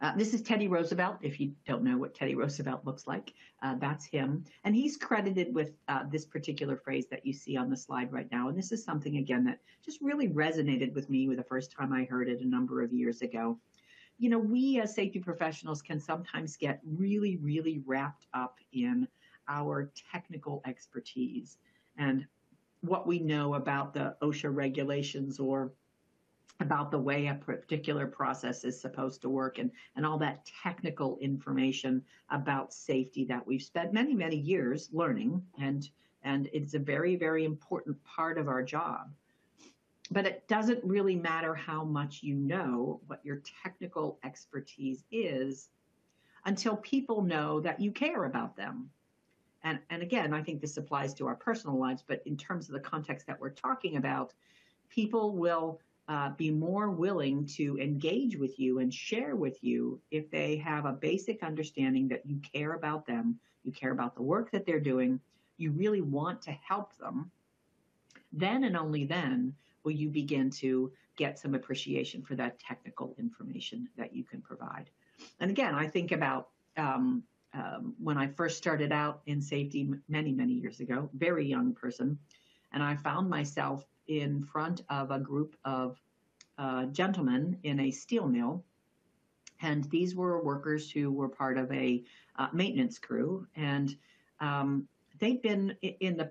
Uh, 0.00 0.14
this 0.16 0.34
is 0.34 0.42
Teddy 0.42 0.68
Roosevelt. 0.68 1.18
If 1.22 1.40
you 1.40 1.52
don't 1.66 1.82
know 1.82 1.96
what 1.96 2.14
Teddy 2.14 2.34
Roosevelt 2.34 2.84
looks 2.84 3.06
like, 3.06 3.32
uh, 3.62 3.74
that's 3.78 4.04
him. 4.04 4.44
And 4.64 4.74
he's 4.74 4.96
credited 4.96 5.54
with 5.54 5.72
uh, 5.88 6.04
this 6.10 6.24
particular 6.24 6.76
phrase 6.76 7.06
that 7.10 7.24
you 7.24 7.32
see 7.32 7.56
on 7.56 7.70
the 7.70 7.76
slide 7.76 8.12
right 8.12 8.30
now. 8.30 8.48
And 8.48 8.56
this 8.56 8.72
is 8.72 8.84
something, 8.84 9.16
again, 9.16 9.44
that 9.44 9.60
just 9.84 10.00
really 10.02 10.28
resonated 10.28 10.94
with 10.94 11.10
me 11.10 11.28
with 11.28 11.38
the 11.38 11.44
first 11.44 11.72
time 11.72 11.92
I 11.92 12.04
heard 12.04 12.28
it 12.28 12.40
a 12.40 12.46
number 12.46 12.82
of 12.82 12.92
years 12.92 13.22
ago. 13.22 13.58
You 14.18 14.30
know, 14.30 14.38
we 14.38 14.80
as 14.80 14.94
safety 14.94 15.18
professionals 15.18 15.82
can 15.82 16.00
sometimes 16.00 16.56
get 16.56 16.80
really, 16.84 17.36
really 17.36 17.82
wrapped 17.84 18.26
up 18.32 18.58
in 18.72 19.08
our 19.48 19.90
technical 20.12 20.62
expertise 20.66 21.58
and 21.98 22.26
what 22.80 23.06
we 23.06 23.18
know 23.18 23.54
about 23.54 23.94
the 23.94 24.16
OSHA 24.22 24.54
regulations 24.54 25.38
or 25.38 25.72
about 26.60 26.90
the 26.90 26.98
way 26.98 27.26
a 27.26 27.34
particular 27.34 28.06
process 28.06 28.64
is 28.64 28.80
supposed 28.80 29.20
to 29.22 29.28
work 29.28 29.58
and, 29.58 29.70
and 29.94 30.06
all 30.06 30.18
that 30.18 30.48
technical 30.62 31.18
information 31.18 32.02
about 32.30 32.72
safety 32.72 33.24
that 33.26 33.46
we've 33.46 33.62
spent 33.62 33.92
many, 33.92 34.14
many 34.14 34.36
years 34.36 34.88
learning. 34.92 35.42
And, 35.60 35.88
and 36.22 36.48
it's 36.52 36.74
a 36.74 36.78
very, 36.78 37.16
very 37.16 37.44
important 37.44 38.02
part 38.04 38.38
of 38.38 38.48
our 38.48 38.62
job. 38.62 39.10
But 40.10 40.24
it 40.24 40.46
doesn't 40.48 40.82
really 40.84 41.16
matter 41.16 41.54
how 41.54 41.84
much 41.84 42.22
you 42.22 42.34
know 42.34 43.00
what 43.06 43.20
your 43.24 43.42
technical 43.62 44.18
expertise 44.24 45.04
is 45.10 45.68
until 46.46 46.76
people 46.76 47.22
know 47.22 47.60
that 47.60 47.80
you 47.80 47.90
care 47.90 48.24
about 48.24 48.56
them. 48.56 48.88
And, 49.66 49.80
and 49.90 50.00
again, 50.00 50.32
I 50.32 50.42
think 50.42 50.60
this 50.60 50.76
applies 50.76 51.12
to 51.14 51.26
our 51.26 51.34
personal 51.34 51.76
lives, 51.76 52.04
but 52.06 52.22
in 52.24 52.36
terms 52.36 52.68
of 52.68 52.74
the 52.74 52.80
context 52.80 53.26
that 53.26 53.40
we're 53.40 53.50
talking 53.50 53.96
about, 53.96 54.32
people 54.88 55.34
will 55.34 55.80
uh, 56.06 56.30
be 56.30 56.52
more 56.52 56.92
willing 56.92 57.44
to 57.46 57.76
engage 57.78 58.36
with 58.36 58.60
you 58.60 58.78
and 58.78 58.94
share 58.94 59.34
with 59.34 59.58
you 59.64 60.00
if 60.12 60.30
they 60.30 60.56
have 60.58 60.84
a 60.84 60.92
basic 60.92 61.42
understanding 61.42 62.06
that 62.06 62.24
you 62.24 62.40
care 62.52 62.74
about 62.74 63.06
them, 63.06 63.40
you 63.64 63.72
care 63.72 63.90
about 63.90 64.14
the 64.14 64.22
work 64.22 64.52
that 64.52 64.64
they're 64.66 64.78
doing, 64.78 65.18
you 65.56 65.72
really 65.72 66.00
want 66.00 66.40
to 66.42 66.52
help 66.52 66.96
them. 66.98 67.28
Then 68.32 68.62
and 68.62 68.76
only 68.76 69.04
then 69.04 69.52
will 69.82 69.90
you 69.90 70.10
begin 70.10 70.48
to 70.50 70.92
get 71.16 71.40
some 71.40 71.56
appreciation 71.56 72.22
for 72.22 72.36
that 72.36 72.60
technical 72.60 73.16
information 73.18 73.88
that 73.96 74.14
you 74.14 74.22
can 74.22 74.40
provide. 74.40 74.90
And 75.40 75.50
again, 75.50 75.74
I 75.74 75.88
think 75.88 76.12
about 76.12 76.50
um, 76.76 77.24
um, 77.56 77.94
when 77.98 78.18
I 78.18 78.26
first 78.26 78.58
started 78.58 78.92
out 78.92 79.22
in 79.26 79.40
safety 79.40 79.88
many, 80.08 80.32
many 80.32 80.52
years 80.52 80.80
ago, 80.80 81.08
very 81.14 81.46
young 81.46 81.72
person, 81.72 82.18
and 82.72 82.82
I 82.82 82.96
found 82.96 83.30
myself 83.30 83.86
in 84.08 84.42
front 84.42 84.82
of 84.90 85.10
a 85.10 85.18
group 85.18 85.56
of 85.64 86.00
uh, 86.58 86.86
gentlemen 86.86 87.58
in 87.62 87.80
a 87.80 87.90
steel 87.90 88.28
mill. 88.28 88.64
And 89.62 89.84
these 89.84 90.14
were 90.14 90.42
workers 90.42 90.90
who 90.90 91.10
were 91.10 91.28
part 91.28 91.56
of 91.56 91.72
a 91.72 92.02
uh, 92.38 92.48
maintenance 92.52 92.98
crew. 92.98 93.46
And 93.56 93.96
um, 94.40 94.86
they'd 95.18 95.40
been 95.40 95.76
in 95.80 96.16
the 96.16 96.30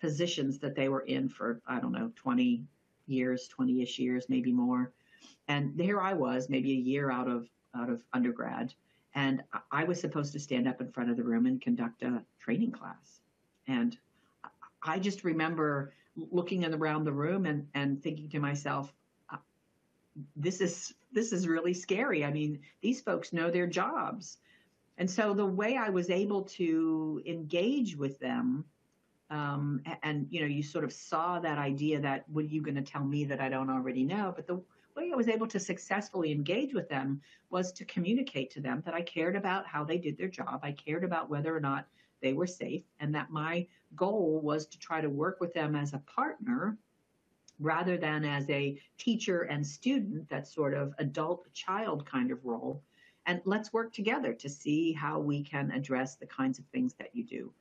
positions 0.00 0.58
that 0.58 0.74
they 0.74 0.88
were 0.88 1.00
in 1.00 1.28
for, 1.28 1.60
I 1.66 1.80
don't 1.80 1.92
know, 1.92 2.12
20 2.16 2.64
years, 3.06 3.48
20 3.48 3.82
ish 3.82 3.98
years, 3.98 4.26
maybe 4.28 4.52
more. 4.52 4.92
And 5.48 5.80
here 5.80 6.00
I 6.00 6.12
was, 6.12 6.50
maybe 6.50 6.72
a 6.72 6.74
year 6.74 7.10
out 7.10 7.28
of, 7.28 7.48
out 7.74 7.88
of 7.88 8.02
undergrad. 8.12 8.74
And 9.16 9.42
I 9.72 9.82
was 9.82 10.00
supposed 10.00 10.32
to 10.34 10.38
stand 10.38 10.68
up 10.68 10.80
in 10.80 10.92
front 10.92 11.10
of 11.10 11.16
the 11.16 11.24
room 11.24 11.46
and 11.46 11.60
conduct 11.60 12.02
a 12.02 12.22
training 12.38 12.70
class. 12.70 13.20
And 13.66 13.98
I 14.82 15.00
just 15.00 15.24
remember 15.24 15.92
looking 16.14 16.64
around 16.64 17.04
the 17.04 17.12
room 17.12 17.46
and, 17.46 17.66
and 17.74 18.00
thinking 18.00 18.28
to 18.28 18.38
myself, 18.38 18.92
uh, 19.32 19.38
this 20.36 20.60
is 20.60 20.94
this 21.12 21.32
is 21.32 21.48
really 21.48 21.74
scary. 21.74 22.24
I 22.24 22.30
mean, 22.30 22.60
these 22.80 23.00
folks 23.00 23.32
know 23.32 23.50
their 23.50 23.66
jobs. 23.66 24.38
And 24.98 25.10
so 25.10 25.34
the 25.34 25.46
way 25.46 25.76
I 25.76 25.88
was 25.88 26.10
able 26.10 26.42
to 26.60 27.22
engage 27.26 27.96
with 27.96 28.20
them 28.20 28.64
Um, 29.28 29.82
and, 30.02 30.28
you 30.30 30.40
know, 30.40 30.46
you 30.46 30.62
sort 30.62 30.84
of 30.84 30.92
saw 30.92 31.40
that 31.40 31.58
idea 31.58 32.00
that, 32.00 32.28
what 32.28 32.44
are 32.44 32.54
you 32.56 32.62
going 32.62 32.76
to 32.84 32.92
tell 32.92 33.04
me 33.04 33.26
that 33.26 33.40
I 33.40 33.48
don't 33.48 33.70
already 33.70 34.04
know? 34.04 34.32
But 34.36 34.46
the 34.46 34.62
way 34.96 35.10
I 35.12 35.16
was 35.16 35.28
able 35.28 35.46
to 35.48 35.60
successfully 35.60 36.32
engage 36.32 36.74
with 36.74 36.88
them 36.88 37.20
was 37.50 37.72
to 37.72 37.84
communicate 37.84 38.50
to 38.52 38.60
them 38.60 38.82
that 38.84 38.94
I 38.94 39.02
cared 39.02 39.36
about 39.36 39.66
how 39.66 39.84
they 39.84 39.98
did 39.98 40.16
their 40.16 40.28
job. 40.28 40.60
I 40.62 40.72
cared 40.72 41.04
about 41.04 41.30
whether 41.30 41.54
or 41.54 41.60
not 41.60 41.86
they 42.22 42.32
were 42.32 42.46
safe, 42.46 42.82
and 42.98 43.14
that 43.14 43.30
my 43.30 43.66
goal 43.94 44.40
was 44.42 44.66
to 44.66 44.78
try 44.78 45.00
to 45.00 45.10
work 45.10 45.38
with 45.40 45.52
them 45.52 45.76
as 45.76 45.92
a 45.92 45.98
partner 45.98 46.78
rather 47.58 47.96
than 47.96 48.24
as 48.24 48.48
a 48.50 48.78
teacher 48.98 49.42
and 49.42 49.66
student, 49.66 50.28
that 50.28 50.46
sort 50.46 50.74
of 50.74 50.94
adult 50.98 51.50
child 51.52 52.04
kind 52.06 52.30
of 52.30 52.44
role. 52.44 52.82
And 53.26 53.40
let's 53.44 53.72
work 53.72 53.92
together 53.92 54.32
to 54.34 54.48
see 54.48 54.92
how 54.92 55.18
we 55.18 55.42
can 55.42 55.70
address 55.70 56.16
the 56.16 56.26
kinds 56.26 56.58
of 56.58 56.66
things 56.66 56.94
that 56.94 57.10
you 57.14 57.24
do. 57.24 57.52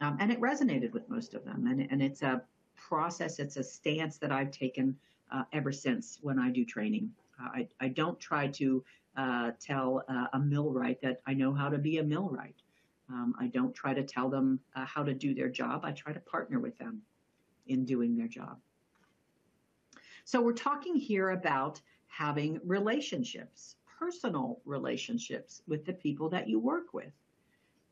Um, 0.00 0.16
and 0.18 0.32
it 0.32 0.40
resonated 0.40 0.92
with 0.92 1.08
most 1.08 1.34
of 1.34 1.44
them. 1.44 1.66
And, 1.66 1.86
and 1.90 2.02
it's 2.02 2.22
a 2.22 2.42
process, 2.76 3.38
it's 3.38 3.56
a 3.56 3.62
stance 3.62 4.18
that 4.18 4.32
I've 4.32 4.50
taken 4.50 4.96
uh, 5.32 5.44
ever 5.52 5.72
since 5.72 6.18
when 6.22 6.38
I 6.38 6.50
do 6.50 6.64
training. 6.64 7.10
Uh, 7.40 7.48
I, 7.48 7.68
I 7.80 7.88
don't 7.88 8.18
try 8.20 8.48
to 8.48 8.84
uh, 9.16 9.52
tell 9.60 10.04
uh, 10.08 10.26
a 10.32 10.38
millwright 10.38 11.00
that 11.02 11.20
I 11.26 11.34
know 11.34 11.52
how 11.52 11.68
to 11.68 11.78
be 11.78 11.98
a 11.98 12.02
millwright. 12.02 12.56
Um, 13.08 13.34
I 13.38 13.48
don't 13.48 13.74
try 13.74 13.94
to 13.94 14.02
tell 14.02 14.28
them 14.28 14.60
uh, 14.74 14.84
how 14.86 15.02
to 15.02 15.14
do 15.14 15.34
their 15.34 15.48
job. 15.48 15.84
I 15.84 15.92
try 15.92 16.12
to 16.12 16.20
partner 16.20 16.58
with 16.58 16.76
them 16.78 17.02
in 17.66 17.84
doing 17.84 18.16
their 18.16 18.28
job. 18.28 18.58
So 20.24 20.40
we're 20.40 20.52
talking 20.52 20.96
here 20.96 21.30
about 21.30 21.80
having 22.06 22.60
relationships, 22.64 23.76
personal 23.98 24.60
relationships 24.64 25.62
with 25.68 25.84
the 25.84 25.92
people 25.92 26.28
that 26.30 26.48
you 26.48 26.58
work 26.58 26.94
with. 26.94 27.12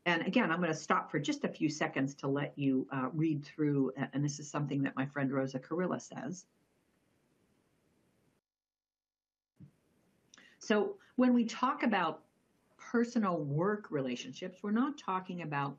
And 0.05 0.25
again, 0.27 0.51
I'm 0.51 0.59
going 0.59 0.71
to 0.71 0.77
stop 0.77 1.09
for 1.09 1.19
just 1.19 1.43
a 1.43 1.47
few 1.47 1.69
seconds 1.69 2.13
to 2.15 2.27
let 2.27 2.53
you 2.57 2.87
uh, 2.91 3.09
read 3.13 3.45
through, 3.45 3.93
and 4.11 4.23
this 4.23 4.39
is 4.39 4.49
something 4.49 4.83
that 4.83 4.95
my 4.95 5.05
friend 5.05 5.31
Rosa 5.31 5.59
Carrillo 5.59 5.97
says. 5.97 6.45
So 10.63 10.95
when 11.17 11.33
we 11.33 11.43
talk 11.43 11.83
about 11.83 12.21
personal 12.77 13.39
work 13.39 13.91
relationships, 13.91 14.59
we're 14.63 14.71
not 14.71 14.97
talking 14.97 15.41
about 15.41 15.75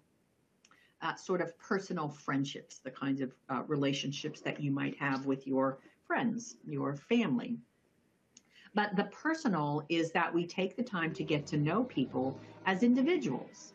uh, 1.01 1.15
sort 1.15 1.41
of 1.41 1.59
personal 1.59 2.11
friendships, 2.11 2.81
the 2.81 2.91
kinds 2.91 3.23
of 3.23 3.33
uh, 3.49 3.63
relationships 3.67 4.43
that 4.43 4.61
you 4.61 4.71
might 4.71 4.95
have 4.99 5.25
with 5.25 5.47
your 5.47 5.79
friends, 6.07 6.57
your 6.67 6.97
family. 6.97 7.57
But 8.75 8.95
the 8.95 9.05
personal 9.05 9.87
is 9.89 10.13
that 10.13 10.35
we 10.35 10.47
take 10.47 10.77
the 10.77 10.83
time 10.83 11.15
to 11.15 11.25
get 11.25 11.47
to 11.47 11.57
know 11.57 11.85
people 11.85 12.39
as 12.67 12.83
individuals. 12.83 13.73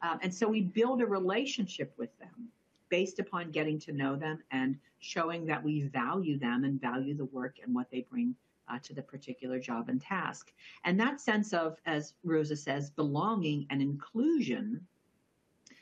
Um, 0.00 0.20
and 0.22 0.34
so 0.34 0.48
we 0.48 0.62
build 0.62 1.02
a 1.02 1.06
relationship 1.06 1.92
with 1.98 2.18
them 2.18 2.48
based 2.88 3.18
upon 3.18 3.50
getting 3.50 3.78
to 3.80 3.92
know 3.92 4.16
them 4.16 4.38
and 4.52 4.78
showing 5.00 5.44
that 5.46 5.62
we 5.62 5.82
value 5.82 6.38
them 6.38 6.64
and 6.64 6.80
value 6.80 7.14
the 7.14 7.26
work 7.26 7.56
and 7.62 7.74
what 7.74 7.90
they 7.90 8.06
bring 8.08 8.34
uh, 8.68 8.78
to 8.82 8.94
the 8.94 9.02
particular 9.02 9.58
job 9.58 9.88
and 9.88 10.00
task. 10.00 10.52
And 10.84 10.98
that 11.00 11.20
sense 11.20 11.52
of, 11.52 11.78
as 11.86 12.14
Rosa 12.24 12.56
says, 12.56 12.90
belonging 12.90 13.66
and 13.70 13.80
inclusion 13.80 14.86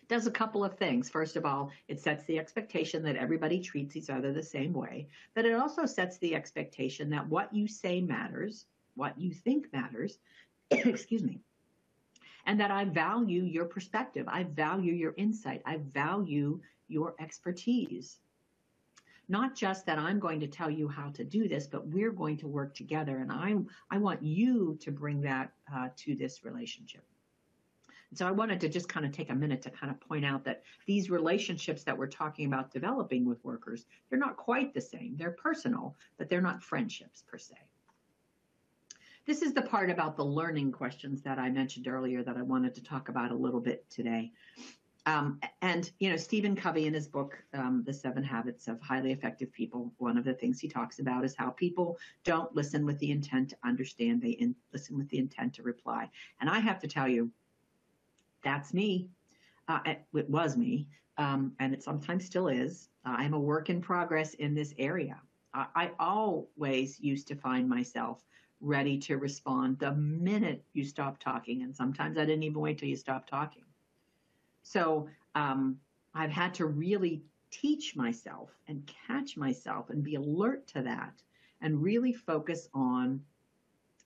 does 0.09 0.27
a 0.27 0.31
couple 0.31 0.65
of 0.65 0.77
things. 0.77 1.09
First 1.09 1.37
of 1.37 1.47
all, 1.47 1.71
it 1.89 2.01
sets 2.01 2.25
the 2.25 2.39
expectation 2.39 3.03
that 3.05 3.17
everybody 3.17 3.61
treats 3.61 3.97
each 3.97 4.11
other 4.11 4.33
the 4.33 4.43
same 4.43 4.73
way, 4.73 5.09
but 5.35 5.47
it 5.47 5.55
also 5.55 5.87
sets 5.87 6.19
the 6.19 6.35
expectation 6.35 7.11
that 7.11 7.27
what 7.29 7.55
you 7.55 7.67
say 7.67 8.01
matters, 8.01 8.67
what 8.97 9.19
you 9.19 9.33
think 9.33 9.73
matters, 9.73 10.19
excuse 10.71 11.23
me, 11.23 11.41
and 12.47 12.61
that 12.61 12.71
I 12.71 12.85
value 12.85 13.43
your 13.43 13.65
perspective. 13.65 14.27
I 14.29 14.45
value 14.45 14.93
your 14.93 15.15
insight. 15.17 15.63
I 15.65 15.79
value 15.79 16.61
your 16.89 17.15
expertise. 17.19 18.19
Not 19.29 19.55
just 19.55 19.87
that 19.87 19.99
I'm 19.99 20.21
going 20.21 20.41
to 20.41 20.47
tell 20.47 20.71
you 20.71 20.89
how 20.89 21.11
to 21.11 21.25
do 21.25 21.49
this, 21.49 21.67
but 21.67 21.87
we're 21.87 22.13
going 22.13 22.37
to 22.39 22.47
work 22.47 22.75
together. 22.75 23.19
And 23.19 23.33
I, 23.33 23.55
I 23.91 23.99
want 23.99 24.23
you 24.23 24.77
to 24.81 24.91
bring 24.91 25.21
that 25.23 25.53
uh, 25.75 25.89
to 25.97 26.15
this 26.15 26.45
relationship. 26.45 27.05
So 28.15 28.29
I 28.29 28.31
wanted 28.31 28.61
to 28.61 28.69
just 28.69 28.89
kind 28.89 29.05
of 29.05 29.13
take 29.13 29.31
a 29.31 29.35
minute 29.35 29.61
to 29.63 29.71
kind 29.71 29.91
of 29.91 30.01
point 30.01 30.25
out 30.25 30.45
that 30.45 30.63
these 30.87 31.11
relationships 31.11 31.83
that 31.83 31.97
we're 31.99 32.07
talking 32.07 32.47
about 32.47 32.71
developing 32.71 33.25
with 33.25 33.45
workers, 33.45 33.87
they're 34.09 34.19
not 34.19 34.37
quite 34.37 34.73
the 34.73 34.81
same. 34.81 35.17
They're 35.17 35.33
personal, 35.33 35.97
but 36.17 36.29
they're 36.29 36.41
not 36.41 36.63
friendships 36.63 37.25
per 37.27 37.39
se. 37.39 37.57
This 39.27 39.43
is 39.43 39.55
the 39.55 39.63
part 39.63 39.91
about 39.91 40.17
the 40.17 40.25
learning 40.25 40.71
questions 40.71 41.23
that 41.23 41.39
I 41.39 41.49
mentioned 41.49 41.89
earlier 41.89 42.23
that 42.23 42.37
I 42.37 42.43
wanted 42.43 42.75
to 42.75 42.85
talk 42.85 43.09
about 43.09 43.31
a 43.31 43.37
little 43.37 43.61
bit 43.61 43.89
today. 43.91 44.33
Um, 45.07 45.39
and, 45.61 45.91
you 45.99 46.09
know, 46.09 46.17
Stephen 46.17 46.57
Covey 46.57 46.87
in 46.87 46.95
his 46.95 47.07
book, 47.07 47.37
um, 47.53 47.83
The 47.85 47.93
Seven 47.93 48.25
Habits 48.25 48.69
of 48.69 48.81
Highly 48.81 49.13
Effective 49.13 49.53
People, 49.53 49.93
one 49.99 50.17
of 50.17 50.25
the 50.25 50.33
things 50.33 50.59
he 50.59 50.69
talks 50.69 50.99
about 50.99 51.25
is 51.25 51.35
how 51.35 51.51
people 51.51 51.99
don't 52.25 52.55
listen 52.55 52.87
with 52.87 52.99
the 53.01 53.11
intent 53.11 53.51
to 53.51 53.57
understand, 53.65 54.23
they 54.23 54.31
in, 54.31 54.55
listen 54.73 54.97
with 54.97 55.09
the 55.11 55.19
intent 55.19 55.53
to 55.55 55.63
reply. 55.63 56.09
And 56.41 56.49
I 56.49 56.59
have 56.59 56.79
to 56.81 56.89
tell 56.89 57.07
you, 57.07 57.31
that's 58.43 58.73
me. 58.73 59.09
Uh, 59.69 59.81
it, 59.85 60.03
it, 60.15 60.29
was 60.29 60.57
me, 60.57 60.87
um, 61.17 61.53
and 61.59 61.73
it 61.73 61.83
sometimes 61.83 62.25
still 62.25 62.49
is. 62.49 62.89
Uh, 63.07 63.15
I'm 63.17 63.33
a 63.33 63.41
work 63.41 63.71
in 63.71 63.81
progress 63.81 64.35
in 64.35 64.55
this 64.55 64.75
area. 64.79 65.21
I, 65.55 65.67
I 65.75 65.91
always 65.99 67.01
used 67.01 67.29
to 67.29 67.35
find 67.35 67.69
myself 67.69 68.23
ready 68.61 68.99
to 68.99 69.17
respond 69.17 69.79
the 69.79 69.93
minute 69.93 70.63
you 70.73 70.85
stop 70.85 71.19
talking, 71.19 71.63
and 71.63 71.75
sometimes 71.75 72.19
I 72.19 72.27
didn't 72.27 72.43
even 72.43 72.61
wait 72.61 72.79
till 72.79 72.89
you 72.89 72.97
stopped 72.97 73.29
talking. 73.29 73.65
So 74.65 75.09
um, 75.37 75.79
I've 76.15 76.31
had 76.31 76.53
to 76.55 76.67
really 76.67 77.23
teach 77.51 77.95
myself 77.95 78.51
and 78.67 78.91
catch 79.07 79.37
myself 79.37 79.91
and 79.91 80.03
be 80.03 80.17
alert 80.17 80.67
to 80.69 80.83
that 80.83 81.23
and 81.61 81.81
really 81.81 82.13
focus 82.13 82.69
on 82.75 83.23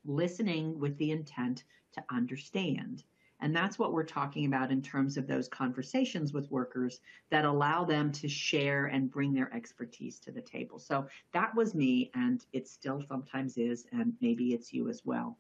listening 0.05 0.79
with 0.79 0.97
the 0.99 1.11
intent 1.11 1.65
to 1.95 2.05
understand 2.11 3.05
and 3.41 3.55
that's 3.55 3.79
what 3.79 3.93
we're 3.93 4.05
talking 4.05 4.47
about 4.47 4.73
in 4.73 4.83
terms 4.83 5.17
of 5.17 5.27
those 5.27 5.49
conversations 5.49 6.33
with 6.33 6.51
workers 6.51 7.01
that 7.31 7.45
allow 7.45 7.85
them 7.85 8.11
to 8.13 8.29
share 8.29 8.87
and 8.87 9.11
bring 9.11 9.33
their 9.33 9.53
expertise 9.55 10.19
to 10.21 10.33
the 10.33 10.41
table. 10.41 10.79
So 10.79 11.07
that 11.33 11.55
was 11.55 11.75
me, 11.75 12.11
and 12.15 12.45
it 12.53 12.67
still 12.67 13.03
sometimes 13.09 13.57
is, 13.57 13.87
and 13.93 14.13
maybe 14.21 14.55
it's 14.55 14.73
you 14.73 14.89
as 14.89 15.03
well. 15.05 15.39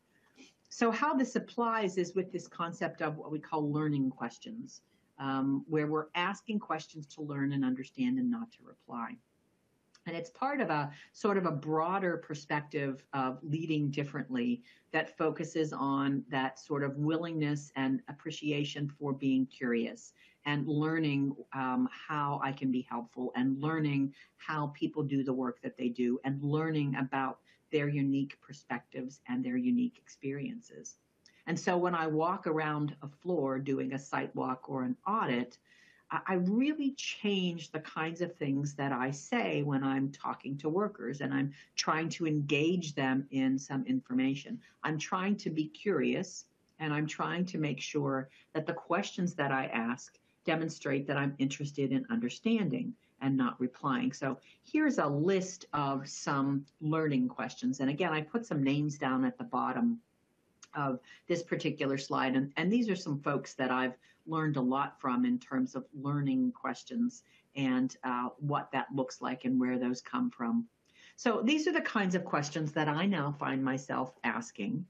So, 0.71 0.91
how 0.91 1.15
this 1.15 1.35
applies 1.35 1.97
is 1.97 2.15
with 2.15 2.31
this 2.31 2.47
concept 2.47 3.01
of 3.01 3.17
what 3.17 3.33
we 3.33 3.41
call 3.41 3.73
learning 3.73 4.11
questions, 4.11 4.83
um, 5.19 5.65
where 5.69 5.87
we're 5.87 6.07
asking 6.15 6.59
questions 6.59 7.07
to 7.07 7.23
learn 7.23 7.53
and 7.53 7.65
understand 7.65 8.19
and 8.19 8.31
not 8.31 8.51
to 8.53 8.59
reply. 8.65 9.17
And 10.07 10.17
it's 10.17 10.31
part 10.31 10.63
of 10.63 10.71
a 10.71 10.91
sort 11.13 11.37
of 11.37 11.45
a 11.45 11.51
broader 11.51 12.17
perspective 12.17 13.05
of 13.13 13.39
leading 13.43 13.91
differently 13.91 14.63
that 14.91 15.19
focuses 15.19 15.75
on 15.75 16.25
that 16.31 16.59
sort 16.59 16.83
of 16.83 16.97
willingness 16.97 17.71
and 17.77 18.01
appreciation 18.09 18.89
for 18.89 19.13
being 19.13 19.45
curious 19.47 20.15
and 20.47 20.67
learning 20.67 21.37
um, 21.53 21.91
how 21.93 22.41
I 22.43 22.53
can 22.53 22.73
be 22.73 22.87
helpful 22.89 23.33
and 23.37 23.61
learning 23.61 24.15
how 24.39 24.69
people 24.69 25.03
do 25.03 25.23
the 25.23 25.33
work 25.33 25.61
that 25.63 25.77
they 25.77 25.91
do 25.91 26.19
and 26.25 26.43
learning 26.43 26.97
about 26.97 27.41
their 27.71 27.89
unique 27.89 28.39
perspectives 28.41 29.21
and 29.29 29.45
their 29.45 29.59
unique 29.59 29.99
experiences. 29.99 30.97
And 31.49 31.59
so 31.59 31.79
when 31.79 31.95
I 31.95 32.07
walk 32.07 32.47
around 32.47 32.95
a 33.01 33.09
floor 33.09 33.59
doing 33.59 33.95
a 33.95 33.99
site 33.99 34.37
walk 34.37 34.69
or 34.69 34.83
an 34.83 34.95
audit, 35.07 35.57
I 36.11 36.35
really 36.35 36.93
change 36.93 37.71
the 37.71 37.81
kinds 37.81 38.21
of 38.21 38.37
things 38.37 38.75
that 38.75 38.93
I 38.93 39.11
say 39.11 39.63
when 39.63 39.83
I'm 39.83 40.13
talking 40.13 40.59
to 40.59 40.69
workers 40.69 41.23
and 41.23 41.33
I'm 41.33 41.55
trying 41.75 42.11
to 42.11 42.27
engage 42.27 42.95
them 42.95 43.27
in 43.31 43.59
some 43.59 43.87
information. 43.87 44.61
I'm 44.85 44.99
trying 44.99 45.37
to 45.37 45.49
be 45.49 45.69
curious 45.69 46.45
and 46.81 46.93
I'm 46.93 47.07
trying 47.07 47.47
to 47.47 47.59
make 47.59 47.81
sure 47.81 48.29
that 48.53 48.67
the 48.67 48.75
questions 48.75 49.35
that 49.37 49.51
I 49.51 49.67
ask 49.67 50.19
demonstrate 50.45 51.07
that 51.07 51.17
I'm 51.17 51.35
interested 51.39 51.93
in 51.93 52.07
understanding 52.11 52.93
and 53.23 53.37
not 53.39 53.59
replying. 53.59 54.13
So 54.13 54.39
here's 54.65 54.99
a 54.99 55.07
list 55.07 55.65
of 55.73 56.07
some 56.09 56.67
learning 56.83 57.29
questions. 57.29 57.81
And 57.81 57.89
again, 57.89 58.13
I 58.13 58.21
put 58.21 58.45
some 58.45 58.63
names 58.63 58.99
down 58.99 59.25
at 59.25 59.39
the 59.39 59.45
bottom 59.45 60.01
of 60.75 61.01
this 61.27 61.43
particular 61.43 61.99
slide. 61.99 62.37
And, 62.37 62.53
and 62.57 62.73
these 62.73 62.89
are 62.89 62.97
some 62.97 63.21
folks 63.21 63.55
that 63.55 63.71
I've 63.71 63.97
learned 64.27 64.57
a 64.57 64.61
lot 64.61 65.01
from 65.01 65.25
in 65.25 65.39
terms 65.39 65.75
of 65.75 65.85
learning 65.95 66.53
questions 66.53 67.23
and 67.57 67.97
uh, 68.05 68.29
what 68.39 68.71
that 68.73 68.87
looks 68.95 69.21
like 69.21 69.45
and 69.45 69.59
where 69.59 69.79
those 69.79 70.01
come 70.01 70.31
from. 70.31 70.67
So 71.17 71.43
these 71.43 71.67
are 71.67 71.73
the 71.73 71.81
kinds 71.81 72.15
of 72.15 72.25
questions 72.25 72.73
that 72.73 72.87
I 72.87 73.07
now 73.07 73.35
find 73.39 73.65
myself 73.65 74.15
asking 74.23 74.87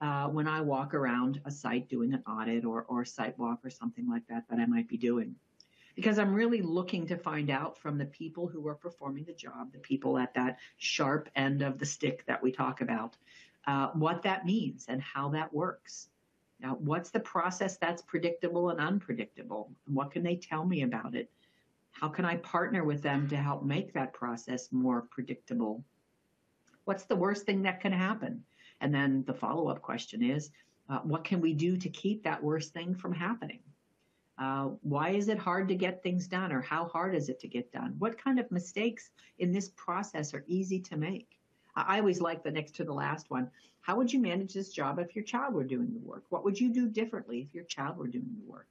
uh, 0.00 0.28
when 0.28 0.46
I 0.46 0.60
walk 0.60 0.94
around 0.94 1.40
a 1.44 1.50
site 1.50 1.88
doing 1.88 2.12
an 2.12 2.22
audit 2.26 2.64
or, 2.64 2.84
or 2.88 3.04
site 3.04 3.38
walk 3.38 3.60
or 3.64 3.70
something 3.70 4.08
like 4.08 4.26
that 4.28 4.44
that 4.48 4.58
I 4.58 4.66
might 4.66 4.88
be 4.88 4.96
doing. 4.96 5.34
Because 5.94 6.18
I'm 6.18 6.34
really 6.34 6.62
looking 6.62 7.06
to 7.08 7.16
find 7.16 7.50
out 7.50 7.76
from 7.76 7.98
the 7.98 8.06
people 8.06 8.46
who 8.46 8.66
are 8.66 8.74
performing 8.74 9.24
the 9.24 9.32
job, 9.32 9.72
the 9.72 9.78
people 9.78 10.18
at 10.18 10.34
that 10.34 10.58
sharp 10.78 11.28
end 11.36 11.62
of 11.62 11.78
the 11.78 11.86
stick 11.86 12.24
that 12.26 12.42
we 12.42 12.50
talk 12.50 12.80
about, 12.80 13.16
uh, 13.66 13.88
what 13.94 14.22
that 14.22 14.44
means 14.44 14.86
and 14.88 15.00
how 15.00 15.28
that 15.30 15.52
works. 15.52 16.08
Now, 16.60 16.76
what's 16.80 17.10
the 17.10 17.20
process 17.20 17.76
that's 17.76 18.02
predictable 18.02 18.70
and 18.70 18.80
unpredictable? 18.80 19.72
What 19.86 20.12
can 20.12 20.22
they 20.22 20.36
tell 20.36 20.64
me 20.64 20.82
about 20.82 21.14
it? 21.14 21.30
How 21.90 22.08
can 22.08 22.24
I 22.24 22.36
partner 22.36 22.84
with 22.84 23.02
them 23.02 23.28
to 23.28 23.36
help 23.36 23.64
make 23.64 23.92
that 23.92 24.12
process 24.12 24.70
more 24.72 25.02
predictable? 25.02 25.84
What's 26.84 27.04
the 27.04 27.16
worst 27.16 27.46
thing 27.46 27.62
that 27.62 27.80
can 27.80 27.92
happen? 27.92 28.44
And 28.80 28.94
then 28.94 29.24
the 29.26 29.34
follow 29.34 29.68
up 29.68 29.82
question 29.82 30.22
is, 30.22 30.50
uh, 30.88 30.98
what 31.00 31.24
can 31.24 31.40
we 31.40 31.52
do 31.52 31.76
to 31.76 31.88
keep 31.88 32.24
that 32.24 32.42
worst 32.42 32.72
thing 32.72 32.94
from 32.94 33.12
happening? 33.12 33.60
Uh, 34.38 34.70
why 34.82 35.10
is 35.10 35.28
it 35.28 35.38
hard 35.38 35.68
to 35.68 35.74
get 35.74 36.02
things 36.02 36.26
done, 36.26 36.52
or 36.52 36.60
how 36.60 36.86
hard 36.86 37.14
is 37.14 37.28
it 37.28 37.38
to 37.40 37.48
get 37.48 37.70
done? 37.70 37.94
What 37.98 38.18
kind 38.18 38.40
of 38.40 38.50
mistakes 38.50 39.10
in 39.38 39.52
this 39.52 39.68
process 39.76 40.34
are 40.34 40.44
easy 40.48 40.80
to 40.80 40.96
make? 40.96 41.38
I 41.74 41.98
always 41.98 42.20
like 42.20 42.42
the 42.42 42.50
next 42.50 42.74
to 42.76 42.84
the 42.84 42.92
last 42.92 43.30
one. 43.30 43.50
How 43.80 43.96
would 43.96 44.12
you 44.12 44.20
manage 44.20 44.54
this 44.54 44.72
job 44.72 44.98
if 44.98 45.16
your 45.16 45.24
child 45.24 45.54
were 45.54 45.64
doing 45.64 45.92
the 45.92 46.06
work? 46.06 46.24
What 46.28 46.44
would 46.44 46.60
you 46.60 46.72
do 46.72 46.88
differently 46.88 47.40
if 47.40 47.54
your 47.54 47.64
child 47.64 47.96
were 47.96 48.06
doing 48.06 48.36
the 48.38 48.50
work? 48.50 48.68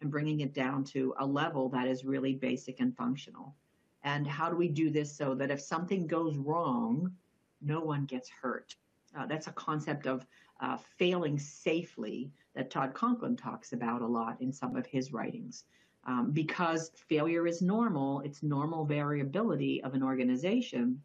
And 0.00 0.10
bringing 0.10 0.40
it 0.40 0.52
down 0.52 0.84
to 0.84 1.14
a 1.18 1.26
level 1.26 1.68
that 1.70 1.86
is 1.86 2.04
really 2.04 2.34
basic 2.34 2.80
and 2.80 2.96
functional. 2.96 3.54
And 4.02 4.26
how 4.26 4.50
do 4.50 4.56
we 4.56 4.68
do 4.68 4.90
this 4.90 5.14
so 5.14 5.34
that 5.36 5.50
if 5.50 5.60
something 5.60 6.06
goes 6.06 6.36
wrong, 6.36 7.12
no 7.60 7.80
one 7.80 8.04
gets 8.04 8.28
hurt? 8.28 8.74
Uh, 9.16 9.26
that's 9.26 9.46
a 9.46 9.52
concept 9.52 10.06
of 10.06 10.26
uh, 10.60 10.76
failing 10.98 11.38
safely 11.38 12.30
that 12.54 12.70
Todd 12.70 12.94
Conklin 12.94 13.36
talks 13.36 13.72
about 13.72 14.02
a 14.02 14.06
lot 14.06 14.40
in 14.40 14.52
some 14.52 14.76
of 14.76 14.86
his 14.86 15.12
writings. 15.12 15.64
Um, 16.04 16.32
because 16.32 16.90
failure 17.08 17.46
is 17.46 17.62
normal, 17.62 18.20
it's 18.20 18.42
normal 18.42 18.84
variability 18.84 19.82
of 19.84 19.94
an 19.94 20.02
organization. 20.02 21.00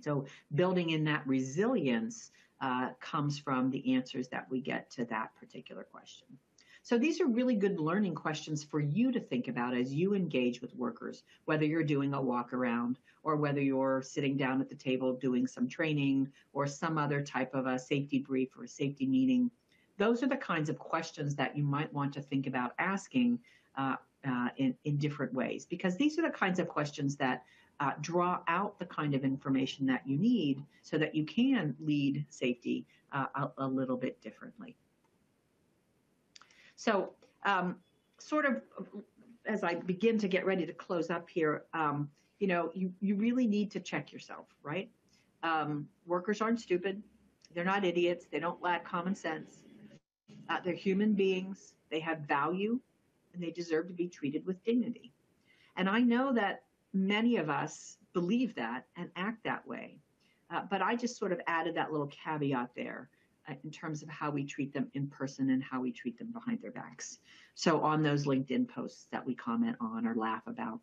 So, 0.00 0.26
building 0.54 0.90
in 0.90 1.04
that 1.04 1.26
resilience 1.26 2.30
uh, 2.60 2.90
comes 3.00 3.38
from 3.38 3.70
the 3.70 3.94
answers 3.94 4.28
that 4.28 4.46
we 4.50 4.60
get 4.60 4.90
to 4.90 5.04
that 5.06 5.34
particular 5.36 5.84
question. 5.84 6.26
So 6.88 6.96
these 6.96 7.20
are 7.20 7.26
really 7.26 7.54
good 7.54 7.78
learning 7.78 8.14
questions 8.14 8.64
for 8.64 8.80
you 8.80 9.12
to 9.12 9.20
think 9.20 9.48
about 9.48 9.76
as 9.76 9.92
you 9.92 10.14
engage 10.14 10.62
with 10.62 10.74
workers, 10.74 11.22
whether 11.44 11.66
you're 11.66 11.84
doing 11.84 12.14
a 12.14 12.22
walk 12.22 12.54
around 12.54 12.98
or 13.22 13.36
whether 13.36 13.60
you're 13.60 14.00
sitting 14.00 14.38
down 14.38 14.62
at 14.62 14.70
the 14.70 14.74
table 14.74 15.12
doing 15.12 15.46
some 15.46 15.68
training 15.68 16.32
or 16.54 16.66
some 16.66 16.96
other 16.96 17.20
type 17.20 17.54
of 17.54 17.66
a 17.66 17.78
safety 17.78 18.18
brief 18.18 18.56
or 18.56 18.64
a 18.64 18.68
safety 18.68 19.06
meeting. 19.06 19.50
Those 19.98 20.22
are 20.22 20.28
the 20.28 20.36
kinds 20.38 20.70
of 20.70 20.78
questions 20.78 21.34
that 21.34 21.54
you 21.54 21.62
might 21.62 21.92
want 21.92 22.14
to 22.14 22.22
think 22.22 22.46
about 22.46 22.72
asking 22.78 23.40
uh, 23.76 23.96
uh, 24.26 24.48
in, 24.56 24.74
in 24.84 24.96
different 24.96 25.32
ways, 25.32 25.66
because 25.66 25.96
these 25.96 26.18
are 26.18 26.22
the 26.22 26.30
kinds 26.30 26.58
of 26.58 26.68
questions 26.68 27.16
that 27.16 27.44
uh, 27.80 27.92
draw 28.00 28.40
out 28.48 28.78
the 28.78 28.86
kind 28.86 29.14
of 29.14 29.24
information 29.24 29.86
that 29.86 30.02
you 30.06 30.16
need 30.16 30.62
so 30.82 30.98
that 30.98 31.14
you 31.14 31.24
can 31.24 31.74
lead 31.80 32.24
safety 32.28 32.84
uh, 33.12 33.26
a, 33.34 33.50
a 33.58 33.66
little 33.66 33.96
bit 33.96 34.20
differently. 34.20 34.76
So, 36.76 37.12
um, 37.44 37.76
sort 38.18 38.46
of 38.46 38.62
as 39.46 39.64
I 39.64 39.74
begin 39.74 40.18
to 40.18 40.28
get 40.28 40.44
ready 40.44 40.66
to 40.66 40.72
close 40.72 41.10
up 41.10 41.28
here, 41.30 41.64
um, 41.72 42.10
you 42.38 42.46
know, 42.46 42.70
you, 42.74 42.92
you 43.00 43.16
really 43.16 43.46
need 43.46 43.70
to 43.72 43.80
check 43.80 44.12
yourself, 44.12 44.46
right? 44.62 44.90
Um, 45.42 45.88
workers 46.06 46.40
aren't 46.40 46.60
stupid. 46.60 47.02
They're 47.54 47.64
not 47.64 47.84
idiots. 47.84 48.26
They 48.30 48.40
don't 48.40 48.60
lack 48.62 48.84
common 48.84 49.14
sense. 49.14 49.62
Uh, 50.48 50.58
they're 50.64 50.74
human 50.74 51.14
beings. 51.14 51.74
They 51.90 52.00
have 52.00 52.20
value 52.20 52.80
and 53.38 53.46
they 53.46 53.52
deserve 53.52 53.86
to 53.86 53.94
be 53.94 54.08
treated 54.08 54.44
with 54.44 54.62
dignity. 54.64 55.12
And 55.76 55.88
I 55.88 56.00
know 56.00 56.32
that 56.32 56.64
many 56.92 57.36
of 57.36 57.48
us 57.48 57.96
believe 58.12 58.54
that 58.56 58.86
and 58.96 59.10
act 59.14 59.44
that 59.44 59.66
way. 59.66 60.00
Uh, 60.50 60.62
but 60.68 60.82
I 60.82 60.96
just 60.96 61.16
sort 61.16 61.32
of 61.32 61.40
added 61.46 61.76
that 61.76 61.92
little 61.92 62.08
caveat 62.08 62.70
there 62.74 63.10
uh, 63.48 63.54
in 63.62 63.70
terms 63.70 64.02
of 64.02 64.08
how 64.08 64.30
we 64.30 64.44
treat 64.44 64.72
them 64.72 64.90
in 64.94 65.06
person 65.06 65.50
and 65.50 65.62
how 65.62 65.80
we 65.80 65.92
treat 65.92 66.18
them 66.18 66.32
behind 66.32 66.60
their 66.60 66.72
backs. 66.72 67.18
So 67.54 67.80
on 67.82 68.02
those 68.02 68.26
LinkedIn 68.26 68.68
posts 68.68 69.06
that 69.12 69.24
we 69.24 69.34
comment 69.34 69.76
on 69.80 70.06
or 70.06 70.14
laugh 70.14 70.42
about, 70.46 70.80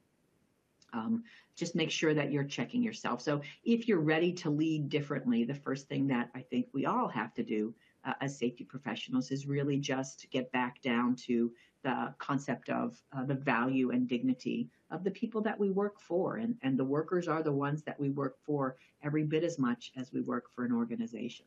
um, 0.93 1.23
just 1.55 1.75
make 1.75 1.91
sure 1.91 2.13
that 2.13 2.31
you're 2.31 2.45
checking 2.45 2.81
yourself. 2.81 3.21
So 3.21 3.41
if 3.65 3.87
you're 3.87 3.99
ready 3.99 4.31
to 4.33 4.49
lead 4.49 4.87
differently, 4.87 5.43
the 5.43 5.53
first 5.55 5.89
thing 5.89 6.07
that 6.07 6.29
I 6.33 6.41
think 6.41 6.67
we 6.73 6.85
all 6.85 7.09
have 7.09 7.33
to 7.33 7.43
do 7.43 7.73
uh, 8.05 8.13
as 8.21 8.37
safety 8.37 8.63
professionals 8.63 9.31
is 9.31 9.45
really 9.45 9.77
just 9.77 10.27
get 10.31 10.51
back 10.53 10.81
down 10.81 11.15
to 11.15 11.51
the 11.85 12.11
concept 12.17 12.69
of 12.69 12.99
uh, 13.15 13.23
the 13.23 13.35
value 13.35 13.91
and 13.91 14.09
dignity 14.09 14.67
of 14.89 15.03
the 15.03 15.11
people 15.11 15.39
that 15.41 15.59
we 15.59 15.69
work 15.69 16.01
for. 16.01 16.37
And, 16.37 16.55
and 16.63 16.79
the 16.79 16.83
workers 16.83 17.27
are 17.27 17.43
the 17.43 17.51
ones 17.51 17.83
that 17.83 17.99
we 17.99 18.09
work 18.09 18.37
for 18.43 18.75
every 19.03 19.23
bit 19.23 19.43
as 19.43 19.59
much 19.59 19.91
as 19.95 20.11
we 20.11 20.21
work 20.21 20.45
for 20.49 20.65
an 20.65 20.71
organization. 20.71 21.45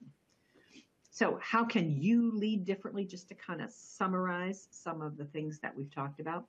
So, 1.10 1.40
how 1.42 1.64
can 1.64 1.90
you 1.90 2.30
lead 2.30 2.64
differently? 2.64 3.04
Just 3.04 3.28
to 3.30 3.34
kind 3.34 3.60
of 3.60 3.72
summarize 3.72 4.68
some 4.70 5.02
of 5.02 5.16
the 5.16 5.24
things 5.24 5.58
that 5.58 5.76
we've 5.76 5.92
talked 5.92 6.20
about. 6.20 6.44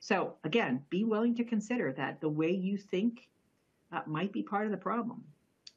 So, 0.00 0.34
again, 0.42 0.82
be 0.90 1.04
willing 1.04 1.36
to 1.36 1.44
consider 1.44 1.92
that 1.92 2.20
the 2.20 2.28
way 2.28 2.50
you 2.50 2.76
think 2.76 3.28
uh, 3.92 4.00
might 4.06 4.32
be 4.32 4.42
part 4.42 4.64
of 4.66 4.72
the 4.72 4.76
problem. 4.76 5.22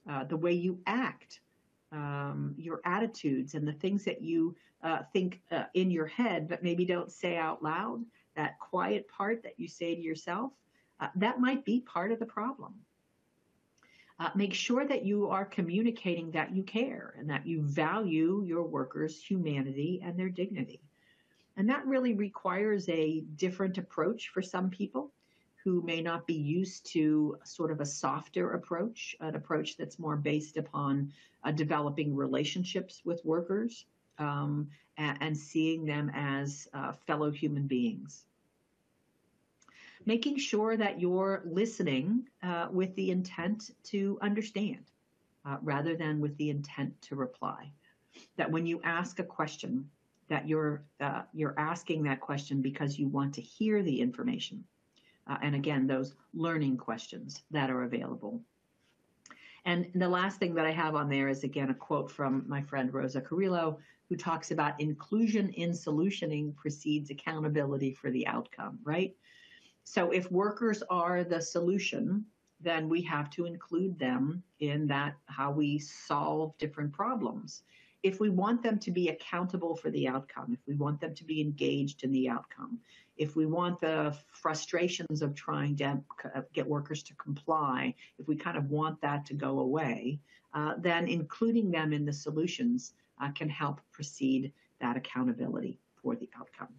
Uh, 0.10 0.24
the 0.24 0.38
way 0.38 0.54
you 0.54 0.80
act, 0.88 1.42
um, 1.92 2.56
your 2.58 2.82
attitudes, 2.86 3.54
and 3.54 3.68
the 3.68 3.74
things 3.74 4.04
that 4.04 4.22
you 4.22 4.56
uh, 4.84 5.00
think 5.14 5.42
uh, 5.52 5.64
in 5.74 5.90
your 5.90 6.06
head 6.06 6.48
but 6.48 6.64
maybe 6.64 6.86
don't 6.86 7.12
say 7.12 7.38
out 7.38 7.64
loud, 7.64 8.04
that 8.36 8.60
quiet 8.60 9.08
part 9.08 9.42
that 9.44 9.54
you 9.58 9.68
say 9.68 9.96
to 9.96 10.02
yourself, 10.02 10.52
uh, 11.00 11.08
that 11.16 11.40
might 11.40 11.66
be 11.66 11.82
part 11.82 12.12
of 12.12 12.20
the 12.20 12.26
problem. 12.26 12.74
Uh, 14.20 14.30
make 14.36 14.54
sure 14.54 14.86
that 14.86 15.06
you 15.06 15.30
are 15.30 15.46
communicating 15.46 16.32
that 16.32 16.56
you 16.56 16.64
care 16.64 17.14
and 17.20 17.30
that 17.30 17.46
you 17.46 17.62
value 17.62 18.44
your 18.46 18.64
workers' 18.64 19.22
humanity 19.22 20.02
and 20.04 20.18
their 20.18 20.30
dignity. 20.30 20.82
And 21.56 21.70
that 21.70 21.86
really 21.86 22.14
requires 22.14 22.88
a 22.90 23.22
different 23.36 23.78
approach 23.78 24.30
for 24.30 24.42
some 24.42 24.70
people 24.70 25.12
who 25.68 25.82
may 25.82 26.00
not 26.00 26.26
be 26.26 26.34
used 26.34 26.86
to 26.86 27.38
sort 27.44 27.72
of 27.72 27.82
a 27.82 27.86
softer 27.86 28.54
approach, 28.54 29.18
an 29.20 29.36
approach 29.36 29.76
that's 29.76 30.00
more 30.00 30.16
based 30.16 30.56
upon 30.56 31.12
uh, 31.44 31.52
developing 31.52 32.16
relationships 32.16 33.02
with 33.04 33.20
workers 33.26 33.84
um, 34.18 34.70
and, 34.98 35.18
and, 35.20 35.38
seeing 35.38 35.86
them 35.86 36.10
as 36.16 36.70
uh, 36.74 36.94
fellow 37.06 37.30
human 37.30 37.68
beings 37.68 38.24
making 40.06 40.38
sure 40.38 40.78
that 40.78 41.02
you're 41.02 41.44
listening 41.46 42.26
uh, 42.42 42.70
with 42.72 42.96
the 42.96 43.12
intent 43.12 43.72
to 43.84 44.18
understand 44.22 44.86
uh, 45.46 45.58
rather 45.62 45.98
than 45.98 46.22
with 46.22 46.36
the 46.38 46.50
intent 46.50 46.94
to 47.02 47.18
reply. 47.18 47.70
That 48.38 48.50
when 48.50 48.66
you 48.66 48.80
ask 48.86 49.20
a 49.20 49.24
question, 49.26 49.90
that 50.30 50.48
you're 50.48 50.82
uh, 51.02 51.24
you're 51.34 51.60
asking 51.60 52.04
that 52.04 52.22
question 52.22 52.62
because 52.62 52.98
you 52.98 53.10
want 53.10 53.34
to 53.34 53.42
hear 53.42 53.84
the 53.84 54.00
information. 54.00 54.64
Uh, 55.28 55.38
and 55.42 55.56
again, 55.56 55.88
those 55.88 56.16
learning 56.34 56.78
questions 56.78 57.44
that 57.52 57.70
are 57.70 57.84
available. 57.84 58.42
And 59.66 59.88
the 59.96 60.08
last 60.08 60.40
thing 60.40 60.56
that 60.56 60.66
I 60.66 60.72
have 60.72 60.96
on 60.96 61.10
there 61.10 61.28
is 61.28 61.44
again 61.44 61.70
a 61.70 61.74
quote 61.74 62.10
from 62.10 62.46
my 62.48 62.62
friend 62.62 62.94
Rosa 62.94 63.20
Carrillo, 63.20 63.80
who 64.08 64.16
talks 64.16 64.52
about 64.52 64.80
inclusion 64.80 65.50
in 65.50 65.72
solutioning 65.72 66.56
precedes 66.56 67.10
accountability 67.10 67.92
for 67.92 68.10
the 68.10 68.26
outcome, 68.28 68.80
right? 68.84 69.14
So 69.84 70.12
if 70.12 70.32
workers 70.32 70.84
are 70.90 71.24
the 71.24 71.42
solution, 71.42 72.26
then 72.62 72.88
we 72.90 73.02
have 73.04 73.30
to 73.32 73.46
include 73.46 74.00
them 74.00 74.42
in 74.60 74.88
that 74.88 75.16
how 75.26 75.52
we 75.52 75.80
solve 75.80 76.58
different 76.58 76.94
problems. 76.94 77.64
If 78.04 78.20
we 78.20 78.30
want 78.30 78.62
them 78.64 78.80
to 78.80 78.92
be 78.92 79.10
accountable 79.10 79.76
for 79.76 79.90
the 79.90 80.08
outcome, 80.08 80.54
if 80.54 80.60
we 80.68 80.76
want 80.76 81.02
them 81.02 81.16
to 81.16 81.24
be 81.24 81.42
engaged 81.42 82.04
in 82.04 82.12
the 82.12 82.30
outcome, 82.30 82.80
if 83.18 83.36
we 83.36 83.46
want 83.46 83.82
the 83.82 84.16
frustrations 84.32 85.22
of 85.22 85.34
trying 85.34 85.76
to 85.78 86.00
uh, 86.36 86.42
get 86.54 86.68
workers 86.68 87.02
to 87.04 87.16
comply, 87.16 87.94
if 88.20 88.28
we 88.28 88.36
kind 88.36 88.58
of 88.58 88.70
want 88.70 89.02
that 89.02 89.26
to 89.26 89.34
go 89.34 89.60
away, 89.60 90.20
uh, 90.54 90.76
then 90.78 91.08
including 91.08 91.72
them 91.72 91.92
in 91.94 92.06
the 92.06 92.14
solutions 92.14 92.94
uh, 93.22 93.32
can 93.32 93.50
help 93.50 93.82
precede 93.92 94.54
that 94.80 94.96
accountability 94.96 95.80
for 95.96 96.16
the 96.16 96.30
outcome. 96.40 96.74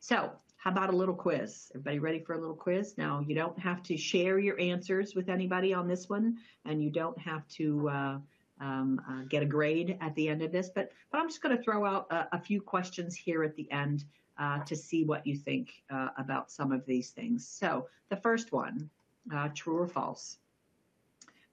So 0.00 0.32
how 0.56 0.70
about 0.70 0.92
a 0.92 0.96
little 0.96 1.14
quiz? 1.14 1.70
Everybody 1.74 1.98
ready 1.98 2.20
for 2.20 2.34
a 2.34 2.40
little 2.40 2.56
quiz? 2.56 2.96
Now, 2.96 3.20
you 3.20 3.34
don't 3.34 3.58
have 3.58 3.82
to 3.84 3.96
share 3.96 4.38
your 4.38 4.58
answers 4.60 5.14
with 5.14 5.28
anybody 5.28 5.74
on 5.74 5.88
this 5.88 6.08
one, 6.08 6.38
and 6.64 6.82
you 6.82 6.90
don't 6.90 7.18
have 7.18 7.46
to 7.48 7.88
uh, 7.88 8.18
um, 8.60 9.00
uh, 9.08 9.22
get 9.28 9.42
a 9.42 9.46
grade 9.46 9.96
at 10.00 10.14
the 10.14 10.28
end 10.28 10.42
of 10.42 10.52
this, 10.52 10.70
but, 10.74 10.90
but 11.10 11.18
I'm 11.18 11.28
just 11.28 11.42
going 11.42 11.56
to 11.56 11.62
throw 11.62 11.84
out 11.84 12.06
a, 12.10 12.28
a, 12.32 12.40
few 12.40 12.60
questions 12.60 13.14
here 13.14 13.44
at 13.44 13.54
the 13.56 13.70
end 13.70 14.04
uh, 14.38 14.60
to 14.64 14.76
see 14.76 15.04
what 15.04 15.26
you 15.26 15.36
think 15.36 15.70
uh, 15.90 16.08
about 16.18 16.50
some 16.50 16.72
of 16.72 16.84
these 16.86 17.10
things. 17.10 17.46
So, 17.46 17.88
the 18.08 18.16
first 18.16 18.52
one 18.52 18.90
uh, 19.34 19.48
true 19.54 19.78
or 19.78 19.86
false? 19.86 20.38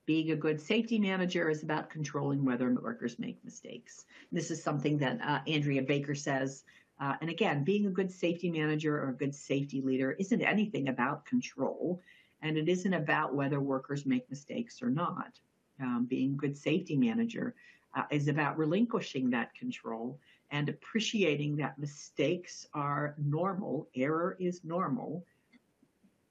Being 0.06 0.30
a 0.30 0.36
good 0.36 0.60
safety 0.60 0.98
manager 0.98 1.50
is 1.50 1.62
about 1.62 1.90
controlling 1.90 2.44
whether 2.44 2.72
workers 2.74 3.18
make 3.18 3.44
mistakes. 3.44 4.04
This 4.30 4.50
is 4.50 4.62
something 4.62 4.98
that 4.98 5.20
uh, 5.20 5.40
Andrea 5.46 5.82
Baker 5.82 6.14
says 6.14 6.64
uh, 6.98 7.14
and 7.20 7.28
again, 7.28 7.62
being 7.62 7.86
a 7.86 7.90
good 7.90 8.10
safety 8.10 8.50
manager 8.50 8.96
or 8.96 9.10
a 9.10 9.14
good 9.14 9.34
safety 9.34 9.82
leader 9.82 10.12
isn't 10.12 10.40
anything 10.40 10.88
about 10.88 11.26
control, 11.26 12.00
and 12.40 12.56
it 12.56 12.68
isn't 12.68 12.94
about 12.94 13.34
whether 13.34 13.60
workers 13.60 14.06
make 14.06 14.28
mistakes 14.30 14.82
or 14.82 14.90
not. 14.90 15.38
Um, 15.80 16.06
being 16.08 16.32
a 16.32 16.36
good 16.36 16.56
safety 16.56 16.96
manager 16.96 17.54
uh, 17.94 18.04
is 18.10 18.28
about 18.28 18.58
relinquishing 18.58 19.30
that 19.30 19.54
control 19.54 20.18
and 20.50 20.68
appreciating 20.68 21.56
that 21.56 21.78
mistakes 21.78 22.66
are 22.72 23.14
normal, 23.18 23.88
error 23.94 24.36
is 24.38 24.62
normal, 24.64 25.24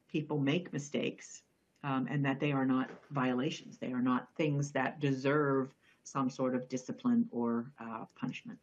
people 0.10 0.39
make 0.39 0.72
mistakes 0.72 1.43
um, 1.84 2.08
and 2.10 2.26
that 2.26 2.39
they 2.39 2.52
are 2.52 2.66
not 2.66 2.89
violations. 3.12 3.78
They 3.78 3.91
are 3.91 4.02
not 4.02 4.30
things 4.38 4.72
that 4.72 5.00
deserve 5.00 5.74
some 6.04 6.30
sort 6.30 6.56
of 6.56 6.70
discipline 6.70 7.28
or 7.32 7.72
uh, 7.80 8.06
punishment. 8.20 8.60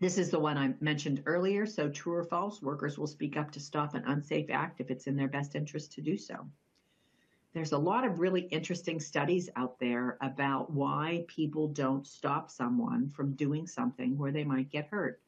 This 0.00 0.18
is 0.18 0.30
the 0.30 0.38
one 0.38 0.58
I 0.58 0.74
mentioned 0.80 1.22
earlier. 1.26 1.66
So, 1.66 1.88
true 1.88 2.14
or 2.14 2.24
false, 2.24 2.60
workers 2.62 2.98
will 2.98 3.06
speak 3.06 3.36
up 3.36 3.50
to 3.52 3.60
stop 3.60 3.94
an 3.94 4.04
unsafe 4.06 4.50
act 4.50 4.80
if 4.80 4.90
it's 4.90 5.06
in 5.06 5.16
their 5.16 5.28
best 5.28 5.54
interest 5.54 5.92
to 5.92 6.00
do 6.00 6.16
so. 6.16 6.46
There's 7.54 7.72
a 7.72 7.78
lot 7.78 8.04
of 8.04 8.18
really 8.18 8.42
interesting 8.42 8.98
studies 8.98 9.48
out 9.54 9.78
there 9.78 10.18
about 10.20 10.72
why 10.72 11.24
people 11.28 11.68
don't 11.68 12.04
stop 12.04 12.50
someone 12.50 13.10
from 13.10 13.34
doing 13.34 13.68
something 13.68 14.18
where 14.18 14.32
they 14.32 14.42
might 14.42 14.70
get 14.70 14.88
hurt. 14.88 15.20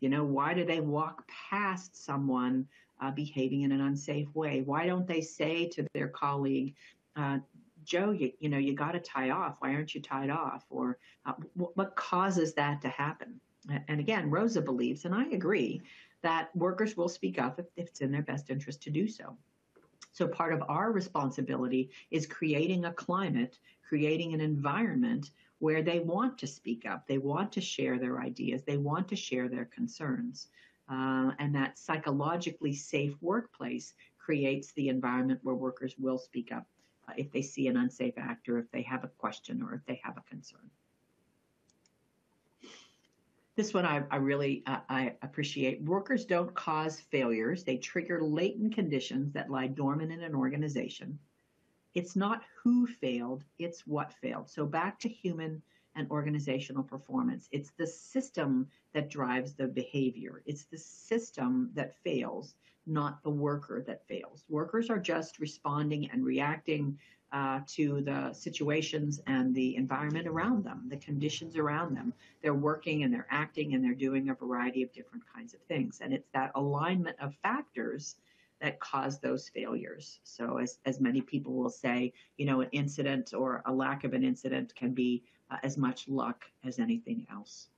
You 0.00 0.10
know, 0.10 0.22
why 0.22 0.52
do 0.52 0.66
they 0.66 0.80
walk 0.80 1.26
past 1.50 1.96
someone 1.96 2.68
uh, 3.00 3.10
behaving 3.10 3.62
in 3.62 3.72
an 3.72 3.80
unsafe 3.80 4.28
way? 4.34 4.60
Why 4.60 4.86
don't 4.86 5.06
they 5.06 5.22
say 5.22 5.68
to 5.68 5.86
their 5.94 6.08
colleague, 6.08 6.74
uh, 7.16 7.38
Joe, 7.82 8.10
you, 8.10 8.32
you 8.38 8.50
know, 8.50 8.58
you 8.58 8.74
got 8.74 8.92
to 8.92 9.00
tie 9.00 9.30
off. 9.30 9.56
Why 9.60 9.74
aren't 9.74 9.94
you 9.94 10.02
tied 10.02 10.28
off? 10.28 10.66
Or 10.68 10.98
uh, 11.24 11.32
what 11.54 11.96
causes 11.96 12.52
that 12.54 12.82
to 12.82 12.88
happen? 12.88 13.40
And 13.88 14.00
again, 14.00 14.30
Rosa 14.30 14.60
believes, 14.60 15.06
and 15.06 15.14
I 15.14 15.24
agree, 15.28 15.80
that 16.22 16.54
workers 16.54 16.94
will 16.96 17.08
speak 17.08 17.38
up 17.38 17.58
if, 17.58 17.66
if 17.76 17.88
it's 17.88 18.00
in 18.02 18.12
their 18.12 18.22
best 18.22 18.50
interest 18.50 18.82
to 18.82 18.90
do 18.90 19.08
so. 19.08 19.36
So, 20.12 20.26
part 20.26 20.52
of 20.52 20.62
our 20.68 20.92
responsibility 20.92 21.90
is 22.10 22.26
creating 22.26 22.84
a 22.84 22.92
climate, 22.92 23.58
creating 23.86 24.34
an 24.34 24.40
environment 24.40 25.30
where 25.58 25.82
they 25.82 26.00
want 26.00 26.38
to 26.38 26.46
speak 26.46 26.86
up, 26.86 27.06
they 27.06 27.18
want 27.18 27.52
to 27.52 27.60
share 27.60 27.98
their 27.98 28.20
ideas, 28.20 28.62
they 28.62 28.76
want 28.76 29.08
to 29.08 29.16
share 29.16 29.48
their 29.48 29.66
concerns. 29.66 30.48
Uh, 30.90 31.30
and 31.38 31.54
that 31.54 31.78
psychologically 31.78 32.72
safe 32.74 33.14
workplace 33.20 33.94
creates 34.18 34.72
the 34.72 34.88
environment 34.88 35.38
where 35.42 35.54
workers 35.54 35.94
will 35.98 36.18
speak 36.18 36.50
up 36.50 36.66
uh, 37.08 37.12
if 37.16 37.30
they 37.30 37.42
see 37.42 37.68
an 37.68 37.76
unsafe 37.76 38.14
act 38.16 38.48
or 38.48 38.58
if 38.58 38.70
they 38.72 38.82
have 38.82 39.04
a 39.04 39.08
question 39.08 39.62
or 39.62 39.74
if 39.74 39.84
they 39.86 40.00
have 40.02 40.16
a 40.16 40.22
concern. 40.28 40.68
This 43.56 43.74
one 43.74 43.84
I, 43.84 44.04
I 44.10 44.16
really 44.16 44.62
uh, 44.66 44.80
I 44.88 45.16
appreciate. 45.22 45.82
Workers 45.82 46.24
don't 46.24 46.54
cause 46.54 47.00
failures; 47.00 47.64
they 47.64 47.76
trigger 47.76 48.22
latent 48.22 48.74
conditions 48.74 49.32
that 49.32 49.50
lie 49.50 49.66
dormant 49.66 50.12
in 50.12 50.22
an 50.22 50.34
organization. 50.34 51.18
It's 51.94 52.14
not 52.14 52.42
who 52.62 52.86
failed; 52.86 53.44
it's 53.58 53.86
what 53.86 54.12
failed. 54.14 54.48
So 54.48 54.66
back 54.66 54.98
to 55.00 55.08
human 55.08 55.62
and 55.96 56.08
organizational 56.10 56.84
performance. 56.84 57.48
It's 57.50 57.72
the 57.72 57.86
system 57.86 58.68
that 58.92 59.10
drives 59.10 59.54
the 59.54 59.66
behavior. 59.66 60.42
It's 60.46 60.64
the 60.64 60.78
system 60.78 61.70
that 61.74 61.96
fails, 62.04 62.54
not 62.86 63.22
the 63.22 63.30
worker 63.30 63.82
that 63.86 64.06
fails. 64.06 64.44
Workers 64.48 64.88
are 64.88 65.00
just 65.00 65.40
responding 65.40 66.08
and 66.10 66.24
reacting 66.24 66.98
uh, 67.32 67.60
to 67.66 68.00
the 68.02 68.32
situations 68.32 69.20
and 69.26 69.54
the 69.54 69.76
environment 69.76 70.26
around 70.26 70.64
them, 70.64 70.84
the 70.88 70.96
conditions 70.96 71.56
around 71.56 71.96
them. 71.96 72.12
They're 72.42 72.54
working 72.54 73.04
and 73.04 73.12
they're 73.12 73.28
acting 73.30 73.74
and 73.74 73.84
they're 73.84 73.94
doing 73.94 74.30
a 74.30 74.34
variety 74.34 74.82
of 74.82 74.92
different 74.92 75.24
kinds 75.32 75.54
of 75.54 75.60
things. 75.62 76.00
And 76.02 76.12
it's 76.12 76.28
that 76.32 76.52
alignment 76.54 77.16
of 77.20 77.34
factors 77.42 78.16
that 78.60 78.80
cause 78.80 79.18
those 79.18 79.48
failures. 79.48 80.20
So, 80.24 80.58
as, 80.58 80.78
as 80.84 81.00
many 81.00 81.20
people 81.20 81.54
will 81.54 81.70
say, 81.70 82.12
you 82.36 82.46
know, 82.46 82.60
an 82.60 82.68
incident 82.72 83.32
or 83.32 83.62
a 83.64 83.72
lack 83.72 84.04
of 84.04 84.12
an 84.12 84.22
incident 84.22 84.74
can 84.74 84.92
be 84.92 85.22
uh, 85.50 85.56
as 85.62 85.78
much 85.78 86.08
luck 86.08 86.44
as 86.64 86.78
anything 86.78 87.26
else. 87.30 87.68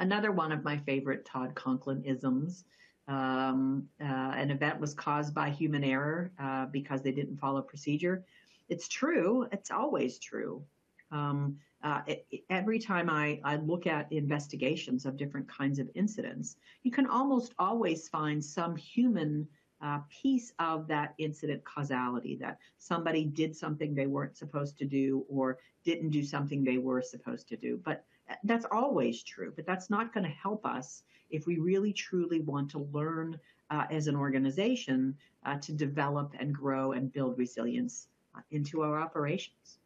Another 0.00 0.32
one 0.32 0.50
of 0.50 0.64
my 0.64 0.78
favorite 0.78 1.24
Todd 1.24 1.54
Conklin 1.54 2.02
isms 2.04 2.64
um, 3.08 3.88
uh, 4.00 4.04
an 4.04 4.50
event 4.50 4.80
was 4.80 4.94
caused 4.94 5.34
by 5.34 5.50
human 5.50 5.84
error 5.84 6.32
uh, 6.38 6.66
because 6.66 7.02
they 7.02 7.12
didn't 7.12 7.38
follow 7.38 7.62
procedure. 7.62 8.24
It's 8.68 8.88
true. 8.88 9.46
It's 9.52 9.70
always 9.70 10.18
true. 10.18 10.64
Um, 11.10 11.56
uh, 11.82 12.02
it, 12.06 12.26
it, 12.30 12.44
every 12.50 12.78
time 12.78 13.08
I, 13.10 13.40
I 13.42 13.56
look 13.56 13.86
at 13.86 14.12
investigations 14.12 15.06
of 15.06 15.16
different 15.16 15.48
kinds 15.48 15.78
of 15.78 15.88
incidents, 15.94 16.56
you 16.82 16.90
can 16.90 17.06
almost 17.06 17.54
always 17.58 18.08
find 18.08 18.44
some 18.44 18.76
human 18.76 19.48
uh, 19.82 20.00
piece 20.10 20.52
of 20.58 20.86
that 20.88 21.14
incident 21.18 21.64
causality 21.64 22.36
that 22.36 22.58
somebody 22.78 23.24
did 23.24 23.56
something 23.56 23.94
they 23.94 24.06
weren't 24.06 24.36
supposed 24.36 24.76
to 24.78 24.84
do 24.84 25.24
or 25.28 25.58
didn't 25.84 26.10
do 26.10 26.22
something 26.22 26.62
they 26.62 26.76
were 26.78 27.00
supposed 27.00 27.48
to 27.48 27.56
do. 27.56 27.80
But 27.82 28.04
uh, 28.28 28.34
that's 28.44 28.66
always 28.70 29.22
true, 29.22 29.52
but 29.56 29.66
that's 29.66 29.88
not 29.88 30.12
going 30.12 30.24
to 30.24 30.30
help 30.30 30.66
us 30.66 31.02
if 31.30 31.46
we 31.46 31.58
really 31.58 31.92
truly 31.92 32.40
want 32.40 32.70
to 32.70 32.88
learn 32.92 33.38
uh, 33.70 33.86
as 33.90 34.06
an 34.06 34.16
organization 34.16 35.16
uh, 35.44 35.56
to 35.58 35.72
develop 35.72 36.34
and 36.38 36.54
grow 36.54 36.92
and 36.92 37.12
build 37.12 37.38
resilience 37.38 38.08
uh, 38.36 38.40
into 38.50 38.82
our 38.82 39.00
operations. 39.00 39.78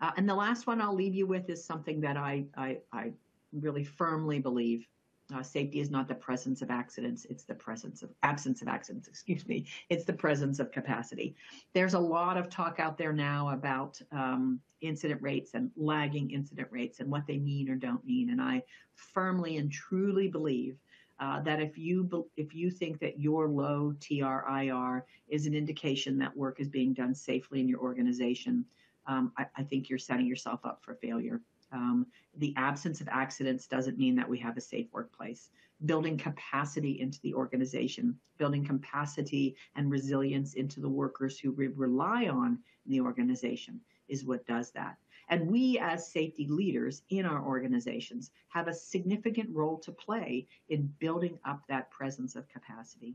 Uh, 0.00 0.12
and 0.16 0.28
the 0.28 0.34
last 0.34 0.66
one 0.66 0.80
I'll 0.80 0.94
leave 0.94 1.14
you 1.14 1.26
with 1.26 1.50
is 1.50 1.62
something 1.62 2.00
that 2.00 2.16
I, 2.16 2.44
I, 2.56 2.78
I 2.92 3.12
really 3.52 3.84
firmly 3.84 4.38
believe 4.38 4.86
uh, 5.32 5.42
safety 5.42 5.80
is 5.80 5.90
not 5.90 6.08
the 6.08 6.14
presence 6.14 6.62
of 6.62 6.70
accidents, 6.70 7.26
it's 7.30 7.44
the 7.44 7.54
presence 7.54 8.02
of 8.02 8.10
absence 8.22 8.62
of 8.62 8.68
accidents, 8.68 9.08
excuse 9.08 9.46
me. 9.46 9.66
It's 9.88 10.04
the 10.04 10.12
presence 10.12 10.58
of 10.58 10.72
capacity. 10.72 11.34
There's 11.72 11.94
a 11.94 11.98
lot 11.98 12.36
of 12.36 12.48
talk 12.48 12.80
out 12.80 12.98
there 12.98 13.12
now 13.12 13.50
about 13.50 14.00
um, 14.12 14.60
incident 14.80 15.22
rates 15.22 15.54
and 15.54 15.70
lagging 15.76 16.30
incident 16.30 16.68
rates 16.70 17.00
and 17.00 17.10
what 17.10 17.26
they 17.26 17.38
mean 17.38 17.68
or 17.68 17.76
don't 17.76 18.04
mean. 18.04 18.30
And 18.30 18.40
I 18.40 18.62
firmly 18.94 19.56
and 19.56 19.70
truly 19.70 20.28
believe 20.28 20.76
uh, 21.20 21.40
that 21.40 21.60
if 21.60 21.76
you 21.76 22.26
if 22.36 22.54
you 22.54 22.70
think 22.70 22.98
that 22.98 23.20
your 23.20 23.46
low 23.46 23.94
TRIR 24.00 25.04
is 25.28 25.46
an 25.46 25.54
indication 25.54 26.18
that 26.18 26.34
work 26.34 26.60
is 26.60 26.68
being 26.68 26.94
done 26.94 27.14
safely 27.14 27.60
in 27.60 27.68
your 27.68 27.80
organization, 27.80 28.64
um, 29.06 29.32
I, 29.36 29.46
I 29.56 29.62
think 29.62 29.90
you're 29.90 29.98
setting 29.98 30.26
yourself 30.26 30.60
up 30.64 30.80
for 30.82 30.94
failure. 30.94 31.40
Um, 31.72 32.06
the 32.36 32.54
absence 32.56 33.00
of 33.00 33.08
accidents 33.08 33.66
doesn't 33.66 33.98
mean 33.98 34.16
that 34.16 34.28
we 34.28 34.38
have 34.38 34.56
a 34.56 34.60
safe 34.60 34.86
workplace. 34.92 35.50
Building 35.86 36.18
capacity 36.18 37.00
into 37.00 37.20
the 37.22 37.34
organization, 37.34 38.18
building 38.38 38.64
capacity 38.64 39.56
and 39.76 39.90
resilience 39.90 40.54
into 40.54 40.80
the 40.80 40.88
workers 40.88 41.38
who 41.38 41.52
we 41.52 41.68
rely 41.68 42.28
on 42.28 42.58
in 42.86 42.92
the 42.92 43.00
organization 43.00 43.80
is 44.08 44.24
what 44.24 44.46
does 44.46 44.70
that. 44.72 44.96
And 45.28 45.48
we, 45.48 45.78
as 45.78 46.10
safety 46.10 46.48
leaders 46.48 47.02
in 47.08 47.24
our 47.24 47.42
organizations, 47.46 48.32
have 48.48 48.66
a 48.66 48.74
significant 48.74 49.48
role 49.54 49.78
to 49.78 49.92
play 49.92 50.48
in 50.68 50.92
building 50.98 51.38
up 51.44 51.62
that 51.68 51.90
presence 51.90 52.34
of 52.34 52.48
capacity 52.48 53.14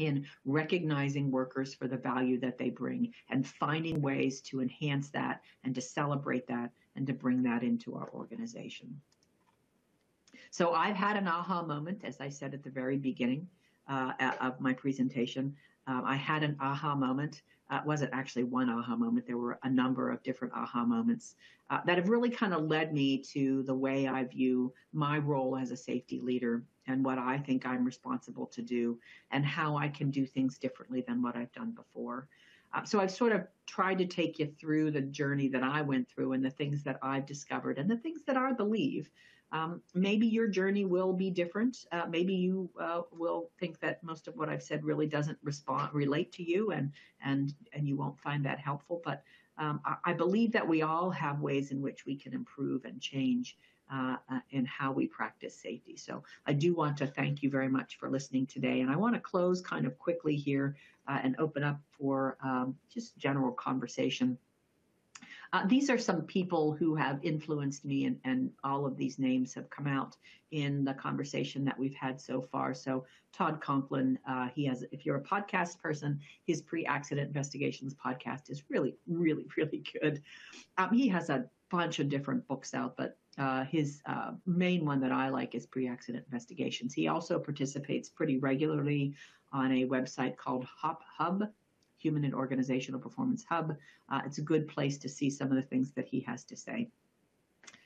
in 0.00 0.26
recognizing 0.44 1.30
workers 1.30 1.74
for 1.74 1.86
the 1.86 1.96
value 1.96 2.40
that 2.40 2.58
they 2.58 2.70
bring 2.70 3.12
and 3.28 3.46
finding 3.46 4.00
ways 4.00 4.40
to 4.42 4.60
enhance 4.60 5.10
that 5.10 5.42
and 5.64 5.74
to 5.74 5.80
celebrate 5.80 6.46
that 6.48 6.70
and 6.96 7.06
to 7.06 7.12
bring 7.12 7.42
that 7.42 7.62
into 7.62 7.94
our 7.94 8.10
organization. 8.12 9.00
So 10.50 10.72
I've 10.72 10.96
had 10.96 11.16
an 11.16 11.28
aha 11.28 11.62
moment, 11.62 12.00
as 12.04 12.20
I 12.20 12.28
said 12.28 12.54
at 12.54 12.62
the 12.62 12.70
very 12.70 12.96
beginning 12.96 13.46
uh, 13.88 14.12
of 14.40 14.60
my 14.60 14.72
presentation. 14.72 15.54
Uh, 15.86 16.02
I 16.04 16.16
had 16.16 16.42
an 16.42 16.56
aha 16.60 16.94
moment. 16.94 17.42
Uh, 17.70 17.80
wasn't 17.84 18.12
actually 18.12 18.44
one 18.44 18.68
aha 18.68 18.96
moment. 18.96 19.26
There 19.26 19.38
were 19.38 19.58
a 19.62 19.70
number 19.70 20.10
of 20.10 20.22
different 20.24 20.54
aha 20.54 20.84
moments 20.84 21.36
uh, 21.70 21.80
that 21.86 21.98
have 21.98 22.08
really 22.08 22.30
kind 22.30 22.52
of 22.52 22.64
led 22.64 22.92
me 22.92 23.18
to 23.18 23.62
the 23.62 23.74
way 23.74 24.08
I 24.08 24.24
view 24.24 24.72
my 24.92 25.18
role 25.18 25.56
as 25.56 25.70
a 25.70 25.76
safety 25.76 26.18
leader 26.18 26.64
and 26.90 27.04
what 27.04 27.18
I 27.18 27.38
think 27.38 27.66
I'm 27.66 27.84
responsible 27.84 28.46
to 28.46 28.62
do 28.62 28.98
and 29.30 29.44
how 29.44 29.76
I 29.76 29.88
can 29.88 30.10
do 30.10 30.26
things 30.26 30.58
differently 30.58 31.04
than 31.06 31.22
what 31.22 31.36
I've 31.36 31.52
done 31.52 31.72
before. 31.72 32.28
Uh, 32.72 32.84
so 32.84 33.00
I've 33.00 33.10
sort 33.10 33.32
of 33.32 33.46
tried 33.66 33.98
to 33.98 34.06
take 34.06 34.38
you 34.38 34.46
through 34.46 34.90
the 34.92 35.00
journey 35.00 35.48
that 35.48 35.62
I 35.62 35.82
went 35.82 36.08
through 36.08 36.32
and 36.32 36.44
the 36.44 36.50
things 36.50 36.82
that 36.84 36.98
I've 37.02 37.26
discovered 37.26 37.78
and 37.78 37.90
the 37.90 37.96
things 37.96 38.22
that 38.26 38.36
I 38.36 38.52
believe. 38.52 39.10
Um, 39.52 39.82
maybe 39.94 40.28
your 40.28 40.46
journey 40.46 40.84
will 40.84 41.12
be 41.12 41.30
different. 41.30 41.84
Uh, 41.90 42.06
maybe 42.08 42.34
you 42.34 42.70
uh, 42.80 43.02
will 43.10 43.50
think 43.58 43.80
that 43.80 44.02
most 44.04 44.28
of 44.28 44.36
what 44.36 44.48
I've 44.48 44.62
said 44.62 44.84
really 44.84 45.08
doesn't 45.08 45.38
respond 45.42 45.92
relate 45.92 46.30
to 46.34 46.44
you, 46.44 46.70
and 46.70 46.92
and 47.24 47.52
and 47.72 47.88
you 47.88 47.96
won't 47.96 48.20
find 48.20 48.44
that 48.46 48.60
helpful. 48.60 49.02
But 49.04 49.24
um, 49.58 49.80
I, 49.84 49.96
I, 50.04 50.12
believe 50.12 50.52
that 50.52 50.68
we 50.68 50.82
all 50.82 51.10
have 51.10 51.40
ways 51.40 51.72
in 51.72 51.82
which 51.82 52.06
we 52.06 52.14
can 52.14 52.32
improve 52.32 52.84
and 52.84 53.00
change 53.00 53.56
uh, 53.92 54.16
uh, 54.30 54.40
in 54.50 54.64
how 54.64 54.92
we 54.92 55.06
practice 55.06 55.54
safety. 55.54 55.96
So 55.96 56.22
I 56.46 56.52
do 56.52 56.74
want 56.74 56.96
to 56.98 57.06
thank 57.06 57.42
you 57.42 57.50
very 57.50 57.68
much 57.68 57.98
for 57.98 58.10
listening 58.10 58.46
today, 58.46 58.80
and 58.80 58.90
I 58.90 58.96
want 58.96 59.14
to 59.14 59.20
close 59.20 59.60
kind 59.60 59.86
of 59.86 59.98
quickly 59.98 60.36
here 60.36 60.76
uh, 61.08 61.18
and 61.22 61.34
open 61.38 61.62
up 61.62 61.80
for 61.98 62.36
um, 62.42 62.76
just 62.92 63.16
general 63.18 63.52
conversation. 63.52 64.38
Uh, 65.52 65.66
these 65.66 65.90
are 65.90 65.98
some 65.98 66.22
people 66.22 66.72
who 66.72 66.94
have 66.94 67.18
influenced 67.24 67.84
me, 67.84 68.04
and, 68.04 68.18
and, 68.24 68.52
all 68.62 68.86
of 68.86 68.96
these 68.96 69.18
names 69.18 69.52
have 69.52 69.68
come 69.68 69.86
out 69.86 70.16
in 70.52 70.84
the 70.84 70.94
conversation 70.94 71.64
that 71.64 71.76
we've 71.76 71.94
had 71.94 72.20
so 72.20 72.40
far. 72.40 72.72
So, 72.72 73.04
Todd 73.32 73.60
Conklin, 73.60 74.18
uh, 74.28 74.48
he 74.54 74.64
has, 74.66 74.84
if 74.92 75.04
you're 75.04 75.16
a 75.16 75.22
podcast 75.22 75.80
person, 75.80 76.20
his 76.46 76.62
pre 76.62 76.86
accident 76.86 77.26
investigations 77.26 77.94
podcast 77.94 78.48
is 78.48 78.62
really, 78.68 78.94
really, 79.08 79.46
really 79.56 79.82
good. 80.00 80.22
Um, 80.78 80.92
he 80.92 81.08
has 81.08 81.30
a 81.30 81.46
bunch 81.70 81.98
of 81.98 82.08
different 82.08 82.46
books 82.46 82.72
out, 82.74 82.96
but 82.96 83.16
uh, 83.38 83.64
his 83.64 84.02
uh, 84.06 84.32
main 84.46 84.84
one 84.84 85.00
that 85.00 85.12
I 85.12 85.28
like 85.28 85.54
is 85.54 85.66
pre 85.66 85.88
accident 85.88 86.24
investigations. 86.26 86.92
He 86.92 87.08
also 87.08 87.38
participates 87.38 88.08
pretty 88.08 88.38
regularly 88.38 89.14
on 89.52 89.72
a 89.72 89.86
website 89.86 90.36
called 90.36 90.64
HOP 90.64 91.02
Hub, 91.02 91.44
Human 91.98 92.24
and 92.24 92.34
Organizational 92.34 93.00
Performance 93.00 93.44
Hub. 93.48 93.76
Uh, 94.08 94.20
it's 94.24 94.38
a 94.38 94.42
good 94.42 94.68
place 94.68 94.98
to 94.98 95.08
see 95.08 95.30
some 95.30 95.48
of 95.48 95.56
the 95.56 95.62
things 95.62 95.92
that 95.92 96.06
he 96.06 96.20
has 96.20 96.44
to 96.44 96.56
say. 96.56 96.90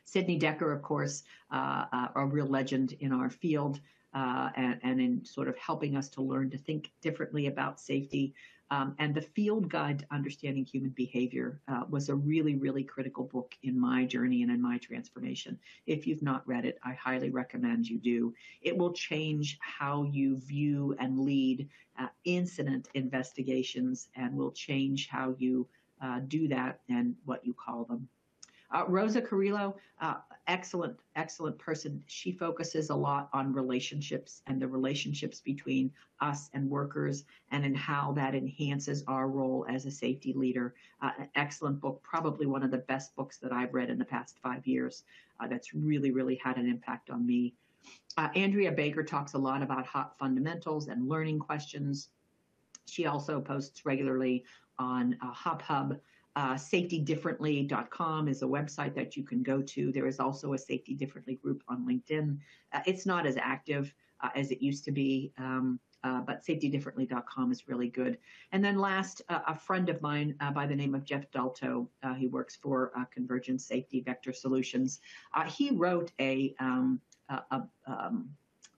Sidney 0.04 0.38
Dekker, 0.38 0.72
of 0.72 0.82
course, 0.82 1.24
uh, 1.50 1.86
uh, 1.92 2.08
a 2.14 2.26
real 2.26 2.46
legend 2.46 2.92
in 3.00 3.12
our 3.12 3.30
field 3.30 3.80
uh, 4.14 4.50
and, 4.54 4.78
and, 4.82 5.00
in 5.00 5.24
sort 5.24 5.48
of 5.48 5.56
helping 5.58 5.96
us 5.96 6.08
to 6.10 6.22
learn 6.22 6.48
to 6.50 6.58
think 6.58 6.92
differently 7.00 7.48
about 7.48 7.80
safety. 7.80 8.32
Um, 8.70 8.94
and 8.98 9.14
the 9.14 9.22
Field 9.22 9.68
Guide 9.68 10.00
to 10.00 10.06
Understanding 10.10 10.64
Human 10.64 10.90
Behavior 10.90 11.60
uh, 11.68 11.82
was 11.88 12.08
a 12.08 12.14
really, 12.14 12.56
really 12.56 12.82
critical 12.82 13.24
book 13.24 13.54
in 13.62 13.78
my 13.78 14.04
journey 14.04 14.42
and 14.42 14.50
in 14.50 14.60
my 14.60 14.78
transformation. 14.78 15.58
If 15.86 16.06
you've 16.06 16.22
not 16.22 16.46
read 16.48 16.64
it, 16.64 16.78
I 16.82 16.94
highly 16.94 17.30
recommend 17.30 17.86
you 17.86 17.98
do. 17.98 18.34
It 18.62 18.76
will 18.76 18.92
change 18.92 19.58
how 19.60 20.04
you 20.04 20.38
view 20.38 20.96
and 20.98 21.20
lead 21.20 21.68
uh, 21.98 22.08
incident 22.24 22.88
investigations 22.94 24.08
and 24.16 24.34
will 24.34 24.52
change 24.52 25.08
how 25.08 25.34
you 25.38 25.68
uh, 26.02 26.20
do 26.26 26.48
that 26.48 26.80
and 26.88 27.14
what 27.24 27.44
you 27.46 27.54
call 27.54 27.84
them. 27.84 28.08
Uh, 28.70 28.84
Rosa 28.88 29.20
Carrillo, 29.20 29.76
uh, 30.00 30.14
excellent, 30.46 30.98
excellent 31.16 31.58
person. 31.58 32.02
She 32.06 32.32
focuses 32.32 32.90
a 32.90 32.94
lot 32.94 33.28
on 33.32 33.52
relationships 33.52 34.42
and 34.46 34.60
the 34.60 34.68
relationships 34.68 35.40
between 35.40 35.92
us 36.20 36.50
and 36.54 36.68
workers 36.68 37.24
and 37.50 37.64
in 37.64 37.74
how 37.74 38.12
that 38.12 38.34
enhances 38.34 39.04
our 39.06 39.28
role 39.28 39.66
as 39.68 39.86
a 39.86 39.90
safety 39.90 40.32
leader. 40.32 40.74
Uh, 41.02 41.10
an 41.18 41.28
excellent 41.34 41.80
book, 41.80 42.02
probably 42.02 42.46
one 42.46 42.62
of 42.62 42.70
the 42.70 42.78
best 42.78 43.14
books 43.16 43.38
that 43.38 43.52
I've 43.52 43.74
read 43.74 43.90
in 43.90 43.98
the 43.98 44.04
past 44.04 44.38
five 44.42 44.66
years. 44.66 45.04
Uh, 45.40 45.46
that's 45.46 45.74
really, 45.74 46.10
really 46.10 46.36
had 46.42 46.56
an 46.56 46.68
impact 46.68 47.10
on 47.10 47.26
me. 47.26 47.54
Uh, 48.16 48.28
Andrea 48.34 48.72
Baker 48.72 49.02
talks 49.02 49.34
a 49.34 49.38
lot 49.38 49.62
about 49.62 49.86
HOP 49.86 50.18
fundamentals 50.18 50.88
and 50.88 51.08
learning 51.08 51.38
questions. 51.38 52.08
She 52.86 53.06
also 53.06 53.40
posts 53.40 53.84
regularly 53.84 54.44
on 54.78 55.16
uh, 55.22 55.32
HOP 55.32 55.62
Hub. 55.62 55.98
Uh, 56.36 56.54
safetydifferently.com 56.54 58.28
is 58.28 58.42
a 58.42 58.46
website 58.46 58.94
that 58.94 59.16
you 59.16 59.22
can 59.22 59.42
go 59.42 59.62
to. 59.62 59.92
There 59.92 60.06
is 60.06 60.18
also 60.18 60.54
a 60.54 60.58
Safety 60.58 60.92
Differently 60.94 61.36
group 61.36 61.62
on 61.68 61.86
LinkedIn. 61.86 62.38
Uh, 62.72 62.80
it's 62.86 63.06
not 63.06 63.24
as 63.24 63.36
active 63.36 63.94
uh, 64.20 64.30
as 64.34 64.50
it 64.50 64.60
used 64.60 64.84
to 64.86 64.90
be, 64.90 65.32
um, 65.38 65.78
uh, 66.02 66.22
but 66.22 66.44
safetydifferently.com 66.44 67.52
is 67.52 67.68
really 67.68 67.88
good. 67.88 68.18
And 68.50 68.64
then 68.64 68.78
last, 68.78 69.22
uh, 69.28 69.40
a 69.46 69.54
friend 69.54 69.88
of 69.88 70.02
mine 70.02 70.34
uh, 70.40 70.50
by 70.50 70.66
the 70.66 70.74
name 70.74 70.94
of 70.94 71.04
Jeff 71.04 71.30
Dalto, 71.30 71.88
he 72.16 72.26
works 72.26 72.56
for 72.56 72.92
Convergent 73.12 73.60
Safety 73.60 74.00
Vector 74.00 74.32
Solutions. 74.32 75.00
he 75.46 75.70
wrote 75.70 76.10
a, 76.20 76.54
um, 76.58 77.00
a, 77.28 77.42
a 77.52 77.62
um, 77.86 78.28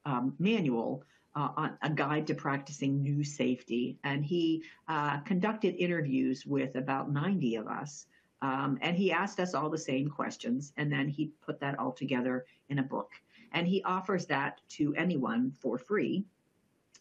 um 0.05 0.35
manual 0.39 1.03
uh, 1.37 1.51
on 1.57 1.78
a 1.82 1.91
guide 1.91 2.26
to 2.26 2.34
practicing 2.34 3.03
new 3.03 3.22
safety. 3.22 3.99
And 4.03 4.24
he 4.24 4.64
uh, 4.89 5.18
conducted 5.20 5.76
interviews 5.76 6.47
with 6.47 6.74
about 6.76 7.12
90 7.12 7.57
of 7.57 7.68
us. 7.68 8.07
Um, 8.43 8.78
and 8.80 8.97
he 8.97 9.12
asked 9.12 9.39
us 9.39 9.55
all 9.55 9.68
the 9.68 9.78
same 9.78 10.09
questions. 10.09 10.72
And 10.76 10.91
then 10.91 11.09
he 11.09 11.32
put 11.45 11.61
that 11.61 11.78
all 11.78 11.93
together 11.93 12.47
in 12.70 12.78
a 12.78 12.82
book. 12.82 13.11
And 13.53 13.68
he 13.68 13.82
offers 13.84 14.26
that 14.26 14.61
to 14.70 14.95
anyone 14.97 15.53
for 15.61 15.78
free. 15.78 16.24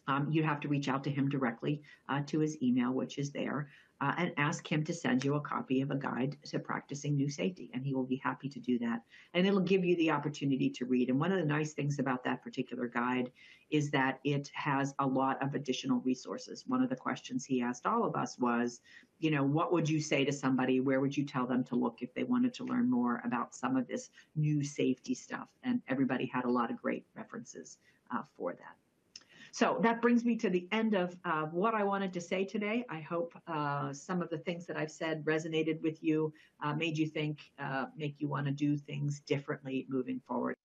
Um, 0.06 0.28
you 0.30 0.44
have 0.44 0.60
to 0.60 0.68
reach 0.68 0.88
out 0.88 1.02
to 1.04 1.10
him 1.10 1.28
directly 1.28 1.82
uh, 2.08 2.20
to 2.26 2.38
his 2.38 2.62
email, 2.62 2.92
which 2.92 3.18
is 3.18 3.30
there 3.32 3.68
uh, 4.00 4.12
and 4.18 4.32
ask 4.36 4.70
him 4.70 4.84
to 4.84 4.92
send 4.92 5.24
you 5.24 5.36
a 5.36 5.40
copy 5.40 5.80
of 5.80 5.90
a 5.90 5.96
guide 5.96 6.36
to 6.44 6.58
practicing 6.58 7.16
new 7.16 7.30
safety. 7.30 7.70
And 7.72 7.84
he 7.84 7.94
will 7.94 8.04
be 8.04 8.20
happy 8.22 8.48
to 8.48 8.60
do 8.60 8.78
that. 8.80 9.02
And 9.32 9.46
it'll 9.46 9.60
give 9.60 9.84
you 9.84 9.96
the 9.96 10.10
opportunity 10.10 10.68
to 10.70 10.84
read. 10.84 11.08
And 11.08 11.18
one 11.18 11.32
of 11.32 11.38
the 11.38 11.46
nice 11.46 11.72
things 11.72 11.98
about 11.98 12.22
that 12.24 12.42
particular 12.42 12.88
guide 12.88 13.30
is 13.70 13.90
that 13.90 14.20
it 14.22 14.50
has 14.54 14.94
a 14.98 15.06
lot 15.06 15.42
of 15.42 15.54
additional 15.54 16.00
resources. 16.00 16.64
One 16.66 16.82
of 16.82 16.90
the 16.90 16.96
questions 16.96 17.44
he 17.44 17.62
asked 17.62 17.86
all 17.86 18.04
of 18.04 18.14
us 18.16 18.38
was, 18.38 18.80
you 19.18 19.30
know, 19.30 19.42
what 19.42 19.72
would 19.72 19.88
you 19.88 20.00
say 20.00 20.24
to 20.26 20.32
somebody? 20.32 20.80
Where 20.80 21.00
would 21.00 21.16
you 21.16 21.24
tell 21.24 21.46
them 21.46 21.64
to 21.64 21.74
look 21.74 22.02
if 22.02 22.12
they 22.12 22.24
wanted 22.24 22.52
to 22.54 22.64
learn 22.64 22.90
more 22.90 23.22
about 23.24 23.54
some 23.54 23.76
of 23.76 23.88
this 23.88 24.10
new 24.36 24.62
safety 24.62 25.14
stuff? 25.14 25.48
And 25.64 25.80
everybody 25.88 26.26
had 26.26 26.44
a 26.44 26.50
lot 26.50 26.70
of 26.70 26.80
great 26.80 27.06
references 27.14 27.78
uh, 28.14 28.22
for 28.36 28.52
that. 28.52 28.76
So 29.52 29.78
that 29.82 30.02
brings 30.02 30.24
me 30.24 30.36
to 30.36 30.50
the 30.50 30.66
end 30.72 30.94
of 30.94 31.16
uh, 31.24 31.42
what 31.46 31.74
I 31.74 31.84
wanted 31.84 32.12
to 32.14 32.20
say 32.20 32.44
today. 32.44 32.84
I 32.90 33.00
hope 33.00 33.32
uh, 33.46 33.92
some 33.92 34.22
of 34.22 34.30
the 34.30 34.38
things 34.38 34.66
that 34.66 34.76
I've 34.76 34.90
said 34.90 35.24
resonated 35.24 35.80
with 35.82 36.02
you, 36.02 36.32
uh, 36.62 36.74
made 36.74 36.98
you 36.98 37.06
think, 37.06 37.50
uh, 37.58 37.86
make 37.96 38.16
you 38.18 38.28
want 38.28 38.46
to 38.46 38.52
do 38.52 38.76
things 38.76 39.20
differently 39.20 39.86
moving 39.88 40.20
forward. 40.26 40.55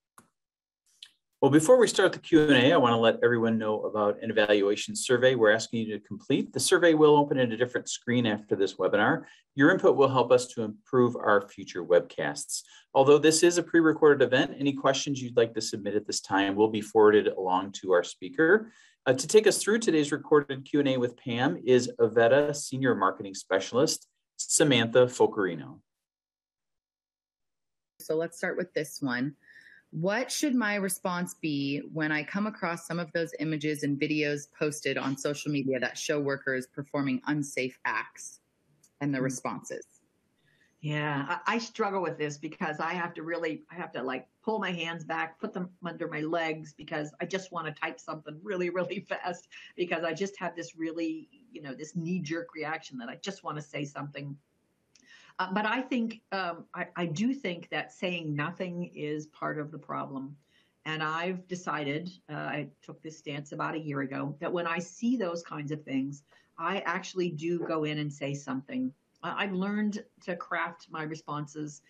Well, 1.41 1.49
before 1.49 1.77
we 1.77 1.87
start 1.87 2.13
the 2.13 2.19
Q&A, 2.19 2.71
I 2.71 2.77
want 2.77 2.93
to 2.93 2.97
let 2.97 3.17
everyone 3.23 3.57
know 3.57 3.81
about 3.81 4.21
an 4.21 4.29
evaluation 4.29 4.95
survey 4.95 5.33
we're 5.33 5.49
asking 5.49 5.87
you 5.87 5.97
to 5.97 6.05
complete. 6.05 6.53
The 6.53 6.59
survey 6.59 6.93
will 6.93 7.17
open 7.17 7.39
in 7.39 7.51
a 7.51 7.57
different 7.57 7.89
screen 7.89 8.27
after 8.27 8.55
this 8.55 8.75
webinar. 8.75 9.23
Your 9.55 9.71
input 9.71 9.95
will 9.95 10.07
help 10.07 10.31
us 10.31 10.45
to 10.49 10.61
improve 10.61 11.15
our 11.15 11.49
future 11.49 11.83
webcasts. 11.83 12.61
Although 12.93 13.17
this 13.17 13.41
is 13.41 13.57
a 13.57 13.63
pre-recorded 13.63 14.23
event, 14.23 14.51
any 14.59 14.71
questions 14.71 15.19
you'd 15.19 15.35
like 15.35 15.55
to 15.55 15.61
submit 15.61 15.95
at 15.95 16.05
this 16.05 16.21
time 16.21 16.55
will 16.55 16.69
be 16.69 16.79
forwarded 16.79 17.25
along 17.29 17.71
to 17.81 17.91
our 17.91 18.03
speaker. 18.03 18.71
Uh, 19.07 19.13
to 19.13 19.27
take 19.27 19.47
us 19.47 19.57
through 19.57 19.79
today's 19.79 20.11
recorded 20.11 20.63
Q&A 20.63 20.97
with 20.97 21.17
Pam 21.17 21.59
is 21.65 21.91
Avetta 21.99 22.55
Senior 22.55 22.93
Marketing 22.93 23.33
Specialist, 23.33 24.07
Samantha 24.37 25.07
Focarino. 25.07 25.79
So 27.99 28.15
let's 28.15 28.37
start 28.37 28.57
with 28.57 28.71
this 28.75 28.99
one. 29.01 29.37
What 29.91 30.31
should 30.31 30.55
my 30.55 30.75
response 30.75 31.33
be 31.33 31.81
when 31.91 32.13
I 32.13 32.23
come 32.23 32.47
across 32.47 32.87
some 32.87 32.97
of 32.97 33.11
those 33.11 33.33
images 33.39 33.83
and 33.83 33.99
videos 33.99 34.47
posted 34.57 34.97
on 34.97 35.17
social 35.17 35.51
media 35.51 35.79
that 35.81 35.97
show 35.97 36.19
workers 36.19 36.65
performing 36.65 37.21
unsafe 37.27 37.77
acts 37.83 38.39
and 39.01 39.13
the 39.13 39.19
mm. 39.19 39.23
responses? 39.23 39.85
Yeah, 40.79 41.25
I, 41.27 41.55
I, 41.55 41.57
struggle 41.59 42.01
with 42.01 42.17
this 42.17 42.39
because 42.39 42.79
I 42.79 42.93
have 42.93 43.13
to 43.13 43.21
really, 43.21 43.61
I 43.69 43.75
have 43.75 43.91
to 43.91 44.01
like 44.01 44.27
pull 44.43 44.57
my 44.57 44.71
hands 44.71 45.03
back, 45.03 45.39
put 45.39 45.53
them 45.53 45.69
under 45.85 46.07
my 46.07 46.21
legs 46.21 46.73
because 46.75 47.13
I 47.21 47.25
just 47.25 47.51
want 47.51 47.67
to 47.67 47.73
type 47.79 47.99
something 47.99 48.39
really, 48.41 48.71
really 48.71 48.99
fast 49.09 49.47
because 49.75 50.03
I 50.03 50.13
just 50.13 50.39
have 50.39 50.55
this 50.55 50.75
really, 50.75 51.29
you 51.51 51.61
know, 51.61 51.75
this 51.75 51.95
knee 51.95 52.19
jerk 52.19 52.55
reaction 52.55 52.97
that 52.97 53.09
I 53.09 53.17
just 53.21 53.43
want 53.43 53.57
to 53.57 53.61
say 53.61 53.85
something 53.85 54.35
uh, 55.39 55.47
but 55.51 55.65
I 55.65 55.81
think, 55.81 56.21
um, 56.31 56.65
I, 56.73 56.87
I 56.95 57.05
do 57.05 57.33
think 57.33 57.69
that 57.69 57.91
saying 57.91 58.35
nothing 58.35 58.91
is 58.93 59.27
part 59.27 59.59
of 59.59 59.71
the 59.71 59.77
problem. 59.77 60.35
And 60.85 61.03
I've 61.03 61.47
decided, 61.47 62.09
uh, 62.29 62.35
I 62.35 62.67
took 62.81 63.01
this 63.03 63.17
stance 63.17 63.51
about 63.51 63.75
a 63.75 63.79
year 63.79 64.01
ago, 64.01 64.35
that 64.39 64.51
when 64.51 64.65
I 64.65 64.79
see 64.79 65.15
those 65.15 65.43
kinds 65.43 65.71
of 65.71 65.83
things, 65.83 66.23
I 66.57 66.79
actually 66.85 67.29
do 67.29 67.59
go 67.59 67.83
in 67.83 67.99
and 67.99 68.11
say 68.11 68.33
something. 68.33 68.91
I've 69.23 69.53
learned 69.53 70.03
to 70.25 70.35
craft 70.35 70.87
my 70.89 71.03
responses 71.03 71.81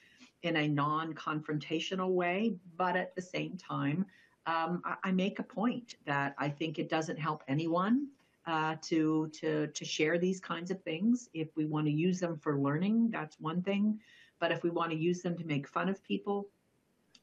in 0.44 0.58
a 0.58 0.68
non 0.68 1.14
confrontational 1.14 2.10
way, 2.10 2.56
but 2.78 2.96
at 2.96 3.16
the 3.16 3.22
same 3.22 3.58
time, 3.58 4.06
um, 4.46 4.82
I, 4.84 4.96
I, 5.04 5.12
make 5.12 5.40
a 5.40 5.44
point 5.44 5.96
that 6.06 6.34
I 6.38 6.50
think 6.50 6.80
it 6.80 6.90
doesn't 6.90 7.18
help 7.18 7.44
anyone 7.48 8.08
uh, 8.48 8.76
to 8.82 9.30
to 9.34 9.68
to 9.68 9.86
share 9.86 10.18
these 10.18 10.40
kinds 10.40 10.72
of 10.72 10.82
things. 10.84 11.30
If 11.34 11.50
we 11.56 11.66
want 11.66 11.88
to 11.88 11.92
use 11.92 12.20
them 12.20 12.38
for 12.38 12.58
learning, 12.60 13.12
that's 13.12 13.40
one 13.40 13.62
thing. 13.62 14.00
But 14.40 14.52
if 14.52 14.64
we 14.64 14.70
want 14.70 14.92
to 14.92 14.98
use 14.98 15.22
them 15.22 15.38
to 15.38 15.46
make 15.46 15.68
fun 15.68 15.90
of 15.90 16.04
people, 16.04 16.48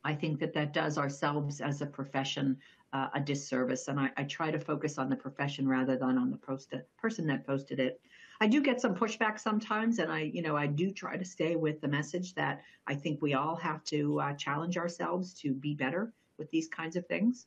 I 0.04 0.14
think 0.14 0.38
that 0.40 0.52
that 0.54 0.72
does 0.72 0.96
ourselves 0.96 1.60
as 1.60 1.82
a 1.82 1.86
profession 1.86 2.58
uh, 2.92 3.08
a 3.14 3.20
disservice. 3.20 3.88
And 3.88 4.00
I, 4.00 4.10
I, 4.16 4.24
try 4.24 4.50
to 4.50 4.58
focus 4.58 4.98
on 4.98 5.10
the 5.10 5.16
profession 5.16 5.68
rather 5.68 5.96
than 5.96 6.16
on 6.16 6.30
the 6.30 6.36
post 6.36 6.72
person 6.96 7.26
that 7.26 7.46
posted 7.46 7.80
it. 7.80 8.00
I 8.40 8.46
do 8.46 8.62
get 8.62 8.80
some 8.80 8.94
pushback 8.94 9.38
sometimes, 9.38 9.98
and 9.98 10.10
I, 10.10 10.20
you 10.20 10.42
know, 10.42 10.56
I 10.56 10.68
do 10.68 10.90
try 10.90 11.16
to 11.16 11.24
stay 11.24 11.56
with 11.56 11.80
the 11.80 11.88
message 11.88 12.34
that 12.34 12.62
I 12.86 12.94
think 12.94 13.20
we 13.20 13.34
all 13.34 13.56
have 13.56 13.82
to 13.84 14.20
uh, 14.20 14.32
challenge 14.34 14.78
ourselves 14.78 15.34
to 15.40 15.52
be 15.52 15.74
better 15.74 16.12
with 16.38 16.50
these 16.50 16.68
kinds 16.68 16.96
of 16.96 17.06
things. 17.06 17.46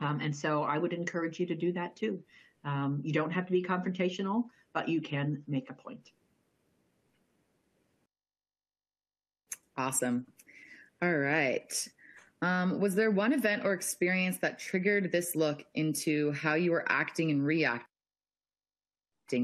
Um, 0.00 0.20
and 0.20 0.34
so 0.34 0.64
I 0.64 0.78
would 0.78 0.92
encourage 0.92 1.38
you 1.38 1.46
to 1.46 1.54
do 1.54 1.72
that 1.72 1.94
too. 1.94 2.22
Um, 2.64 3.00
you 3.02 3.12
don't 3.12 3.30
have 3.30 3.46
to 3.46 3.52
be 3.52 3.62
confrontational, 3.62 4.44
but 4.74 4.88
you 4.88 5.00
can 5.00 5.42
make 5.48 5.70
a 5.70 5.74
point. 5.74 6.10
Awesome. 9.76 10.26
All 11.02 11.16
right. 11.16 11.88
Um, 12.42 12.80
was 12.80 12.94
there 12.94 13.10
one 13.10 13.32
event 13.32 13.64
or 13.64 13.72
experience 13.72 14.38
that 14.38 14.58
triggered 14.58 15.12
this 15.12 15.36
look 15.36 15.64
into 15.74 16.32
how 16.32 16.54
you 16.54 16.70
were 16.70 16.84
acting 16.88 17.30
and 17.30 17.44
reacting 17.44 17.86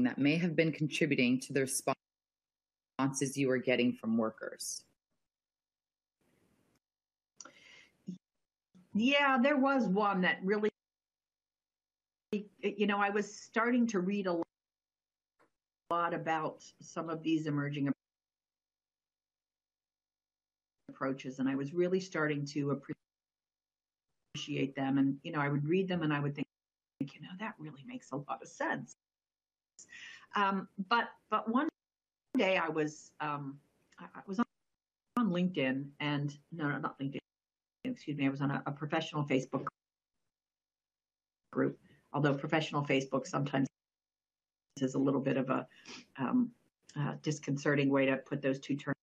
that 0.03 0.17
may 0.17 0.35
have 0.37 0.55
been 0.55 0.71
contributing 0.71 1.39
to 1.41 1.53
the 1.53 1.61
responses 1.61 3.37
you 3.37 3.47
were 3.47 3.57
getting 3.57 3.93
from 3.93 4.17
workers? 4.17 4.83
Yeah, 8.93 9.37
there 9.41 9.57
was 9.57 9.87
one 9.87 10.21
that 10.21 10.37
really 10.43 10.69
you 12.31 12.87
know, 12.87 12.99
I 12.99 13.09
was 13.09 13.33
starting 13.33 13.87
to 13.87 13.99
read 13.99 14.27
a 14.27 14.41
lot 15.89 16.13
about 16.13 16.63
some 16.81 17.09
of 17.09 17.23
these 17.23 17.47
emerging 17.47 17.89
approaches, 20.89 21.39
and 21.39 21.47
I 21.47 21.55
was 21.55 21.73
really 21.73 21.99
starting 21.99 22.45
to 22.47 22.81
appreciate 24.35 24.75
them. 24.75 24.97
And 24.97 25.17
you 25.23 25.31
know, 25.31 25.39
I 25.39 25.49
would 25.49 25.65
read 25.65 25.87
them, 25.87 26.03
and 26.03 26.13
I 26.13 26.19
would 26.19 26.35
think, 26.35 26.47
you 26.99 27.21
know, 27.21 27.29
that 27.39 27.53
really 27.59 27.83
makes 27.87 28.11
a 28.11 28.17
lot 28.17 28.39
of 28.41 28.47
sense. 28.47 28.93
Um, 30.35 30.67
but 30.89 31.09
but 31.29 31.49
one 31.49 31.69
day 32.37 32.57
I 32.57 32.67
was 32.67 33.11
um, 33.21 33.57
I 33.99 34.21
was 34.27 34.39
on, 34.39 34.45
LinkedIn, 35.17 35.85
and 35.99 36.37
no, 36.51 36.69
no, 36.69 36.77
not 36.77 36.99
LinkedIn. 36.99 37.19
Excuse 37.85 38.17
me, 38.17 38.27
I 38.27 38.29
was 38.29 38.41
on 38.41 38.51
a, 38.51 38.61
a 38.65 38.71
professional 38.71 39.23
Facebook 39.23 39.65
group. 41.51 41.79
Although 42.13 42.35
professional 42.35 42.83
Facebook 42.83 43.27
sometimes 43.27 43.67
is 44.81 44.95
a 44.95 44.99
little 44.99 45.21
bit 45.21 45.37
of 45.37 45.49
a 45.49 45.67
um, 46.17 46.51
uh, 46.99 47.13
disconcerting 47.21 47.89
way 47.89 48.05
to 48.05 48.17
put 48.17 48.41
those 48.41 48.59
two 48.59 48.75
terms 48.75 48.95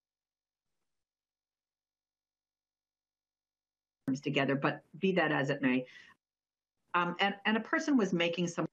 together, 4.23 4.55
but 4.55 4.83
be 4.99 5.13
that 5.13 5.33
as 5.33 5.51
it 5.51 5.63
may. 5.63 5.85
Um, 6.95 7.17
and, 7.19 7.35
and 7.45 7.57
a 7.57 7.61
person 7.61 7.97
was 7.97 8.13
making 8.13 8.47
some 8.47 8.67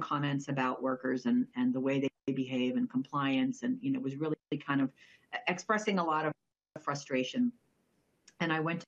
comments 0.00 0.48
about 0.48 0.82
workers 0.82 1.26
and, 1.26 1.46
and 1.56 1.72
the 1.72 1.80
way 1.80 2.00
they 2.00 2.32
behave 2.32 2.76
and 2.76 2.90
compliance. 2.90 3.62
And, 3.62 3.78
you 3.80 3.90
know, 3.90 4.00
was 4.00 4.16
really 4.16 4.36
kind 4.66 4.80
of 4.80 4.90
expressing 5.48 5.98
a 5.98 6.04
lot 6.04 6.26
of 6.26 6.32
frustration. 6.82 7.52
And 8.40 8.52
I 8.52 8.60
went 8.60 8.84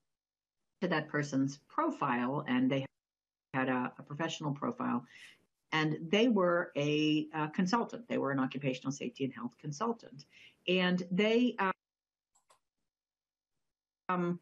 to 0.80 0.88
that 0.88 1.08
person's 1.08 1.60
profile 1.68 2.44
and 2.48 2.70
they 2.70 2.86
had 3.54 3.68
a, 3.68 3.92
a 3.98 4.02
professional 4.02 4.52
profile 4.52 5.04
and 5.74 5.98
they 6.08 6.28
were 6.28 6.70
a, 6.76 7.26
a, 7.34 7.48
consultant. 7.48 8.06
They 8.08 8.18
were 8.18 8.30
an 8.30 8.38
occupational 8.38 8.92
safety 8.92 9.24
and 9.24 9.32
health 9.32 9.58
consultant, 9.60 10.24
and 10.68 11.02
they 11.10 11.56
um, 14.08 14.38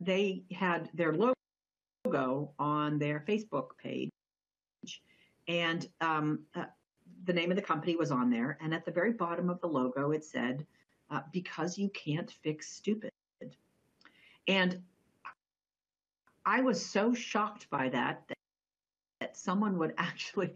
they 0.00 0.44
had 0.52 0.88
their 0.94 1.12
logo 1.12 2.52
on 2.58 2.98
their 3.00 3.24
Facebook 3.26 3.70
page, 3.82 4.10
and 5.48 5.88
um, 6.00 6.44
uh, 6.54 6.66
the 7.24 7.32
name 7.32 7.50
of 7.50 7.56
the 7.56 7.62
company 7.62 7.96
was 7.96 8.12
on 8.12 8.30
there. 8.30 8.56
And 8.60 8.72
at 8.72 8.84
the 8.84 8.92
very 8.92 9.12
bottom 9.12 9.50
of 9.50 9.60
the 9.60 9.66
logo, 9.66 10.12
it 10.12 10.24
said, 10.24 10.64
uh, 11.10 11.22
"Because 11.32 11.76
you 11.76 11.88
can't 11.90 12.30
fix 12.30 12.68
stupid." 12.68 13.10
And 14.46 14.80
I 16.44 16.60
was 16.60 16.84
so 16.84 17.12
shocked 17.12 17.68
by 17.70 17.88
that, 17.88 18.22
that 18.28 18.36
someone 19.36 19.78
would 19.78 19.94
actually 19.98 20.54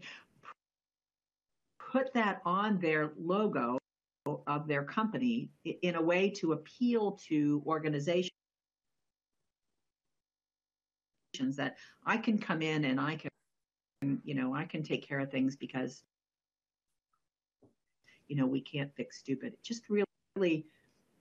put 1.91 2.13
that 2.13 2.41
on 2.45 2.79
their 2.79 3.11
logo 3.19 3.77
of 4.47 4.67
their 4.67 4.83
company 4.83 5.49
in 5.81 5.95
a 5.95 6.01
way 6.01 6.29
to 6.29 6.53
appeal 6.53 7.19
to 7.27 7.63
organizations 7.65 8.31
that 11.55 11.77
I 12.05 12.17
can 12.17 12.37
come 12.37 12.61
in 12.61 12.85
and 12.85 12.99
I 12.99 13.15
can, 13.15 14.21
you 14.23 14.35
know, 14.35 14.53
I 14.53 14.65
can 14.65 14.83
take 14.83 15.07
care 15.07 15.19
of 15.19 15.31
things 15.31 15.55
because, 15.55 16.03
you 18.27 18.35
know, 18.35 18.45
we 18.45 18.61
can't 18.61 18.93
fix 18.95 19.17
stupid. 19.17 19.53
It 19.53 19.63
just 19.63 19.83
really, 19.89 20.65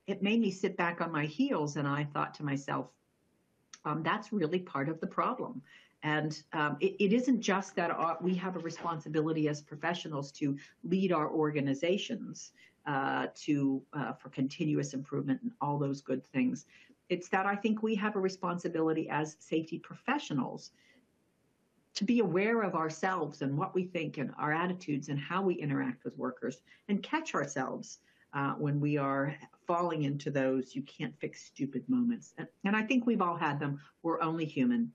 it 0.06 0.22
made 0.22 0.40
me 0.40 0.50
sit 0.50 0.76
back 0.76 1.00
on 1.00 1.10
my 1.10 1.24
heels 1.24 1.76
and 1.76 1.88
I 1.88 2.04
thought 2.04 2.34
to 2.34 2.44
myself, 2.44 2.88
um, 3.84 4.02
that's 4.02 4.32
really 4.32 4.58
part 4.58 4.88
of 4.88 5.00
the 5.00 5.06
problem. 5.06 5.62
And 6.02 6.42
um, 6.52 6.76
it, 6.80 6.96
it 6.98 7.12
isn't 7.12 7.40
just 7.40 7.76
that 7.76 7.90
our, 7.90 8.16
we 8.20 8.34
have 8.36 8.56
a 8.56 8.60
responsibility 8.60 9.48
as 9.48 9.60
professionals 9.60 10.32
to 10.32 10.56
lead 10.82 11.12
our 11.12 11.30
organizations 11.30 12.52
uh, 12.86 13.26
to 13.34 13.82
uh, 13.92 14.12
for 14.14 14.30
continuous 14.30 14.94
improvement 14.94 15.40
and 15.42 15.52
all 15.60 15.78
those 15.78 16.00
good 16.00 16.24
things. 16.26 16.66
It's 17.08 17.28
that 17.28 17.44
I 17.44 17.56
think 17.56 17.82
we 17.82 17.94
have 17.96 18.16
a 18.16 18.20
responsibility 18.20 19.08
as 19.10 19.36
safety 19.40 19.78
professionals 19.78 20.70
to 21.94 22.04
be 22.04 22.20
aware 22.20 22.62
of 22.62 22.74
ourselves 22.74 23.42
and 23.42 23.58
what 23.58 23.74
we 23.74 23.84
think 23.84 24.16
and 24.16 24.30
our 24.38 24.52
attitudes 24.52 25.08
and 25.08 25.18
how 25.18 25.42
we 25.42 25.54
interact 25.54 26.04
with 26.04 26.16
workers 26.16 26.62
and 26.88 27.02
catch 27.02 27.34
ourselves 27.34 27.98
uh, 28.32 28.52
when 28.52 28.80
we 28.80 28.96
are 28.96 29.34
falling 29.66 30.04
into 30.04 30.30
those 30.30 30.74
you 30.74 30.82
can't 30.82 31.14
fix 31.18 31.44
stupid 31.44 31.84
moments. 31.88 32.32
And, 32.38 32.48
and 32.64 32.76
I 32.76 32.82
think 32.82 33.06
we've 33.06 33.20
all 33.20 33.36
had 33.36 33.58
them. 33.58 33.80
We're 34.02 34.22
only 34.22 34.44
human. 34.44 34.92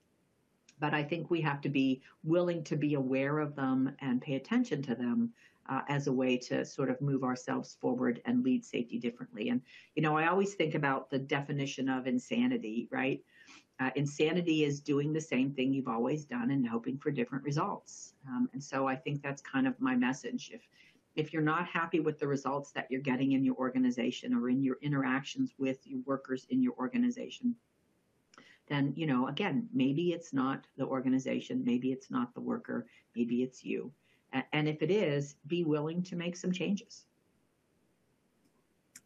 But 0.80 0.94
I 0.94 1.04
think 1.04 1.30
we 1.30 1.42
have 1.42 1.62
to 1.62 1.70
be 1.70 2.02
willing 2.24 2.64
to 2.66 2.76
be 2.76 2.96
aware 2.96 3.40
of 3.40 3.56
them 3.56 3.96
and 4.00 4.22
pay 4.22 4.36
attention 4.36 4.82
to 4.84 4.96
them 4.96 5.32
uh, 5.68 5.82
as 5.90 6.08
a 6.08 6.12
way 6.12 6.38
to 6.38 6.64
sort 6.66 6.90
of 6.90 7.02
move 7.02 7.24
ourselves 7.24 7.78
forward 7.80 8.22
and 8.26 8.44
lead 8.44 8.64
safety 8.64 9.00
differently. 9.00 9.50
And, 9.50 9.62
you 9.96 10.04
know, 10.04 10.18
I 10.18 10.28
always 10.28 10.54
think 10.54 10.76
about 10.76 11.10
the 11.10 11.20
definition 11.20 11.90
of 11.90 12.08
insanity, 12.08 12.88
right? 12.92 13.24
Uh, 13.80 13.90
insanity 13.96 14.64
is 14.64 14.80
doing 14.80 15.12
the 15.12 15.22
same 15.22 15.52
thing 15.52 15.74
you've 15.74 15.88
always 15.88 16.26
done 16.26 16.52
and 16.52 16.68
hoping 16.68 16.98
for 16.98 17.12
different 17.12 17.44
results. 17.44 18.14
Um, 18.28 18.50
and 18.54 18.64
so 18.64 18.88
I 18.88 18.96
think 18.96 19.22
that's 19.22 19.42
kind 19.42 19.68
of 19.68 19.80
my 19.80 19.96
message. 19.96 20.52
If 20.54 20.68
if 21.16 21.32
you're 21.32 21.42
not 21.42 21.66
happy 21.66 22.02
with 22.02 22.20
the 22.20 22.28
results 22.28 22.72
that 22.72 22.88
you're 22.90 23.02
getting 23.02 23.32
in 23.32 23.44
your 23.44 23.56
organization 23.56 24.34
or 24.34 24.50
in 24.50 24.62
your 24.62 24.78
interactions 24.82 25.54
with 25.58 25.80
your 25.88 26.02
workers 26.06 26.46
in 26.50 26.62
your 26.62 26.74
organization, 26.74 27.56
then 28.68 28.94
you 28.96 29.06
know 29.06 29.28
again 29.28 29.68
maybe 29.74 30.12
it's 30.12 30.34
not 30.34 30.66
the 30.78 30.86
organization, 30.86 31.64
maybe 31.66 31.92
it's 31.92 32.10
not 32.12 32.34
the 32.34 32.42
worker, 32.42 32.86
maybe 33.16 33.44
it's 33.44 33.64
you. 33.64 33.92
And 34.52 34.68
if 34.68 34.82
it 34.82 34.92
is, 34.92 35.36
be 35.48 35.64
willing 35.64 36.04
to 36.04 36.16
make 36.18 36.36
some 36.36 36.52
changes. 36.52 37.06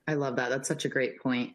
I 0.08 0.16
love 0.16 0.36
that. 0.38 0.50
That's 0.50 0.68
such 0.68 0.86
a 0.86 0.90
great 0.90 1.22
point. 1.22 1.54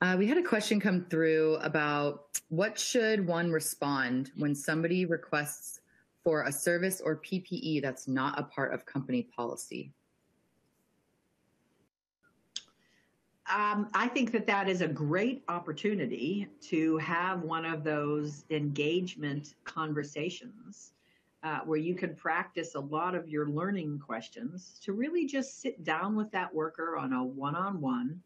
Uh, 0.00 0.14
we 0.16 0.26
had 0.26 0.38
a 0.38 0.42
question 0.42 0.78
come 0.78 1.04
through 1.10 1.56
about 1.62 2.26
what 2.48 2.78
should 2.78 3.26
one 3.26 3.50
respond 3.50 4.30
when 4.36 4.54
somebody 4.54 5.04
requests 5.04 5.80
for 6.22 6.42
a 6.42 6.52
service 6.52 7.00
or 7.00 7.16
PPE 7.16 7.82
that's 7.82 8.06
not 8.08 8.38
a 8.38 8.44
part 8.44 8.72
of 8.72 8.86
company 8.86 9.22
policy? 9.22 9.92
Um, 13.52 13.88
I 13.92 14.08
think 14.08 14.32
that 14.32 14.46
that 14.46 14.66
is 14.66 14.80
a 14.80 14.88
great 14.88 15.44
opportunity 15.48 16.48
to 16.62 16.96
have 16.98 17.42
one 17.42 17.66
of 17.66 17.84
those 17.84 18.44
engagement 18.48 19.56
conversations 19.64 20.92
uh, 21.42 21.58
where 21.66 21.78
you 21.78 21.94
can 21.94 22.14
practice 22.14 22.76
a 22.76 22.80
lot 22.80 23.14
of 23.14 23.28
your 23.28 23.48
learning 23.48 23.98
questions 23.98 24.80
to 24.84 24.94
really 24.94 25.26
just 25.26 25.60
sit 25.60 25.84
down 25.84 26.16
with 26.16 26.30
that 26.30 26.54
worker 26.54 26.96
on 26.96 27.12
a 27.12 27.22
one 27.22 27.54
on 27.54 27.78
one 27.78 28.22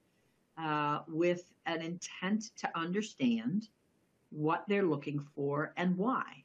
with 1.08 1.44
an 1.66 1.82
intent 1.82 2.50
to 2.56 2.70
understand 2.78 3.68
what 4.30 4.64
they're 4.68 4.86
looking 4.86 5.18
for 5.34 5.72
and 5.76 5.96
why. 5.96 6.44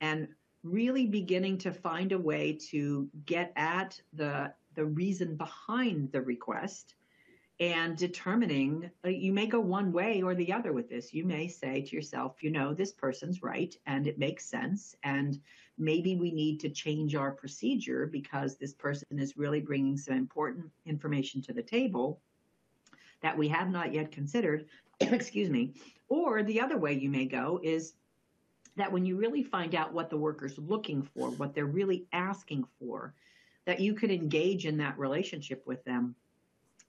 And 0.00 0.28
really 0.62 1.06
beginning 1.06 1.58
to 1.58 1.72
find 1.72 2.12
a 2.12 2.18
way 2.18 2.56
to 2.70 3.08
get 3.26 3.52
at 3.56 4.00
the 4.12 4.52
the 4.74 4.84
reason 4.84 5.34
behind 5.34 6.12
the 6.12 6.22
request 6.22 6.94
and 7.60 7.96
determining 7.96 8.90
uh, 9.04 9.08
you 9.08 9.32
may 9.32 9.46
go 9.46 9.58
one 9.58 9.92
way 9.92 10.22
or 10.22 10.34
the 10.34 10.52
other 10.52 10.72
with 10.72 10.88
this. 10.88 11.12
You 11.12 11.24
may 11.24 11.48
say 11.48 11.82
to 11.82 11.96
yourself 11.96 12.36
you 12.42 12.50
know 12.50 12.72
this 12.72 12.92
person's 12.92 13.42
right 13.42 13.74
and 13.86 14.06
it 14.06 14.18
makes 14.18 14.44
sense 14.44 14.94
and 15.02 15.40
maybe 15.76 16.16
we 16.16 16.30
need 16.30 16.60
to 16.60 16.68
change 16.68 17.14
our 17.14 17.30
procedure 17.30 18.06
because 18.06 18.56
this 18.56 18.74
person 18.74 19.18
is 19.18 19.36
really 19.36 19.60
bringing 19.60 19.96
some 19.96 20.14
important 20.14 20.66
information 20.86 21.40
to 21.42 21.52
the 21.52 21.62
table 21.62 22.20
that 23.20 23.36
we 23.36 23.48
have 23.48 23.70
not 23.70 23.92
yet 23.92 24.12
considered. 24.12 24.66
Excuse 25.00 25.50
me. 25.50 25.74
Or 26.08 26.42
the 26.42 26.60
other 26.60 26.78
way 26.78 26.94
you 26.94 27.10
may 27.10 27.26
go 27.26 27.60
is 27.62 27.94
that 28.76 28.90
when 28.90 29.04
you 29.04 29.16
really 29.16 29.42
find 29.42 29.74
out 29.74 29.92
what 29.92 30.10
the 30.10 30.16
worker's 30.16 30.58
looking 30.58 31.02
for, 31.02 31.30
what 31.30 31.54
they're 31.54 31.66
really 31.66 32.06
asking 32.12 32.64
for, 32.78 33.14
that 33.64 33.80
you 33.80 33.94
could 33.94 34.10
engage 34.10 34.66
in 34.66 34.76
that 34.78 34.98
relationship 34.98 35.66
with 35.66 35.84
them 35.84 36.14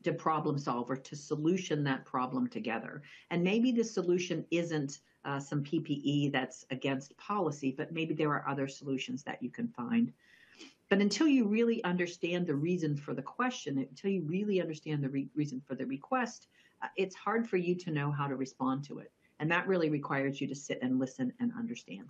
to 0.04 0.14
problem 0.14 0.58
solve 0.58 0.89
or 0.89 0.95
to 0.95 1.16
solution 1.16 1.84
that 1.84 2.06
problem 2.06 2.47
together. 2.47 3.02
And 3.32 3.43
maybe 3.43 3.72
the 3.72 3.84
solution 3.84 4.45
isn't 4.52 5.00
uh, 5.26 5.39
some 5.39 5.64
PPE 5.64 6.32
that's 6.32 6.66
against 6.72 7.18
policy, 7.18 7.74
but 7.78 7.91
maybe 7.91 8.14
there 8.14 8.32
are 8.32 8.47
other 8.47 8.68
solutions 8.68 9.24
that 9.24 9.41
you 9.43 9.50
can 9.50 9.68
find. 9.68 10.14
But 10.89 11.00
until 11.00 11.28
you 11.28 11.47
really 11.47 11.84
understand 11.84 12.47
the 12.47 12.56
reason 12.56 12.95
for 12.95 13.14
the 13.14 13.22
question, 13.22 13.78
until 13.78 14.10
you 14.10 14.24
really 14.24 14.62
understand 14.62 15.04
the 15.04 15.10
re- 15.10 15.30
reason 15.36 15.62
for 15.66 15.76
the 15.76 15.86
request, 15.86 16.47
uh, 16.82 16.88
it's 16.95 17.16
hard 17.16 17.47
for 17.47 17.58
you 17.58 17.76
to 17.76 17.91
know 17.91 18.12
how 18.12 18.28
to 18.28 18.36
respond 18.36 18.84
to 18.86 19.00
it. 19.00 19.12
And 19.39 19.52
that 19.52 19.68
really 19.68 19.89
requires 19.89 20.41
you 20.41 20.47
to 20.47 20.56
sit 20.56 20.80
and 20.82 21.00
listen 21.00 21.32
and 21.39 21.52
understand. 21.58 22.10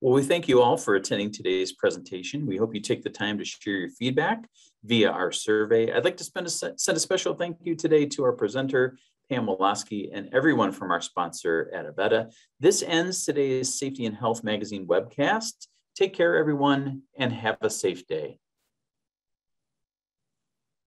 Well, 0.00 0.14
we 0.14 0.22
thank 0.22 0.46
you 0.46 0.62
all 0.62 0.76
for 0.76 0.94
attending 0.94 1.32
today's 1.32 1.72
presentation. 1.72 2.46
We 2.46 2.56
hope 2.56 2.72
you 2.72 2.80
take 2.80 3.02
the 3.02 3.10
time 3.10 3.36
to 3.38 3.44
share 3.44 3.74
your 3.74 3.90
feedback 3.90 4.48
via 4.84 5.10
our 5.10 5.32
survey. 5.32 5.92
I'd 5.92 6.04
like 6.04 6.16
to 6.18 6.30
a, 6.36 6.48
send 6.48 6.96
a 6.96 7.00
special 7.00 7.34
thank 7.34 7.56
you 7.62 7.74
today 7.74 8.06
to 8.06 8.22
our 8.22 8.32
presenter, 8.32 8.96
Pam 9.28 9.46
Walaski, 9.46 10.10
and 10.12 10.32
everyone 10.32 10.70
from 10.70 10.92
our 10.92 11.00
sponsor 11.00 11.68
at 11.74 11.84
Avetta. 11.84 12.32
This 12.60 12.84
ends 12.84 13.24
today's 13.24 13.76
Safety 13.76 14.06
and 14.06 14.14
Health 14.14 14.44
Magazine 14.44 14.86
webcast. 14.86 15.66
Take 15.96 16.14
care, 16.14 16.36
everyone, 16.36 17.02
and 17.18 17.32
have 17.32 17.56
a 17.60 17.68
safe 17.68 18.06
day. 18.06 18.38